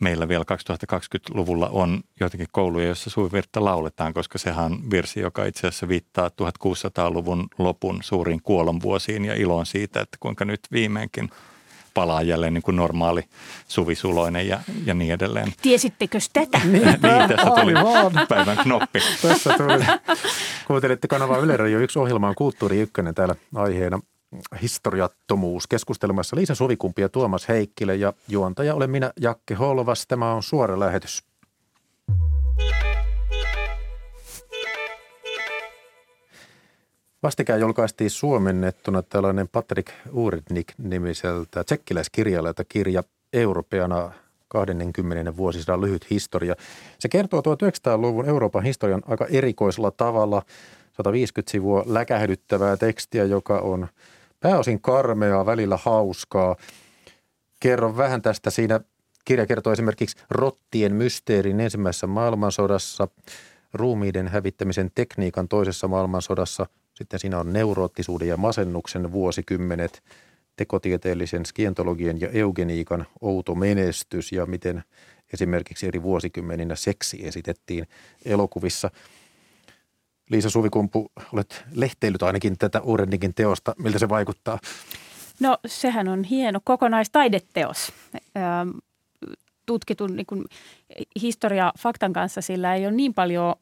meillä 0.00 0.28
vielä 0.28 0.44
2020-luvulla 0.52 1.68
on 1.68 2.00
joitakin 2.20 2.46
kouluja, 2.52 2.86
joissa 2.86 3.10
suvivirttä 3.10 3.64
lauletaan, 3.64 4.14
koska 4.14 4.38
sehän 4.38 4.64
on 4.64 4.90
virsi, 4.90 5.20
joka 5.20 5.44
itse 5.44 5.66
asiassa 5.66 5.88
viittaa 5.88 6.28
1600-luvun 6.28 7.48
lopun 7.58 7.98
suuriin 8.02 8.42
kuolonvuosiin 8.42 9.24
ja 9.24 9.34
iloon 9.34 9.66
siitä, 9.66 10.00
että 10.00 10.16
kuinka 10.20 10.44
nyt 10.44 10.60
viimeinkin 10.72 11.30
palaa 11.94 12.22
jälleen 12.22 12.54
niin 12.54 12.62
kuin 12.62 12.76
normaali 12.76 13.24
suvisuloinen 13.68 14.48
ja, 14.48 14.60
ja 14.86 14.94
niin 14.94 15.12
edelleen. 15.12 15.52
Tiesittekö 15.62 16.18
tätä? 16.32 16.60
niin, 16.64 17.00
tässä 17.28 17.50
tuli 17.60 17.72
päivän 18.28 18.56
knoppi. 18.56 19.00
tässä 19.22 19.54
tuli. 19.58 19.84
Kuuntelitte 20.66 21.08
kanava 21.08 21.38
Yle 21.38 21.56
Radio 21.56 21.78
1 21.78 21.98
ohjelmaan 21.98 22.34
Kulttuuri 22.34 22.80
Ykkönen 22.80 23.14
täällä 23.14 23.34
aiheena 23.54 24.00
historiattomuus 24.62 25.66
keskustelemassa 25.66 26.36
Liisa 26.36 26.54
Suvikumpi 26.54 27.02
ja 27.02 27.08
Tuomas 27.08 27.48
Heikkilä 27.48 27.94
ja 27.94 28.12
juontaja 28.28 28.74
olen 28.74 28.90
minä 28.90 29.12
Jakke 29.20 29.54
Holvas. 29.54 30.06
Tämä 30.06 30.34
on 30.34 30.42
suora 30.42 30.80
lähetys. 30.80 31.22
Vastikään 37.22 37.60
julkaistiin 37.60 38.10
suomennettuna 38.10 39.02
tällainen 39.02 39.48
Patrick 39.48 39.92
Uridnik-nimiseltä 40.12 41.64
tsekkiläiskirjailijalta 41.64 42.64
kirja 42.64 43.02
Europeana 43.32 44.12
20. 44.48 45.36
vuosisadan 45.36 45.80
lyhyt 45.80 46.10
historia. 46.10 46.54
Se 46.98 47.08
kertoo 47.08 47.40
1900-luvun 47.40 48.26
Euroopan 48.26 48.62
historian 48.62 49.02
aika 49.06 49.26
erikoisella 49.26 49.90
tavalla. 49.90 50.42
150 50.92 51.50
sivua 51.50 51.84
läkähdyttävää 51.86 52.76
tekstiä, 52.76 53.24
joka 53.24 53.58
on– 53.58 53.88
pääosin 54.40 54.80
karmeaa, 54.80 55.46
välillä 55.46 55.78
hauskaa. 55.82 56.56
Kerro 57.60 57.96
vähän 57.96 58.22
tästä. 58.22 58.50
Siinä 58.50 58.80
kirja 59.24 59.46
kertoo 59.46 59.72
esimerkiksi 59.72 60.16
rottien 60.30 60.94
mysteerin 60.94 61.60
ensimmäisessä 61.60 62.06
maailmansodassa, 62.06 63.08
ruumiiden 63.74 64.28
hävittämisen 64.28 64.90
tekniikan 64.94 65.48
toisessa 65.48 65.88
maailmansodassa. 65.88 66.66
Sitten 66.94 67.20
siinä 67.20 67.38
on 67.38 67.52
neuroottisuuden 67.52 68.28
ja 68.28 68.36
masennuksen 68.36 69.12
vuosikymmenet, 69.12 70.02
tekotieteellisen 70.56 71.46
skientologian 71.46 72.20
ja 72.20 72.28
eugeniikan 72.28 73.06
outo 73.20 73.54
menestys 73.54 74.32
ja 74.32 74.46
miten 74.46 74.82
esimerkiksi 75.32 75.86
eri 75.86 76.02
vuosikymmeninä 76.02 76.74
seksi 76.74 77.26
esitettiin 77.26 77.86
elokuvissa– 78.24 78.90
Liisa 80.30 80.50
Suvikumpu, 80.50 81.10
olet 81.32 81.64
lehteillyt 81.74 82.22
ainakin 82.22 82.58
tätä 82.58 82.80
Urennikin 82.80 83.34
teosta. 83.34 83.74
Miltä 83.78 83.98
se 83.98 84.08
vaikuttaa? 84.08 84.58
No 85.40 85.58
sehän 85.66 86.08
on 86.08 86.24
hieno 86.24 86.60
kokonaistaideteos 86.64 87.92
tutkitun 89.70 90.16
niin 90.16 90.26
kuin 90.26 90.44
historia 91.22 91.72
faktan 91.78 92.12
kanssa 92.12 92.40
sillä 92.40 92.74
ei 92.74 92.86
ole 92.86 92.94
niin 92.94 93.14
paljon 93.14 93.54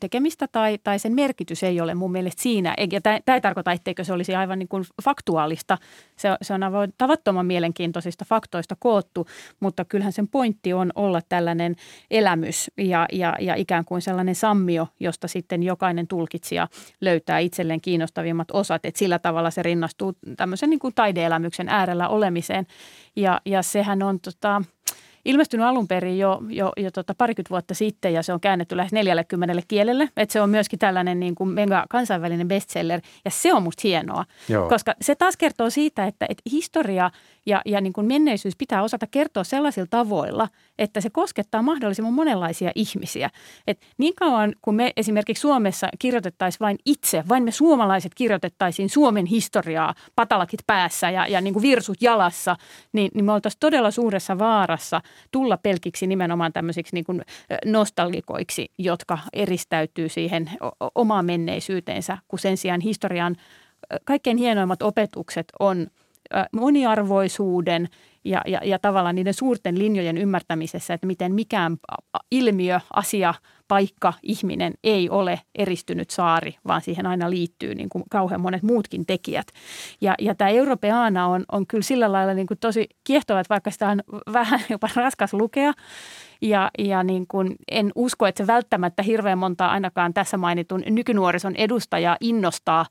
tekemistä 0.00 0.48
tai, 0.52 0.78
tai 0.84 0.98
sen 0.98 1.14
merkitys 1.14 1.62
ei 1.62 1.80
ole 1.80 1.94
mun 1.94 2.12
mielestä 2.12 2.42
siinä. 2.42 2.74
Ja 2.92 3.00
tämä 3.00 3.34
ei 3.34 3.40
tarkoita, 3.40 3.72
etteikö 3.72 4.04
se 4.04 4.12
olisi 4.12 4.34
aivan 4.34 4.58
niin 4.58 4.68
kuin 4.68 4.84
faktuaalista. 5.02 5.78
Se, 6.16 6.28
se 6.42 6.54
on 6.54 6.62
aivan 6.62 6.92
tavattoman 6.98 7.46
mielenkiintoisista 7.46 8.24
faktoista 8.24 8.76
koottu, 8.78 9.26
mutta 9.60 9.84
kyllähän 9.84 10.12
sen 10.12 10.28
pointti 10.28 10.72
on 10.72 10.90
olla 10.94 11.20
tällainen 11.28 11.76
elämys 12.10 12.70
ja, 12.78 13.06
ja, 13.12 13.36
ja 13.40 13.54
ikään 13.54 13.84
kuin 13.84 14.02
sellainen 14.02 14.34
sammio, 14.34 14.88
josta 15.00 15.28
sitten 15.28 15.62
jokainen 15.62 16.06
tulkitsija 16.06 16.68
löytää 17.00 17.38
itselleen 17.38 17.80
kiinnostavimmat 17.80 18.50
osat. 18.50 18.84
Että 18.84 18.98
sillä 18.98 19.18
tavalla 19.18 19.50
se 19.50 19.62
rinnastuu 19.62 20.12
tämmöisen 20.36 20.70
niin 20.70 20.80
kuin 20.80 20.94
taideelämyksen 20.94 21.68
äärellä 21.68 22.08
olemiseen. 22.08 22.66
Ja, 23.16 23.40
ja 23.44 23.62
sehän 23.62 24.02
on 24.02 24.20
tota, 24.20 24.62
ilmestynyt 25.24 25.66
alun 25.66 25.88
perin 25.88 26.18
jo, 26.18 26.40
jo, 26.48 26.72
jo 26.76 26.90
tota 26.90 27.14
parikymmentä 27.18 27.50
vuotta 27.50 27.74
sitten 27.74 28.12
ja 28.12 28.22
se 28.22 28.32
on 28.32 28.40
käännetty 28.40 28.76
lähes 28.76 28.92
40 28.92 29.62
kielelle. 29.68 30.08
Että 30.16 30.32
se 30.32 30.40
on 30.40 30.50
myöskin 30.50 30.78
tällainen 30.78 31.20
niin 31.20 31.34
kuin 31.34 31.50
mega 31.50 31.86
kansainvälinen 31.90 32.48
bestseller 32.48 33.00
ja 33.24 33.30
se 33.30 33.54
on 33.54 33.62
musta 33.62 33.80
hienoa, 33.84 34.24
Joo. 34.48 34.68
koska 34.68 34.94
se 35.00 35.14
taas 35.14 35.36
kertoo 35.36 35.70
siitä, 35.70 36.06
että, 36.06 36.26
että 36.28 36.42
historia 36.52 37.10
ja, 37.46 37.62
ja 37.66 37.80
niin 37.80 37.92
kuin 37.92 38.06
menneisyys 38.06 38.56
pitää 38.56 38.82
osata 38.82 39.06
kertoa 39.06 39.44
sellaisilla 39.44 39.86
tavoilla, 39.90 40.48
että 40.78 41.00
se 41.00 41.10
koskettaa 41.10 41.62
mahdollisimman 41.62 42.14
monenlaisia 42.14 42.70
ihmisiä. 42.74 43.30
Et 43.66 43.80
niin 43.98 44.14
kauan 44.14 44.54
kuin 44.62 44.74
me 44.74 44.92
esimerkiksi 44.96 45.40
Suomessa 45.40 45.88
kirjoitettaisiin 45.98 46.60
vain 46.60 46.78
itse, 46.86 47.24
vain 47.28 47.42
me 47.42 47.50
suomalaiset 47.50 48.14
kirjoitettaisiin 48.14 48.90
Suomen 48.90 49.26
historiaa 49.26 49.94
patalakit 50.16 50.60
päässä 50.66 51.10
ja, 51.10 51.26
ja 51.26 51.40
niin 51.40 51.54
kuin 51.54 51.62
virsut 51.62 52.02
jalassa, 52.02 52.56
niin, 52.92 53.10
niin 53.14 53.24
me 53.24 53.32
oltaisiin 53.32 53.60
todella 53.60 53.90
suuressa 53.90 54.38
vaarassa 54.38 55.00
tulla 55.30 55.56
pelkiksi 55.56 56.06
nimenomaan 56.06 56.52
tämmöisiksi 56.52 56.94
niin 56.94 57.04
kuin 57.04 57.22
nostalgikoiksi, 57.64 58.70
jotka 58.78 59.18
eristäytyy 59.32 60.08
siihen 60.08 60.50
omaan 60.94 61.24
menneisyyteensä, 61.26 62.18
kun 62.28 62.38
sen 62.38 62.56
sijaan 62.56 62.80
historian 62.80 63.36
kaikkein 64.04 64.36
hienoimmat 64.36 64.82
opetukset 64.82 65.52
on– 65.60 65.86
moniarvoisuuden 66.52 67.88
ja, 68.24 68.42
ja, 68.46 68.60
ja 68.64 68.78
tavallaan 68.78 69.14
niiden 69.14 69.34
suurten 69.34 69.78
linjojen 69.78 70.18
ymmärtämisessä, 70.18 70.94
että 70.94 71.06
miten 71.06 71.34
mikään 71.34 71.76
ilmiö, 72.30 72.80
asia, 72.96 73.34
paikka, 73.72 74.12
ihminen 74.22 74.74
ei 74.84 75.10
ole 75.10 75.40
eristynyt 75.54 76.10
saari, 76.10 76.56
vaan 76.66 76.80
siihen 76.80 77.06
aina 77.06 77.30
liittyy 77.30 77.74
niin 77.74 77.88
kuin 77.88 78.04
kauhean 78.10 78.40
monet 78.40 78.62
muutkin 78.62 79.06
tekijät. 79.06 79.46
Ja, 80.00 80.14
ja 80.18 80.34
tämä 80.34 80.50
Europeana 80.50 81.26
on, 81.26 81.44
on 81.52 81.66
kyllä 81.66 81.82
sillä 81.82 82.12
lailla 82.12 82.34
niin 82.34 82.46
kuin 82.46 82.58
tosi 82.58 82.88
kiehtova, 83.04 83.40
että 83.40 83.48
vaikka 83.48 83.70
sitä 83.70 83.88
on 83.88 84.00
vähän 84.32 84.60
jopa 84.70 84.88
raskas 84.96 85.34
lukea, 85.34 85.72
ja, 86.42 86.70
ja 86.78 87.02
niin 87.02 87.26
kuin 87.26 87.54
en 87.70 87.92
usko, 87.94 88.26
että 88.26 88.42
se 88.42 88.46
välttämättä 88.46 89.02
hirveän 89.02 89.38
monta 89.38 89.66
ainakaan 89.66 90.14
tässä 90.14 90.36
mainitun 90.36 90.82
nykynuorison 90.86 91.56
edustajaa 91.56 92.16
innostaa 92.20 92.86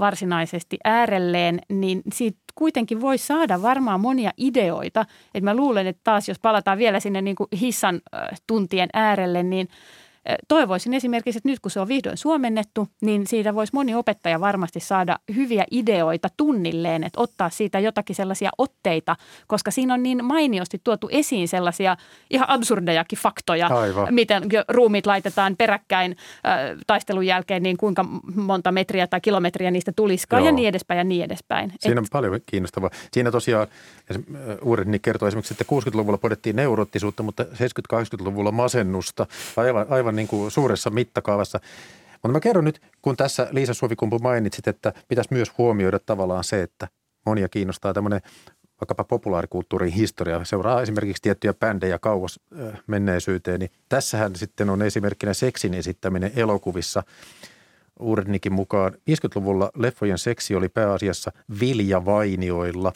varsinaisesti 0.00 0.78
äärelleen, 0.84 1.58
niin 1.68 2.02
siitä 2.12 2.38
kuitenkin 2.54 3.00
voi 3.00 3.18
saada 3.18 3.62
varmaan 3.62 4.00
monia 4.00 4.30
ideoita. 4.36 5.04
Et 5.34 5.44
mä 5.44 5.56
luulen, 5.56 5.86
että 5.86 6.00
taas 6.04 6.28
jos 6.28 6.38
palataan 6.38 6.78
vielä 6.78 7.00
sinne 7.00 7.22
niin 7.22 7.36
kuin 7.36 7.48
hissan 7.60 8.00
tuntien 8.46 8.88
äärelle, 8.92 9.42
niin– 9.42 9.68
Toivoisin 10.48 10.94
esimerkiksi, 10.94 11.38
että 11.38 11.48
nyt 11.48 11.60
kun 11.60 11.70
se 11.70 11.80
on 11.80 11.88
vihdoin 11.88 12.16
suomennettu, 12.16 12.88
niin 13.00 13.26
siitä 13.26 13.54
voisi 13.54 13.72
moni 13.74 13.94
opettaja 13.94 14.40
varmasti 14.40 14.80
saada 14.80 15.18
hyviä 15.36 15.64
ideoita 15.70 16.28
tunnilleen, 16.36 17.04
että 17.04 17.20
ottaa 17.20 17.50
siitä 17.50 17.78
jotakin 17.78 18.16
sellaisia 18.16 18.50
otteita, 18.58 19.16
koska 19.46 19.70
siinä 19.70 19.94
on 19.94 20.02
niin 20.02 20.24
mainiosti 20.24 20.80
tuotu 20.84 21.08
esiin 21.12 21.48
sellaisia 21.48 21.96
ihan 22.30 22.50
absurdejakin 22.50 23.18
faktoja, 23.18 23.66
Aivan. 23.66 24.14
miten 24.14 24.42
ruumit 24.68 25.06
laitetaan 25.06 25.56
peräkkäin 25.56 26.16
äh, 26.46 26.78
taistelun 26.86 27.26
jälkeen, 27.26 27.62
niin 27.62 27.76
kuinka 27.76 28.04
monta 28.34 28.72
metriä 28.72 29.06
tai 29.06 29.20
kilometriä 29.20 29.70
niistä 29.70 29.92
tulisikaan 29.92 30.42
Joo. 30.42 30.48
ja 30.48 30.52
niin 30.52 30.68
edespäin 30.68 30.98
ja 30.98 31.04
niin 31.04 31.24
edespäin. 31.24 31.72
Siinä 31.80 32.00
Et... 32.00 32.04
on 32.04 32.06
paljon 32.12 32.40
kiinnostavaa. 32.46 32.90
Siinä 33.12 33.30
tosiaan 33.30 33.66
uudet 34.62 34.88
niin 34.88 35.00
kertoo 35.00 35.28
esimerkiksi, 35.28 35.54
että 35.54 35.64
60-luvulla 35.74 36.18
podettiin 36.18 36.56
neuroottisuutta, 36.56 37.22
mutta 37.22 37.42
70-80-luvulla 37.42 38.52
masennusta. 38.52 39.26
Aivan, 39.56 39.86
aivan 39.90 40.11
aivan 40.12 40.16
niin 40.16 40.28
kuin 40.28 40.50
suuressa 40.50 40.90
mittakaavassa. 40.90 41.60
Mutta 42.12 42.32
mä 42.32 42.40
kerron 42.40 42.64
nyt, 42.64 42.80
kun 43.02 43.16
tässä 43.16 43.48
Liisa 43.50 43.74
Suovikumpu 43.74 44.18
mainitsit, 44.18 44.68
että 44.68 44.92
pitäisi 45.08 45.32
myös 45.32 45.52
huomioida 45.58 45.98
tavallaan 45.98 46.44
se, 46.44 46.62
että 46.62 46.88
monia 47.26 47.48
kiinnostaa 47.48 47.92
tämmöinen 47.94 48.20
vaikkapa 48.80 49.04
populaarikulttuurin 49.04 49.92
historia, 49.92 50.44
seuraa 50.44 50.82
esimerkiksi 50.82 51.22
tiettyjä 51.22 51.54
bändejä 51.54 51.98
kauas 51.98 52.40
menneisyyteen, 52.86 53.60
niin 53.60 53.70
tässähän 53.88 54.36
sitten 54.36 54.70
on 54.70 54.82
esimerkkinä 54.82 55.34
seksin 55.34 55.74
esittäminen 55.74 56.32
elokuvissa. 56.36 57.02
Uudenikin 58.00 58.52
mukaan 58.52 58.92
50-luvulla 58.92 59.70
leffojen 59.76 60.18
seksi 60.18 60.54
oli 60.54 60.68
pääasiassa 60.68 61.32
viljavainioilla. 61.60 62.92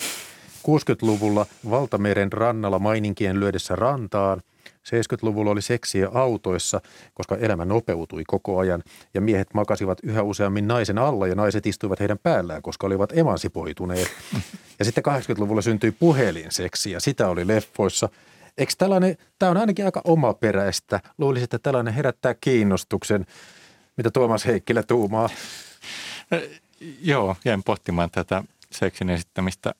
60-luvulla 0.66 1.46
valtameren 1.70 2.32
rannalla 2.32 2.78
maininkien 2.78 3.40
lyödessä 3.40 3.76
rantaan– 3.76 4.42
70-luvulla 4.86 5.50
oli 5.50 5.62
seksiä 5.62 6.08
autoissa, 6.14 6.80
koska 7.14 7.36
elämä 7.36 7.64
nopeutui 7.64 8.24
koko 8.26 8.58
ajan 8.58 8.82
ja 9.14 9.20
miehet 9.20 9.54
makasivat 9.54 9.98
yhä 10.02 10.22
useammin 10.22 10.68
naisen 10.68 10.98
alla 10.98 11.26
ja 11.26 11.34
naiset 11.34 11.66
istuivat 11.66 12.00
heidän 12.00 12.18
päällään, 12.18 12.62
koska 12.62 12.86
olivat 12.86 13.12
emansipoituneet. 13.18 14.08
Ja 14.78 14.84
sitten 14.84 15.04
80-luvulla 15.06 15.62
syntyi 15.62 15.90
puhelinseksi 15.90 16.90
ja 16.90 17.00
sitä 17.00 17.28
oli 17.28 17.46
leffoissa. 17.46 18.08
Eikö 18.58 18.72
tällainen, 18.78 19.16
tämä 19.38 19.50
on 19.50 19.56
ainakin 19.56 19.84
aika 19.84 20.00
omaperäistä. 20.04 21.00
Luulisin, 21.18 21.44
että 21.44 21.58
tällainen 21.58 21.94
herättää 21.94 22.34
kiinnostuksen, 22.34 23.26
mitä 23.96 24.10
Tuomas 24.10 24.46
Heikkilä 24.46 24.82
tuumaa. 24.82 25.28
Joo, 27.02 27.36
jäin 27.44 27.62
pohtimaan 27.62 28.10
tätä 28.10 28.44
seksin 28.70 29.10
esittämistä 29.10 29.74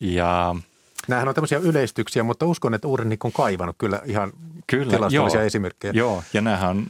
ja– 0.00 0.54
Nämähän 1.08 1.28
on 1.28 1.34
tämmöisiä 1.34 1.58
yleistyksiä, 1.58 2.22
mutta 2.22 2.46
uskon, 2.46 2.74
että 2.74 2.88
Uurennik 2.88 3.24
on 3.24 3.32
kaivannut 3.32 3.76
kyllä 3.78 4.00
ihan 4.04 4.32
kyllä, 4.66 4.90
tilastollisia 4.90 5.40
joo, 5.40 5.46
esimerkkejä. 5.46 5.92
Joo, 5.96 6.22
ja 6.32 6.40
nämähän 6.40 6.70
on 6.70 6.86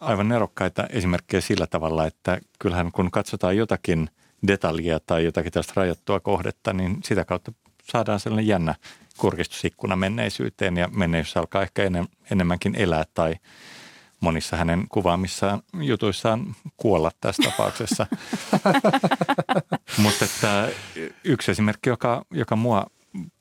aivan 0.00 0.28
nerokkaita 0.28 0.86
esimerkkejä 0.90 1.40
sillä 1.40 1.66
tavalla, 1.66 2.06
että 2.06 2.40
kyllähän 2.58 2.92
kun 2.92 3.10
katsotaan 3.10 3.56
jotakin 3.56 4.10
detaljia 4.46 5.00
tai 5.06 5.24
jotakin 5.24 5.52
tästä 5.52 5.72
rajattua 5.76 6.20
kohdetta, 6.20 6.72
niin 6.72 6.98
sitä 7.04 7.24
kautta 7.24 7.52
saadaan 7.84 8.20
sellainen 8.20 8.46
jännä 8.46 8.74
kurkistusikkuna 9.16 9.96
menneisyyteen 9.96 10.76
ja 10.76 10.88
menneisyys 10.88 11.36
alkaa 11.36 11.62
ehkä 11.62 11.82
enem, 11.82 12.06
enemmänkin 12.30 12.74
elää 12.74 13.04
tai 13.14 13.34
monissa 14.20 14.56
hänen 14.56 14.86
kuvaamissaan 14.88 15.62
jutuissaan 15.80 16.56
kuolla 16.76 17.10
tässä 17.20 17.42
tapauksessa. 17.42 18.06
Mutta 20.02 20.24
että 20.24 20.68
yksi 21.24 21.50
esimerkki, 21.50 21.88
joka, 21.88 22.24
joka 22.30 22.56
mua 22.56 22.86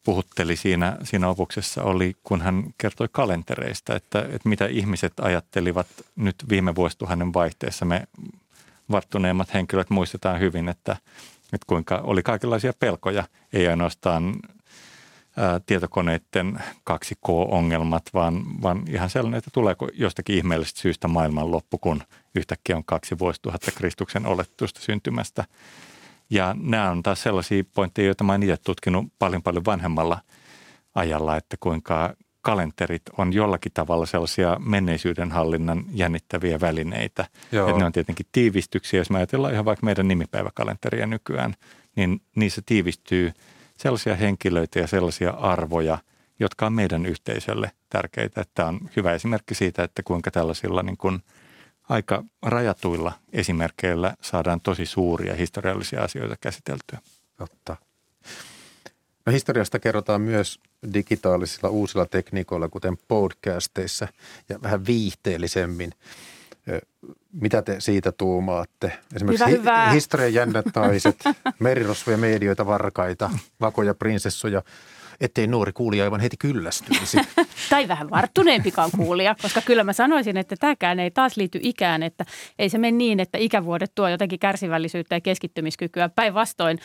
puhutteli 0.05 0.55
siinä, 0.55 0.97
siinä 1.03 1.27
opuksessa 1.27 1.83
oli, 1.83 2.15
kun 2.23 2.41
hän 2.41 2.63
kertoi 2.77 3.07
kalentereista, 3.11 3.95
että, 3.95 4.19
että 4.19 4.49
mitä 4.49 4.65
ihmiset 4.65 5.13
ajattelivat 5.21 5.87
nyt 6.15 6.35
viime 6.49 6.75
vuosituhannen 6.75 7.33
vaihteessa. 7.33 7.85
Me 7.85 8.03
varttuneemmat 8.91 9.53
henkilöt 9.53 9.89
muistetaan 9.89 10.39
hyvin, 10.39 10.69
että, 10.69 10.91
että 11.53 11.65
kuinka 11.67 11.97
oli 12.03 12.23
kaikenlaisia 12.23 12.73
pelkoja, 12.79 13.23
ei 13.53 13.67
ainoastaan 13.67 14.35
ää, 15.37 15.59
tietokoneiden 15.65 16.59
2K-ongelmat, 16.89 18.03
vaan, 18.13 18.61
vaan 18.61 18.83
ihan 18.89 19.09
sellainen, 19.09 19.37
että 19.37 19.51
tuleeko 19.53 19.89
jostakin 19.93 20.35
ihmeellisestä 20.35 20.81
syystä 20.81 21.07
maailman 21.07 21.51
loppu, 21.51 21.77
kun 21.77 22.03
yhtäkkiä 22.35 22.77
on 22.77 22.85
kaksi 22.85 23.19
vuosituhatta 23.19 23.71
Kristuksen 23.71 24.25
oletusta 24.25 24.81
syntymästä– 24.81 25.45
ja 26.29 26.55
nämä 26.59 26.91
on 26.91 27.03
taas 27.03 27.23
sellaisia 27.23 27.63
pointteja, 27.73 28.05
joita 28.05 28.23
mä 28.23 28.33
oon 28.33 28.43
itse 28.43 28.57
tutkinut 28.57 29.05
paljon 29.19 29.43
paljon 29.43 29.65
vanhemmalla 29.65 30.21
ajalla, 30.95 31.37
että 31.37 31.57
kuinka 31.59 32.13
kalenterit 32.41 33.01
on 33.17 33.33
jollakin 33.33 33.71
tavalla 33.73 34.05
sellaisia 34.05 34.57
menneisyyden 34.59 35.31
hallinnan 35.31 35.83
jännittäviä 35.93 36.59
välineitä. 36.59 37.25
Että 37.67 37.79
ne 37.79 37.85
on 37.85 37.91
tietenkin 37.91 38.25
tiivistyksiä. 38.31 38.99
Jos 38.99 39.09
me 39.09 39.17
ajatellaan 39.17 39.53
ihan 39.53 39.65
vaikka 39.65 39.85
meidän 39.85 40.07
nimipäiväkalenteria 40.07 41.07
nykyään, 41.07 41.55
niin 41.95 42.21
niissä 42.35 42.61
tiivistyy 42.65 43.31
sellaisia 43.77 44.15
henkilöitä 44.15 44.79
ja 44.79 44.87
sellaisia 44.87 45.29
arvoja, 45.29 45.97
jotka 46.39 46.65
on 46.65 46.73
meidän 46.73 47.05
yhteisölle 47.05 47.71
tärkeitä. 47.89 48.43
Tämä 48.53 48.69
on 48.69 48.79
hyvä 48.95 49.13
esimerkki 49.13 49.55
siitä, 49.55 49.83
että 49.83 50.03
kuinka 50.03 50.31
tällaisilla 50.31 50.83
niin 50.83 50.97
kuin– 50.97 51.19
aika 51.89 52.23
rajatuilla 52.41 53.11
esimerkkeillä 53.33 54.13
saadaan 54.21 54.61
tosi 54.61 54.85
suuria 54.85 55.35
historiallisia 55.35 56.03
asioita 56.03 56.35
käsiteltyä. 56.41 56.99
Totta. 57.37 57.77
No 59.25 59.31
historiasta 59.33 59.79
kerrotaan 59.79 60.21
myös 60.21 60.59
digitaalisilla 60.93 61.69
uusilla 61.69 62.05
tekniikoilla, 62.05 62.69
kuten 62.69 62.97
podcasteissa 63.07 64.07
ja 64.49 64.61
vähän 64.61 64.85
viihteellisemmin. 64.85 65.91
Mitä 67.33 67.61
te 67.61 67.75
siitä 67.79 68.11
tuumaatte? 68.11 68.99
Esimerkiksi 69.15 69.45
hyvä, 69.45 69.89
hi- 69.89 69.95
historian 69.95 70.33
jännät 70.33 70.65
naiset, 70.75 71.15
merirosvoja, 71.59 72.17
medioita, 72.17 72.65
varkaita, 72.65 73.29
vakoja, 73.61 73.93
prinsessoja– 73.95 74.63
ettei 75.21 75.47
nuori 75.47 75.71
kuulija 75.71 76.03
aivan 76.03 76.19
heti 76.19 76.37
kyllästyisi. 76.37 77.17
tai 77.69 77.87
vähän 77.87 78.09
varttuneempikaan 78.09 78.91
kuulija, 78.97 79.35
koska 79.41 79.61
kyllä 79.61 79.83
mä 79.83 79.93
sanoisin, 79.93 80.37
että 80.37 80.55
tämäkään 80.59 80.99
ei 80.99 81.11
taas 81.11 81.37
liity 81.37 81.59
ikään, 81.61 82.03
että 82.03 82.25
ei 82.59 82.69
se 82.69 82.77
mene 82.77 82.97
niin, 82.97 83.19
että 83.19 83.37
ikävuodet 83.37 83.91
tuo 83.95 84.09
jotenkin 84.09 84.39
kärsivällisyyttä 84.39 85.15
ja 85.15 85.21
keskittymiskykyä. 85.21 86.09
Päinvastoin 86.09 86.79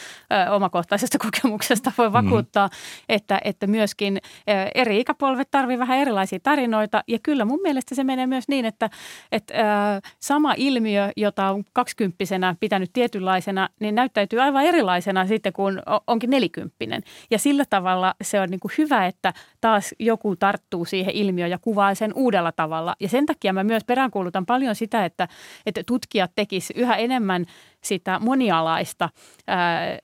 omakohtaisesta 0.51 1.19
kokemuksesta 1.25 1.93
voi 1.99 2.09
mm. 2.09 2.13
vakuuttaa, 2.13 2.67
mm. 2.67 2.73
että, 3.09 3.41
että 3.45 3.67
myöskin 3.67 4.17
ö, 4.17 4.71
eri 4.75 5.01
ikäpolvet 5.01 5.49
tarvitsevat 5.51 5.89
vähän 5.89 5.99
erilaisia 5.99 6.39
tarinoita 6.43 7.05
ja 7.09 7.19
kyllä 7.23 7.45
mun 7.45 7.61
mielestä 7.63 7.95
se 7.95 8.05
menee 8.05 8.27
myös 8.27 8.49
niin, 8.49 8.65
että, 8.65 8.91
että 9.33 9.55
ö, 9.55 10.01
sama 10.21 10.55
ilmiö, 10.57 11.11
jota 11.17 11.51
on 11.51 11.65
kaksikymppisenä 11.73 12.55
pitänyt 12.61 12.91
tietynlaisena, 12.93 13.69
niin 13.81 13.95
näyttäytyy 13.95 14.41
aivan 14.41 14.65
erilaisena 14.65 15.27
sitten, 15.27 15.53
kun 15.53 15.83
onkin 16.07 16.31
nelikymppinen. 16.31 17.03
Ja 17.31 17.39
sillä 17.39 17.65
tavalla 17.71 18.15
se 18.25 18.41
on 18.41 18.49
niin 18.51 18.61
kuin 18.61 18.73
hyvä, 18.79 19.07
että 19.07 19.33
taas 19.61 19.95
joku 19.99 20.37
tarttuu 20.37 20.85
siihen 20.85 21.15
ilmiöön 21.15 21.51
ja 21.51 21.59
kuvaa 21.59 21.95
sen 21.95 22.13
uudella 22.15 22.53
tavalla. 22.53 22.97
Ja 23.01 23.09
sen 23.09 23.27
takia 23.27 23.53
mä 23.53 23.65
myös 23.65 23.85
peräänkuulutan 23.85 24.47
paljon 24.47 24.75
sitä, 24.75 25.05
että, 25.05 25.29
että 25.67 25.83
tutkijat 25.87 26.31
tekisivät 26.35 26.81
yhä 26.81 26.97
enemmän 26.97 27.47
sitä 27.81 28.19
monialaista 28.19 29.09
ää, 29.47 29.99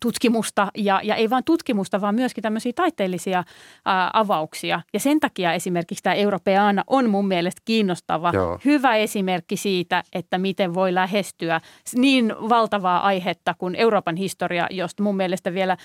tutkimusta 0.00 0.68
ja, 0.76 1.00
ja 1.04 1.14
ei 1.14 1.30
vain 1.30 1.44
tutkimusta, 1.44 2.00
vaan 2.00 2.14
myöskin 2.14 2.42
tämmöisiä 2.42 2.72
taiteellisia 2.74 3.44
ää, 3.84 4.10
avauksia. 4.12 4.82
Ja 4.92 5.00
sen 5.00 5.20
takia 5.20 5.52
esimerkiksi 5.52 6.02
tämä 6.02 6.14
Europeana 6.14 6.84
on 6.86 7.10
mun 7.10 7.28
mielestä 7.28 7.62
kiinnostava, 7.64 8.30
Joo. 8.34 8.58
hyvä 8.64 8.96
esimerkki 8.96 9.56
siitä, 9.56 10.02
että 10.12 10.38
miten 10.38 10.74
voi 10.74 10.94
lähestyä 10.94 11.60
niin 11.96 12.34
valtavaa 12.48 13.00
aihetta 13.00 13.54
kuin 13.58 13.74
Euroopan 13.74 14.16
historia, 14.16 14.66
josta 14.70 15.02
mun 15.02 15.16
mielestä 15.16 15.54
vielä 15.54 15.76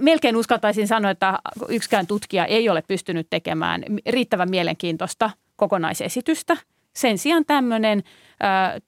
melkein 0.00 0.36
uskaltaisin 0.36 0.88
sanoa, 0.88 1.10
että 1.10 1.38
yksikään 1.68 2.06
tutkija 2.06 2.46
ei 2.46 2.68
ole 2.68 2.82
pystynyt 2.88 3.26
tekemään 3.30 3.82
riittävän 4.06 4.50
mielenkiintoista 4.50 5.30
kokonaisesitystä. 5.56 6.56
Sen 6.92 7.18
sijaan 7.18 7.44
tämmöinen 7.44 8.02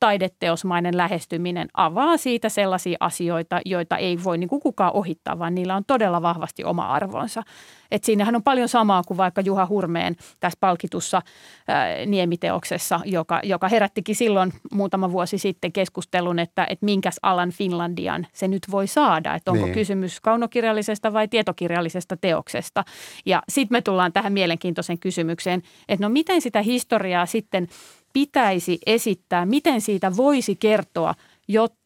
taideteosmainen 0.00 0.96
lähestyminen 0.96 1.68
avaa 1.74 2.16
siitä 2.16 2.48
sellaisia 2.48 2.96
asioita, 3.00 3.60
joita 3.64 3.96
ei 3.96 4.18
voi 4.24 4.38
niin 4.38 4.48
kuin 4.48 4.60
kukaan 4.60 4.92
ohittaa, 4.94 5.38
vaan 5.38 5.54
niillä 5.54 5.76
on 5.76 5.84
todella 5.84 6.22
vahvasti 6.22 6.64
oma 6.64 6.86
arvonsa. 6.86 7.42
Et 7.90 8.04
siinähän 8.04 8.36
on 8.36 8.42
paljon 8.42 8.68
samaa 8.68 9.02
kuin 9.02 9.16
vaikka 9.18 9.40
Juha 9.40 9.66
Hurmeen 9.66 10.16
tässä 10.40 10.56
palkitussa 10.60 11.22
ää, 11.68 12.06
niemiteoksessa, 12.06 13.00
joka, 13.04 13.40
joka 13.42 13.68
herättikin 13.68 14.16
silloin 14.16 14.52
muutama 14.72 15.12
vuosi 15.12 15.38
sitten 15.38 15.72
keskustelun, 15.72 16.38
että, 16.38 16.66
että 16.70 16.84
minkäs 16.84 17.16
alan 17.22 17.50
Finlandian 17.50 18.26
se 18.32 18.48
nyt 18.48 18.62
voi 18.70 18.86
saada. 18.86 19.34
Että 19.34 19.50
onko 19.50 19.64
niin. 19.64 19.74
kysymys 19.74 20.20
kaunokirjallisesta 20.20 21.12
vai 21.12 21.28
tietokirjallisesta 21.28 22.16
teoksesta. 22.16 22.84
Ja 23.26 23.42
sitten 23.48 23.76
me 23.76 23.82
tullaan 23.82 24.12
tähän 24.12 24.32
mielenkiintoiseen 24.32 24.98
kysymykseen, 24.98 25.62
että 25.88 26.06
no 26.06 26.08
miten 26.08 26.40
sitä 26.40 26.62
historiaa 26.62 27.26
sitten 27.26 27.68
pitäisi 28.14 28.78
esittää, 28.86 29.46
miten 29.46 29.80
siitä 29.80 30.16
voisi 30.16 30.56
kertoa, 30.56 31.14
jotta 31.48 31.83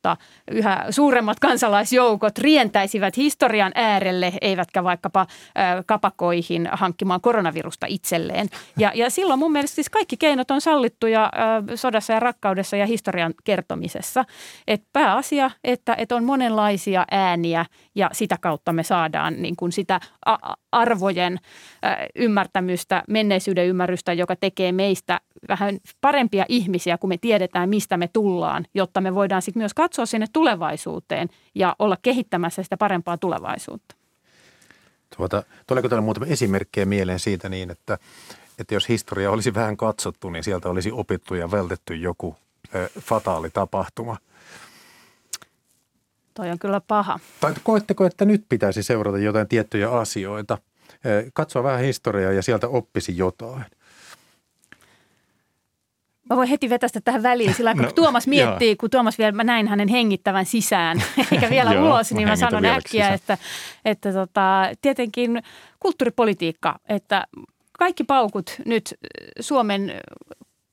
yhä 0.50 0.86
suuremmat 0.90 1.40
kansalaisjoukot 1.40 2.38
rientäisivät 2.38 3.16
historian 3.16 3.72
äärelle, 3.74 4.32
eivätkä 4.40 4.84
vaikkapa 4.84 5.26
kapakoihin 5.86 6.68
hankkimaan 6.72 7.20
koronavirusta 7.20 7.86
itselleen. 7.88 8.48
Ja, 8.78 8.92
ja 8.94 9.10
silloin 9.10 9.38
mun 9.38 9.52
mielestä 9.52 9.74
siis 9.74 9.90
kaikki 9.90 10.16
keinot 10.16 10.50
on 10.50 10.60
sallittuja 10.60 11.30
sodassa 11.74 12.12
ja 12.12 12.20
rakkaudessa 12.20 12.76
ja 12.76 12.86
historian 12.86 13.34
kertomisessa. 13.44 14.24
Et 14.66 14.82
pääasia, 14.92 15.50
että, 15.64 15.94
että 15.98 16.16
on 16.16 16.24
monenlaisia 16.24 17.04
ääniä 17.10 17.66
ja 17.94 18.10
sitä 18.12 18.36
kautta 18.40 18.72
me 18.72 18.82
saadaan 18.82 19.42
niin 19.42 19.56
kuin 19.56 19.72
sitä 19.72 20.00
arvojen 20.72 21.38
ymmärtämystä, 22.16 23.02
menneisyyden 23.08 23.66
ymmärrystä, 23.66 24.12
joka 24.12 24.36
tekee 24.36 24.72
meistä 24.72 25.20
vähän 25.48 25.78
parempia 26.00 26.44
ihmisiä, 26.48 26.98
kun 26.98 27.08
me 27.08 27.16
tiedetään, 27.18 27.68
mistä 27.68 27.96
me 27.96 28.08
tullaan, 28.12 28.64
jotta 28.74 29.00
me 29.00 29.14
voidaan 29.14 29.42
sitten 29.42 29.60
myös 29.60 29.74
katsoa 29.74 29.97
sinne 30.06 30.26
tulevaisuuteen 30.32 31.28
ja 31.54 31.76
olla 31.78 31.96
kehittämässä 32.02 32.62
sitä 32.62 32.76
parempaa 32.76 33.18
tulevaisuutta. 33.18 33.94
Tuota, 35.16 35.42
tuleeko 35.66 35.88
teille 35.88 36.04
muutama 36.04 36.26
esimerkkejä 36.26 36.86
mieleen 36.86 37.18
siitä 37.20 37.48
niin, 37.48 37.70
että, 37.70 37.98
että 38.58 38.74
jos 38.74 38.88
historia 38.88 39.30
olisi 39.30 39.54
vähän 39.54 39.76
katsottu, 39.76 40.30
niin 40.30 40.44
sieltä 40.44 40.68
olisi 40.68 40.92
opittu 40.92 41.34
ja 41.34 41.50
vältetty 41.50 41.94
joku 41.94 42.36
ö, 42.74 42.88
fataali 43.00 43.50
tapahtuma? 43.50 44.16
Toi 46.34 46.50
on 46.50 46.58
kyllä 46.58 46.80
paha. 46.80 47.18
Tai 47.40 47.54
koetteko, 47.62 48.06
että 48.06 48.24
nyt 48.24 48.44
pitäisi 48.48 48.82
seurata 48.82 49.18
jotain 49.18 49.48
tiettyjä 49.48 49.90
asioita, 49.90 50.58
katsoa 51.32 51.62
vähän 51.62 51.80
historiaa 51.80 52.32
ja 52.32 52.42
sieltä 52.42 52.68
oppisi 52.68 53.16
jotain? 53.16 53.64
Mä 56.30 56.36
voin 56.36 56.48
heti 56.48 56.70
vetästä 56.70 57.00
tähän 57.00 57.22
väliin, 57.22 57.54
sillä 57.54 57.74
kun 57.74 57.82
no, 57.82 57.92
Tuomas 57.92 58.26
miettii, 58.26 58.68
joo. 58.68 58.76
kun 58.80 58.90
Tuomas 58.90 59.18
vielä, 59.18 59.32
mä 59.32 59.44
näin 59.44 59.68
hänen 59.68 59.88
hengittävän 59.88 60.46
sisään, 60.46 61.02
eikä 61.32 61.50
vielä 61.50 61.72
joo, 61.72 61.86
ulos, 61.86 62.12
niin 62.12 62.28
mä 62.28 62.36
sanon 62.36 62.64
äkkiä, 62.64 63.08
että, 63.08 63.38
että 63.84 64.12
tota, 64.12 64.68
tietenkin 64.82 65.42
kulttuuripolitiikka, 65.80 66.78
että 66.88 67.24
kaikki 67.78 68.04
paukut 68.04 68.56
nyt 68.64 68.94
Suomen 69.40 69.92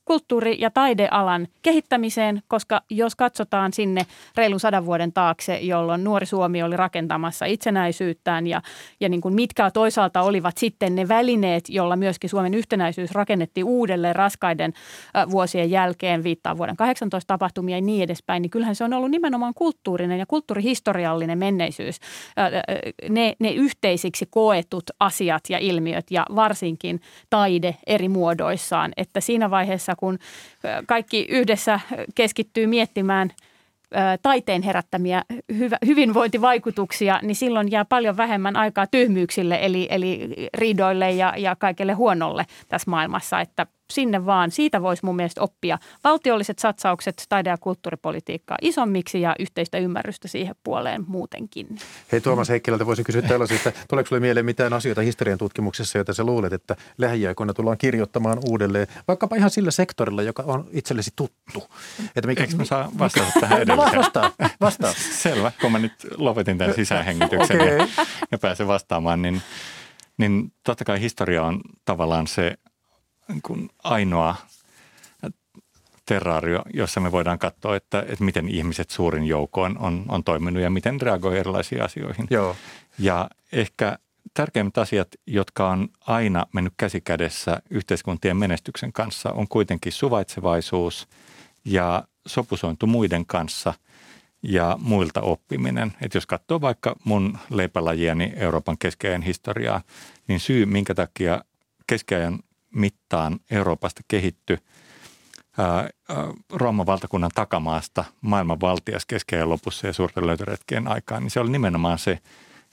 kulttuuri- 0.05 0.57
ja 0.59 0.71
taidealan 0.71 1.47
kehittämiseen, 1.61 2.41
koska 2.47 2.81
jos 2.89 3.15
katsotaan 3.15 3.73
sinne 3.73 4.05
reilun 4.37 4.59
sadan 4.59 4.85
vuoden 4.85 5.13
taakse, 5.13 5.57
jolloin 5.57 6.03
nuori 6.03 6.25
Suomi 6.25 6.63
oli 6.63 6.77
rakentamassa 6.77 7.45
itsenäisyyttään 7.45 8.47
ja, 8.47 8.61
ja 8.99 9.09
niin 9.09 9.21
kuin 9.21 9.33
mitkä 9.33 9.71
toisaalta 9.71 10.21
olivat 10.21 10.57
sitten 10.57 10.95
ne 10.95 11.07
välineet, 11.07 11.69
jolla 11.69 11.95
myöskin 11.95 12.29
Suomen 12.29 12.53
yhtenäisyys 12.53 13.11
rakennettiin 13.11 13.65
uudelleen 13.65 14.15
raskaiden 14.15 14.73
vuosien 15.31 15.71
jälkeen, 15.71 16.23
viittaa 16.23 16.57
vuoden 16.57 16.75
18 16.75 17.27
tapahtumia 17.27 17.77
ja 17.77 17.81
niin 17.81 18.03
edespäin, 18.03 18.41
niin 18.41 18.49
kyllähän 18.49 18.75
se 18.75 18.83
on 18.83 18.93
ollut 18.93 19.11
nimenomaan 19.11 19.53
kulttuurinen 19.53 20.19
ja 20.19 20.25
kulttuurihistoriallinen 20.25 21.37
menneisyys, 21.37 21.99
ne, 23.09 23.35
ne 23.39 23.51
yhteisiksi 23.51 24.25
koetut 24.29 24.83
asiat 24.99 25.43
ja 25.49 25.57
ilmiöt 25.57 26.11
ja 26.11 26.25
varsinkin 26.35 27.01
taide 27.29 27.75
eri 27.87 28.09
muodoissaan, 28.09 28.91
että 28.97 29.21
siinä 29.21 29.49
vaiheessa 29.49 29.94
kun 29.95 30.19
kaikki 30.85 31.25
yhdessä 31.29 31.79
keskittyy 32.15 32.67
miettimään 32.67 33.31
taiteen 34.21 34.61
herättämiä 34.61 35.23
hyvinvointivaikutuksia, 35.85 37.19
niin 37.21 37.35
silloin 37.35 37.71
jää 37.71 37.85
paljon 37.85 38.17
vähemmän 38.17 38.55
aikaa 38.55 38.87
tyhmyyksille, 38.87 39.59
eli, 39.61 39.87
eli 39.91 40.29
riidoille 40.53 41.11
ja, 41.11 41.33
ja 41.37 41.55
kaikelle 41.55 41.93
huonolle 41.93 42.45
tässä 42.67 42.91
maailmassa. 42.91 43.41
Että 43.41 43.67
sinne 43.93 44.25
vaan. 44.25 44.51
Siitä 44.51 44.81
voisi 44.81 45.05
mun 45.05 45.15
mielestä 45.15 45.41
oppia 45.41 45.77
valtiolliset 46.03 46.59
satsaukset 46.59 47.23
taide- 47.29 47.49
ja 47.49 47.57
kulttuuripolitiikkaa 47.57 48.57
isommiksi 48.61 49.21
ja 49.21 49.35
yhteistä 49.39 49.77
ymmärrystä 49.77 50.27
siihen 50.27 50.55
puoleen 50.63 51.03
muutenkin. 51.07 51.67
Hei 52.11 52.21
Tuomas 52.21 52.49
Heikkilältä 52.49 52.85
voisin 52.85 53.05
kysyä 53.05 53.21
tällaisista, 53.21 53.71
tuleeko 53.89 54.07
sinulle 54.07 54.21
mieleen 54.21 54.45
mitään 54.45 54.73
asioita 54.73 55.01
historian 55.01 55.37
tutkimuksessa, 55.37 55.97
joita 55.97 56.13
sä 56.13 56.23
luulet, 56.23 56.53
että 56.53 56.75
lähiaikoina 56.97 57.53
tullaan 57.53 57.77
kirjoittamaan 57.77 58.37
uudelleen, 58.49 58.87
vaikkapa 59.07 59.35
ihan 59.35 59.49
sillä 59.49 59.71
sektorilla, 59.71 60.21
joka 60.21 60.43
on 60.43 60.67
itsellesi 60.71 61.11
tuttu. 61.15 61.63
Että 62.15 62.27
mikä, 62.27 62.43
Eikö 62.43 62.55
mä 62.55 62.65
saa 62.65 62.91
vastata 62.99 63.31
tähän 63.39 63.61
edelliseen? 63.61 63.97
Vastaa, 63.97 64.31
vastaa. 64.61 64.93
Selvä, 64.93 65.51
kun 65.61 65.71
mä 65.71 65.79
nyt 65.79 65.93
lopetin 66.17 66.57
tämän 66.57 66.75
sisäänhengityksen 66.75 67.61
okay. 67.61 67.77
ja, 67.77 67.87
ja 68.31 68.37
pääsen 68.37 68.67
vastaamaan, 68.67 69.21
niin, 69.21 69.41
niin 70.17 70.53
totta 70.63 70.85
kai 70.85 70.99
historia 71.01 71.43
on 71.43 71.61
tavallaan 71.85 72.27
se 72.27 72.55
kuin 73.43 73.69
ainoa 73.83 74.35
terraario, 76.05 76.61
jossa 76.73 76.99
me 76.99 77.11
voidaan 77.11 77.39
katsoa, 77.39 77.75
että, 77.75 78.05
että 78.07 78.23
miten 78.23 78.49
ihmiset 78.49 78.89
suurin 78.89 79.23
joukoon 79.23 79.77
on, 79.77 80.05
on 80.07 80.23
toiminut 80.23 80.63
ja 80.63 80.69
miten 80.69 81.01
reagoi 81.01 81.39
erilaisiin 81.39 81.81
asioihin. 81.81 82.27
Joo. 82.29 82.55
Ja 82.99 83.29
ehkä 83.51 83.97
tärkeimmät 84.33 84.77
asiat, 84.77 85.07
jotka 85.27 85.69
on 85.69 85.89
aina 86.07 86.45
mennyt 86.53 86.73
käsi 86.77 87.01
kädessä 87.01 87.61
yhteiskuntien 87.69 88.37
menestyksen 88.37 88.93
kanssa, 88.93 89.31
on 89.31 89.47
kuitenkin 89.47 89.91
suvaitsevaisuus 89.91 91.07
ja 91.65 92.03
sopusointu 92.27 92.87
muiden 92.87 93.25
kanssa 93.25 93.73
ja 94.43 94.77
muilta 94.81 95.21
oppiminen. 95.21 95.93
Et 96.01 96.13
jos 96.13 96.25
katsoo 96.25 96.61
vaikka 96.61 96.95
mun 97.03 97.37
leipälajieni 97.49 98.33
Euroopan 98.35 98.77
keskiajan 98.77 99.21
historiaa, 99.21 99.81
niin 100.27 100.39
syy, 100.39 100.65
minkä 100.65 100.95
takia 100.95 101.43
keskiajan 101.87 102.39
mittaan 102.75 103.39
Euroopasta 103.51 104.01
kehitty 104.07 104.57
Rooman 106.53 106.85
valtakunnan 106.85 107.31
takamaasta 107.35 108.05
maailman 108.21 108.61
valtias 108.61 109.05
keskeinen 109.05 109.49
lopussa 109.49 109.87
ja 109.87 109.93
suurten 109.93 110.27
löytöretkien 110.27 110.87
aikaan, 110.87 111.23
niin 111.23 111.31
se 111.31 111.39
oli 111.39 111.49
nimenomaan 111.49 111.99
se, 111.99 112.19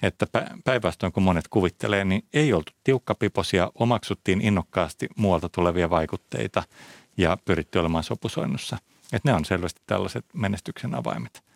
että 0.02 0.26
päinvastoin 0.64 1.12
kuin 1.12 1.24
monet 1.24 1.48
kuvittelee, 1.48 2.04
niin 2.04 2.22
ei 2.32 2.52
oltu 2.52 2.72
tiukkapiposia, 2.84 3.70
omaksuttiin 3.74 4.40
innokkaasti 4.40 5.08
muualta 5.16 5.48
tulevia 5.48 5.90
vaikutteita 5.90 6.62
ja 7.16 7.36
pyritty 7.44 7.78
olemaan 7.78 8.04
sopusoinnussa. 8.04 8.78
Että 9.12 9.30
ne 9.30 9.34
on 9.34 9.44
selvästi 9.44 9.80
tällaiset 9.86 10.24
menestyksen 10.32 10.94
avaimet. 10.94 11.51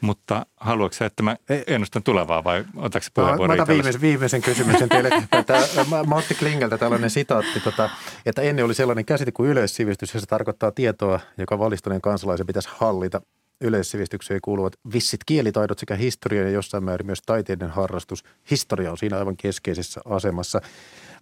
Mutta 0.00 0.46
haluatko 0.56 0.94
sä, 0.94 1.06
että 1.06 1.22
mä 1.22 1.36
ennustan 1.66 2.02
tulevaa 2.02 2.44
vai 2.44 2.64
otaks 2.76 3.10
puheenvuoron? 3.14 3.56
Mä 3.56 3.62
otan 3.62 3.74
viimeisen, 3.74 4.00
viimeisen 4.00 4.42
kysymyksen 4.42 4.88
teille. 4.88 5.10
Tämä, 5.46 6.02
Matti 6.06 6.34
Klingeltä 6.34 6.78
tällainen 6.78 7.10
sitaatti, 7.10 7.60
tota, 7.60 7.90
että 8.26 8.42
ennen 8.42 8.64
oli 8.64 8.74
sellainen 8.74 9.04
käsite 9.04 9.32
kuin 9.32 9.50
yleissivistys, 9.50 10.14
ja 10.14 10.20
se 10.20 10.26
tarkoittaa 10.26 10.70
tietoa, 10.70 11.20
joka 11.38 11.58
valistuneen 11.58 12.00
kansalaisen 12.00 12.46
pitäisi 12.46 12.68
hallita. 12.72 13.20
Yleissivistykseen 13.60 14.40
kuuluvat 14.42 14.72
vissit 14.92 15.20
kielitaidot 15.26 15.78
sekä 15.78 15.94
historia 15.94 16.42
ja 16.42 16.50
jossain 16.50 16.84
määrin 16.84 17.06
myös 17.06 17.22
taiteiden 17.26 17.70
harrastus. 17.70 18.24
Historia 18.50 18.90
on 18.90 18.98
siinä 18.98 19.18
aivan 19.18 19.36
keskeisessä 19.36 20.00
asemassa. 20.04 20.60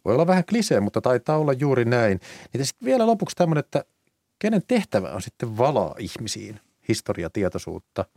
Voi 0.04 0.14
olla 0.14 0.26
vähän 0.26 0.44
klisee, 0.44 0.80
mutta 0.80 1.00
taitaa 1.00 1.38
olla 1.38 1.52
juuri 1.52 1.84
näin. 1.84 2.20
Niin 2.52 2.66
sitten 2.66 2.86
vielä 2.86 3.06
lopuksi 3.06 3.36
tämmöinen, 3.36 3.60
että 3.60 3.84
kenen 4.38 4.62
tehtävä 4.68 5.10
on 5.10 5.22
sitten 5.22 5.58
valaa 5.58 5.94
ihmisiin 5.98 6.60
historiatietoisuutta– 6.88 8.04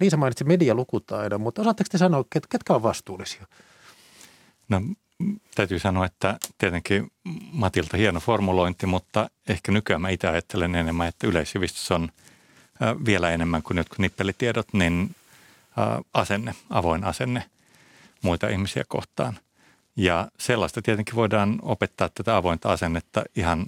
Liisa 0.00 0.16
mainitsi 0.16 0.44
medialukutaidon, 0.44 1.40
mutta 1.40 1.60
osaatteko 1.60 1.88
te 1.90 1.98
sanoa, 1.98 2.24
ketkä 2.48 2.74
on 2.74 2.82
vastuullisia? 2.82 3.46
No 4.68 4.80
täytyy 5.54 5.78
sanoa, 5.78 6.06
että 6.06 6.38
tietenkin 6.58 7.12
Matilta 7.52 7.96
hieno 7.96 8.20
formulointi, 8.20 8.86
mutta 8.86 9.30
ehkä 9.48 9.72
nykyään 9.72 10.00
mä 10.00 10.08
itse 10.08 10.28
ajattelen 10.28 10.74
enemmän, 10.74 11.08
että 11.08 11.26
yleissivistys 11.26 11.90
on 11.90 12.08
vielä 13.06 13.30
enemmän 13.30 13.62
kuin 13.62 13.76
jotkut 13.76 13.98
nippelitiedot, 13.98 14.72
niin 14.72 15.16
asenne, 16.14 16.54
avoin 16.70 17.04
asenne 17.04 17.44
muita 18.22 18.48
ihmisiä 18.48 18.84
kohtaan. 18.88 19.38
Ja 19.96 20.28
sellaista 20.38 20.82
tietenkin 20.82 21.14
voidaan 21.14 21.58
opettaa 21.62 22.08
tätä 22.08 22.36
avointa 22.36 22.72
asennetta 22.72 23.22
ihan 23.36 23.66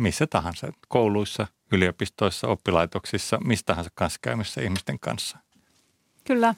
missä 0.00 0.26
tahansa, 0.26 0.72
kouluissa, 0.88 1.46
yliopistoissa, 1.72 2.48
oppilaitoksissa, 2.48 3.38
mistä 3.44 3.66
tahansa 3.66 3.90
kanssakäymissä 3.94 4.60
ihmisten 4.60 4.98
kanssa. 5.00 5.38
Kyllä, 6.24 6.54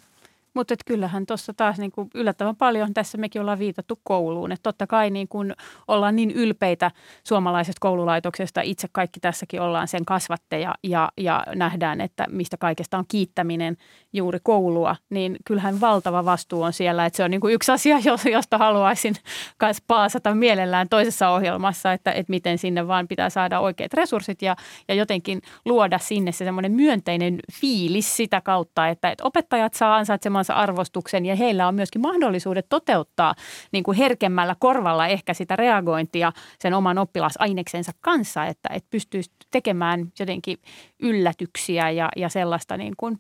mutta 0.55 0.75
kyllähän 0.87 1.27
tuossa 1.27 1.55
taas 1.55 1.79
niin 1.79 1.93
kuin 1.93 2.11
yllättävän 2.15 2.57
paljon, 2.57 2.95
tässä 2.95 3.19
mekin 3.19 3.41
ollaan 3.41 3.59
viitattu 3.59 4.01
kouluun. 4.05 4.53
Että 4.53 4.63
totta 4.63 4.87
kai 4.87 5.11
niin 5.11 5.29
kuin 5.29 5.55
ollaan 5.89 6.17
niin 6.17 6.31
ylpeitä 6.31 6.91
suomalaisesta 7.25 7.81
koululaitoksesta, 7.81 8.61
itse 8.61 8.89
kaikki 8.93 9.21
tässäkin 9.21 9.61
ollaan 9.61 9.89
sen 9.89 10.05
kasvatteja 10.05 10.75
ja, 10.83 11.09
ja 11.17 11.47
nähdään, 11.55 12.01
että 12.01 12.27
mistä 12.31 12.57
kaikesta 12.57 12.99
on 12.99 13.05
kiittäminen 13.09 13.77
juuri 14.13 14.39
koulua, 14.43 14.97
niin 15.11 15.37
kyllähän 15.45 15.81
valtava 15.81 16.25
vastuu 16.25 16.63
on 16.63 16.73
siellä. 16.73 17.07
Että 17.07 17.17
se 17.17 17.25
on 17.25 17.31
niin 17.31 17.41
kuin 17.41 17.55
yksi 17.55 17.73
asia, 17.73 17.99
josta 18.33 18.59
haluaisin 18.59 19.15
myös 19.63 19.83
paasata 19.87 20.35
mielellään 20.35 20.89
toisessa 20.89 21.29
ohjelmassa, 21.31 21.93
että, 21.93 22.13
että 22.13 22.31
miten 22.31 22.59
sinne 22.59 22.89
vaan 22.89 23.09
pitää 23.09 23.31
saada 23.31 23.61
oikeat 23.61 23.95
resurssit 23.95 24.43
ja, 24.43 24.57
ja 24.89 24.95
jotenkin 24.95 25.43
luoda 25.65 25.99
sinne 25.99 26.33
se 26.33 26.45
semmoinen 26.45 26.73
myönteinen 26.73 27.39
fiilis 27.53 28.17
sitä 28.17 28.41
kautta, 28.41 28.89
että, 28.89 29.11
että 29.11 29.25
opettajat 29.25 29.75
saa 29.75 29.97
ansaitsemaan 29.97 30.42
saamansa 30.45 30.63
arvostuksen 30.63 31.27
ja 31.27 31.37
heillä 31.37 31.69
on 31.69 31.75
myöskin 31.75 32.03
mahdollisuudet 32.03 32.67
toteuttaa 32.69 33.35
niin 33.73 33.85
kuin 33.85 33.99
herkemmällä 33.99 34.57
korvalla 34.59 35.07
ehkä 35.07 35.35
sitä 35.35 35.57
reagointia 35.57 36.33
sen 36.59 36.75
oman 36.75 36.99
oppilasaineksensa 36.99 37.93
kanssa, 38.01 38.47
että, 38.47 38.69
että 38.73 38.89
pystyisi 38.91 39.31
tekemään 39.51 40.13
jotenkin 40.19 40.59
yllätyksiä 41.03 41.91
ja, 41.91 42.09
ja 42.17 42.29
sellaista 42.29 42.77
niin 42.77 42.95
kuin, 42.97 43.19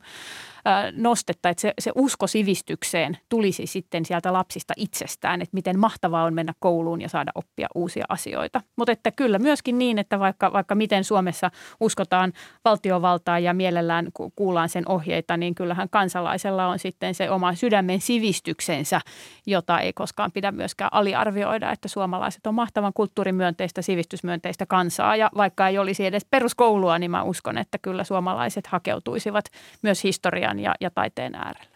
nostetta, 0.92 1.48
että 1.48 1.60
se, 1.60 1.74
se 1.78 1.92
usko 1.94 2.26
sivistykseen 2.26 3.18
tulisi 3.28 3.66
sitten 3.66 4.04
sieltä 4.04 4.32
lapsista 4.32 4.74
itsestään, 4.76 5.42
että 5.42 5.54
miten 5.54 5.78
mahtavaa 5.78 6.24
on 6.24 6.34
mennä 6.34 6.52
kouluun 6.58 7.00
ja 7.00 7.08
saada 7.08 7.32
oppia 7.34 7.66
uusia 7.74 8.04
asioita. 8.08 8.60
Mutta 8.76 8.92
että 8.92 9.10
kyllä 9.10 9.38
myöskin 9.38 9.78
niin, 9.78 9.98
että 9.98 10.18
vaikka, 10.18 10.52
vaikka 10.52 10.74
miten 10.74 11.04
Suomessa 11.04 11.50
uskotaan 11.80 12.32
valtiovaltaa 12.64 13.38
ja 13.38 13.54
mielellään 13.54 14.08
kuullaan 14.36 14.68
sen 14.68 14.88
ohjeita, 14.88 15.36
niin 15.36 15.54
kyllähän 15.54 15.88
kansalaisella 15.90 16.66
on 16.66 16.78
sitten 16.78 17.14
se 17.14 17.30
oma 17.30 17.54
sydämen 17.54 18.00
sivistyksensä, 18.00 19.00
jota 19.46 19.80
ei 19.80 19.92
koskaan 19.92 20.32
pidä 20.32 20.52
myöskään 20.52 20.92
aliarvioida, 20.92 21.72
että 21.72 21.88
suomalaiset 21.88 22.46
on 22.46 22.54
mahtavan 22.54 22.92
kulttuurimyönteistä, 22.94 23.82
sivistysmyönteistä 23.82 24.66
kansaa 24.66 25.16
ja 25.16 25.30
vaikka 25.36 25.68
ei 25.68 25.78
olisi 25.78 26.06
edes 26.06 26.26
peruskoulua, 26.30 26.98
niin 26.98 27.10
mä 27.10 27.22
uskon, 27.22 27.58
että 27.58 27.78
kyllä 27.78 28.04
suomalaiset 28.04 28.66
hakeutuisivat 28.66 29.44
myös 29.82 30.04
historiaan 30.04 30.51
historian 30.52 30.58
ja, 30.58 30.74
ja 30.80 30.90
taiteen 30.90 31.34
äärellä. 31.34 31.72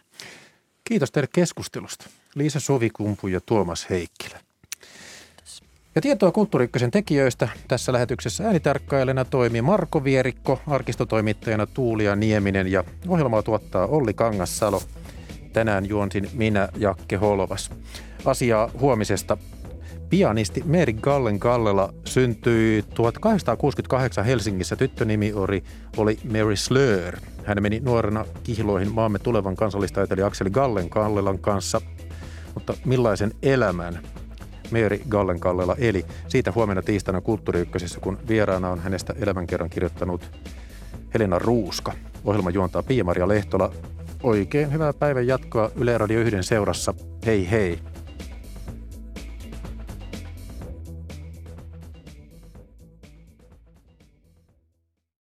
Kiitos 0.83 1.11
teille 1.11 1.29
keskustelusta. 1.33 2.09
Liisa 2.35 2.59
Sovikumpu 2.59 3.27
ja 3.27 3.41
Tuomas 3.41 3.89
Heikkilä. 3.89 4.39
Ja 5.95 6.01
tietoa 6.01 6.31
kulttuuriykkösen 6.31 6.91
tekijöistä 6.91 7.49
tässä 7.67 7.93
lähetyksessä 7.93 8.43
äänitarkkailijana 8.43 9.25
toimii 9.25 9.61
Marko 9.61 10.03
Vierikko, 10.03 10.61
arkistotoimittajana 10.67 11.65
Tuulia 11.65 12.15
Nieminen 12.15 12.71
ja 12.71 12.83
ohjelmaa 13.07 13.43
tuottaa 13.43 13.87
Olli 13.87 14.13
Kangassalo. 14.13 14.81
Tänään 15.53 15.85
juonsin 15.85 16.29
minä, 16.33 16.69
Jakke 16.77 17.15
Holvas. 17.15 17.71
Asiaa 18.25 18.69
huomisesta 18.79 19.37
Pianisti 20.09 20.63
Mary 20.65 20.93
Gallen 20.93 21.37
Gallela 21.37 21.93
syntyi 22.05 22.83
1868 22.93 24.25
Helsingissä. 24.25 24.75
Tyttönimi 24.75 25.33
oli, 25.33 25.63
oli 25.97 26.19
Mary 26.23 26.55
Slur. 26.55 27.17
Hän 27.43 27.57
meni 27.61 27.79
nuorena 27.79 28.25
kihloihin 28.43 28.93
maamme 28.93 29.19
tulevan 29.19 29.55
kansallistaiteilija 29.55 30.27
Akseli 30.27 30.49
Gallen 30.49 30.87
Gallelan 30.89 31.39
kanssa. 31.39 31.81
Mutta 32.53 32.73
millaisen 32.85 33.31
elämän 33.43 33.99
Mary 34.71 35.01
Gallen 35.09 35.37
Gallela 35.39 35.75
eli? 35.79 36.05
Siitä 36.27 36.51
huomenna 36.51 36.81
tiistaina 36.81 37.21
Kulttuuri 37.21 37.69
kun 38.01 38.17
vieraana 38.27 38.69
on 38.69 38.79
hänestä 38.79 39.13
elämänkerran 39.19 39.69
kirjoittanut 39.69 40.31
Helena 41.13 41.39
Ruuska. 41.39 41.93
Ohjelma 42.25 42.49
juontaa 42.49 42.83
Pia-Maria 42.83 43.27
Lehtola. 43.27 43.73
Oikein 44.23 44.71
hyvää 44.71 44.93
päivän 44.93 45.27
jatkoa 45.27 45.71
Yle 45.75 45.97
Radio 45.97 46.19
1 46.19 46.35
seurassa. 46.41 46.93
Hei 47.25 47.51
hei! 47.51 47.79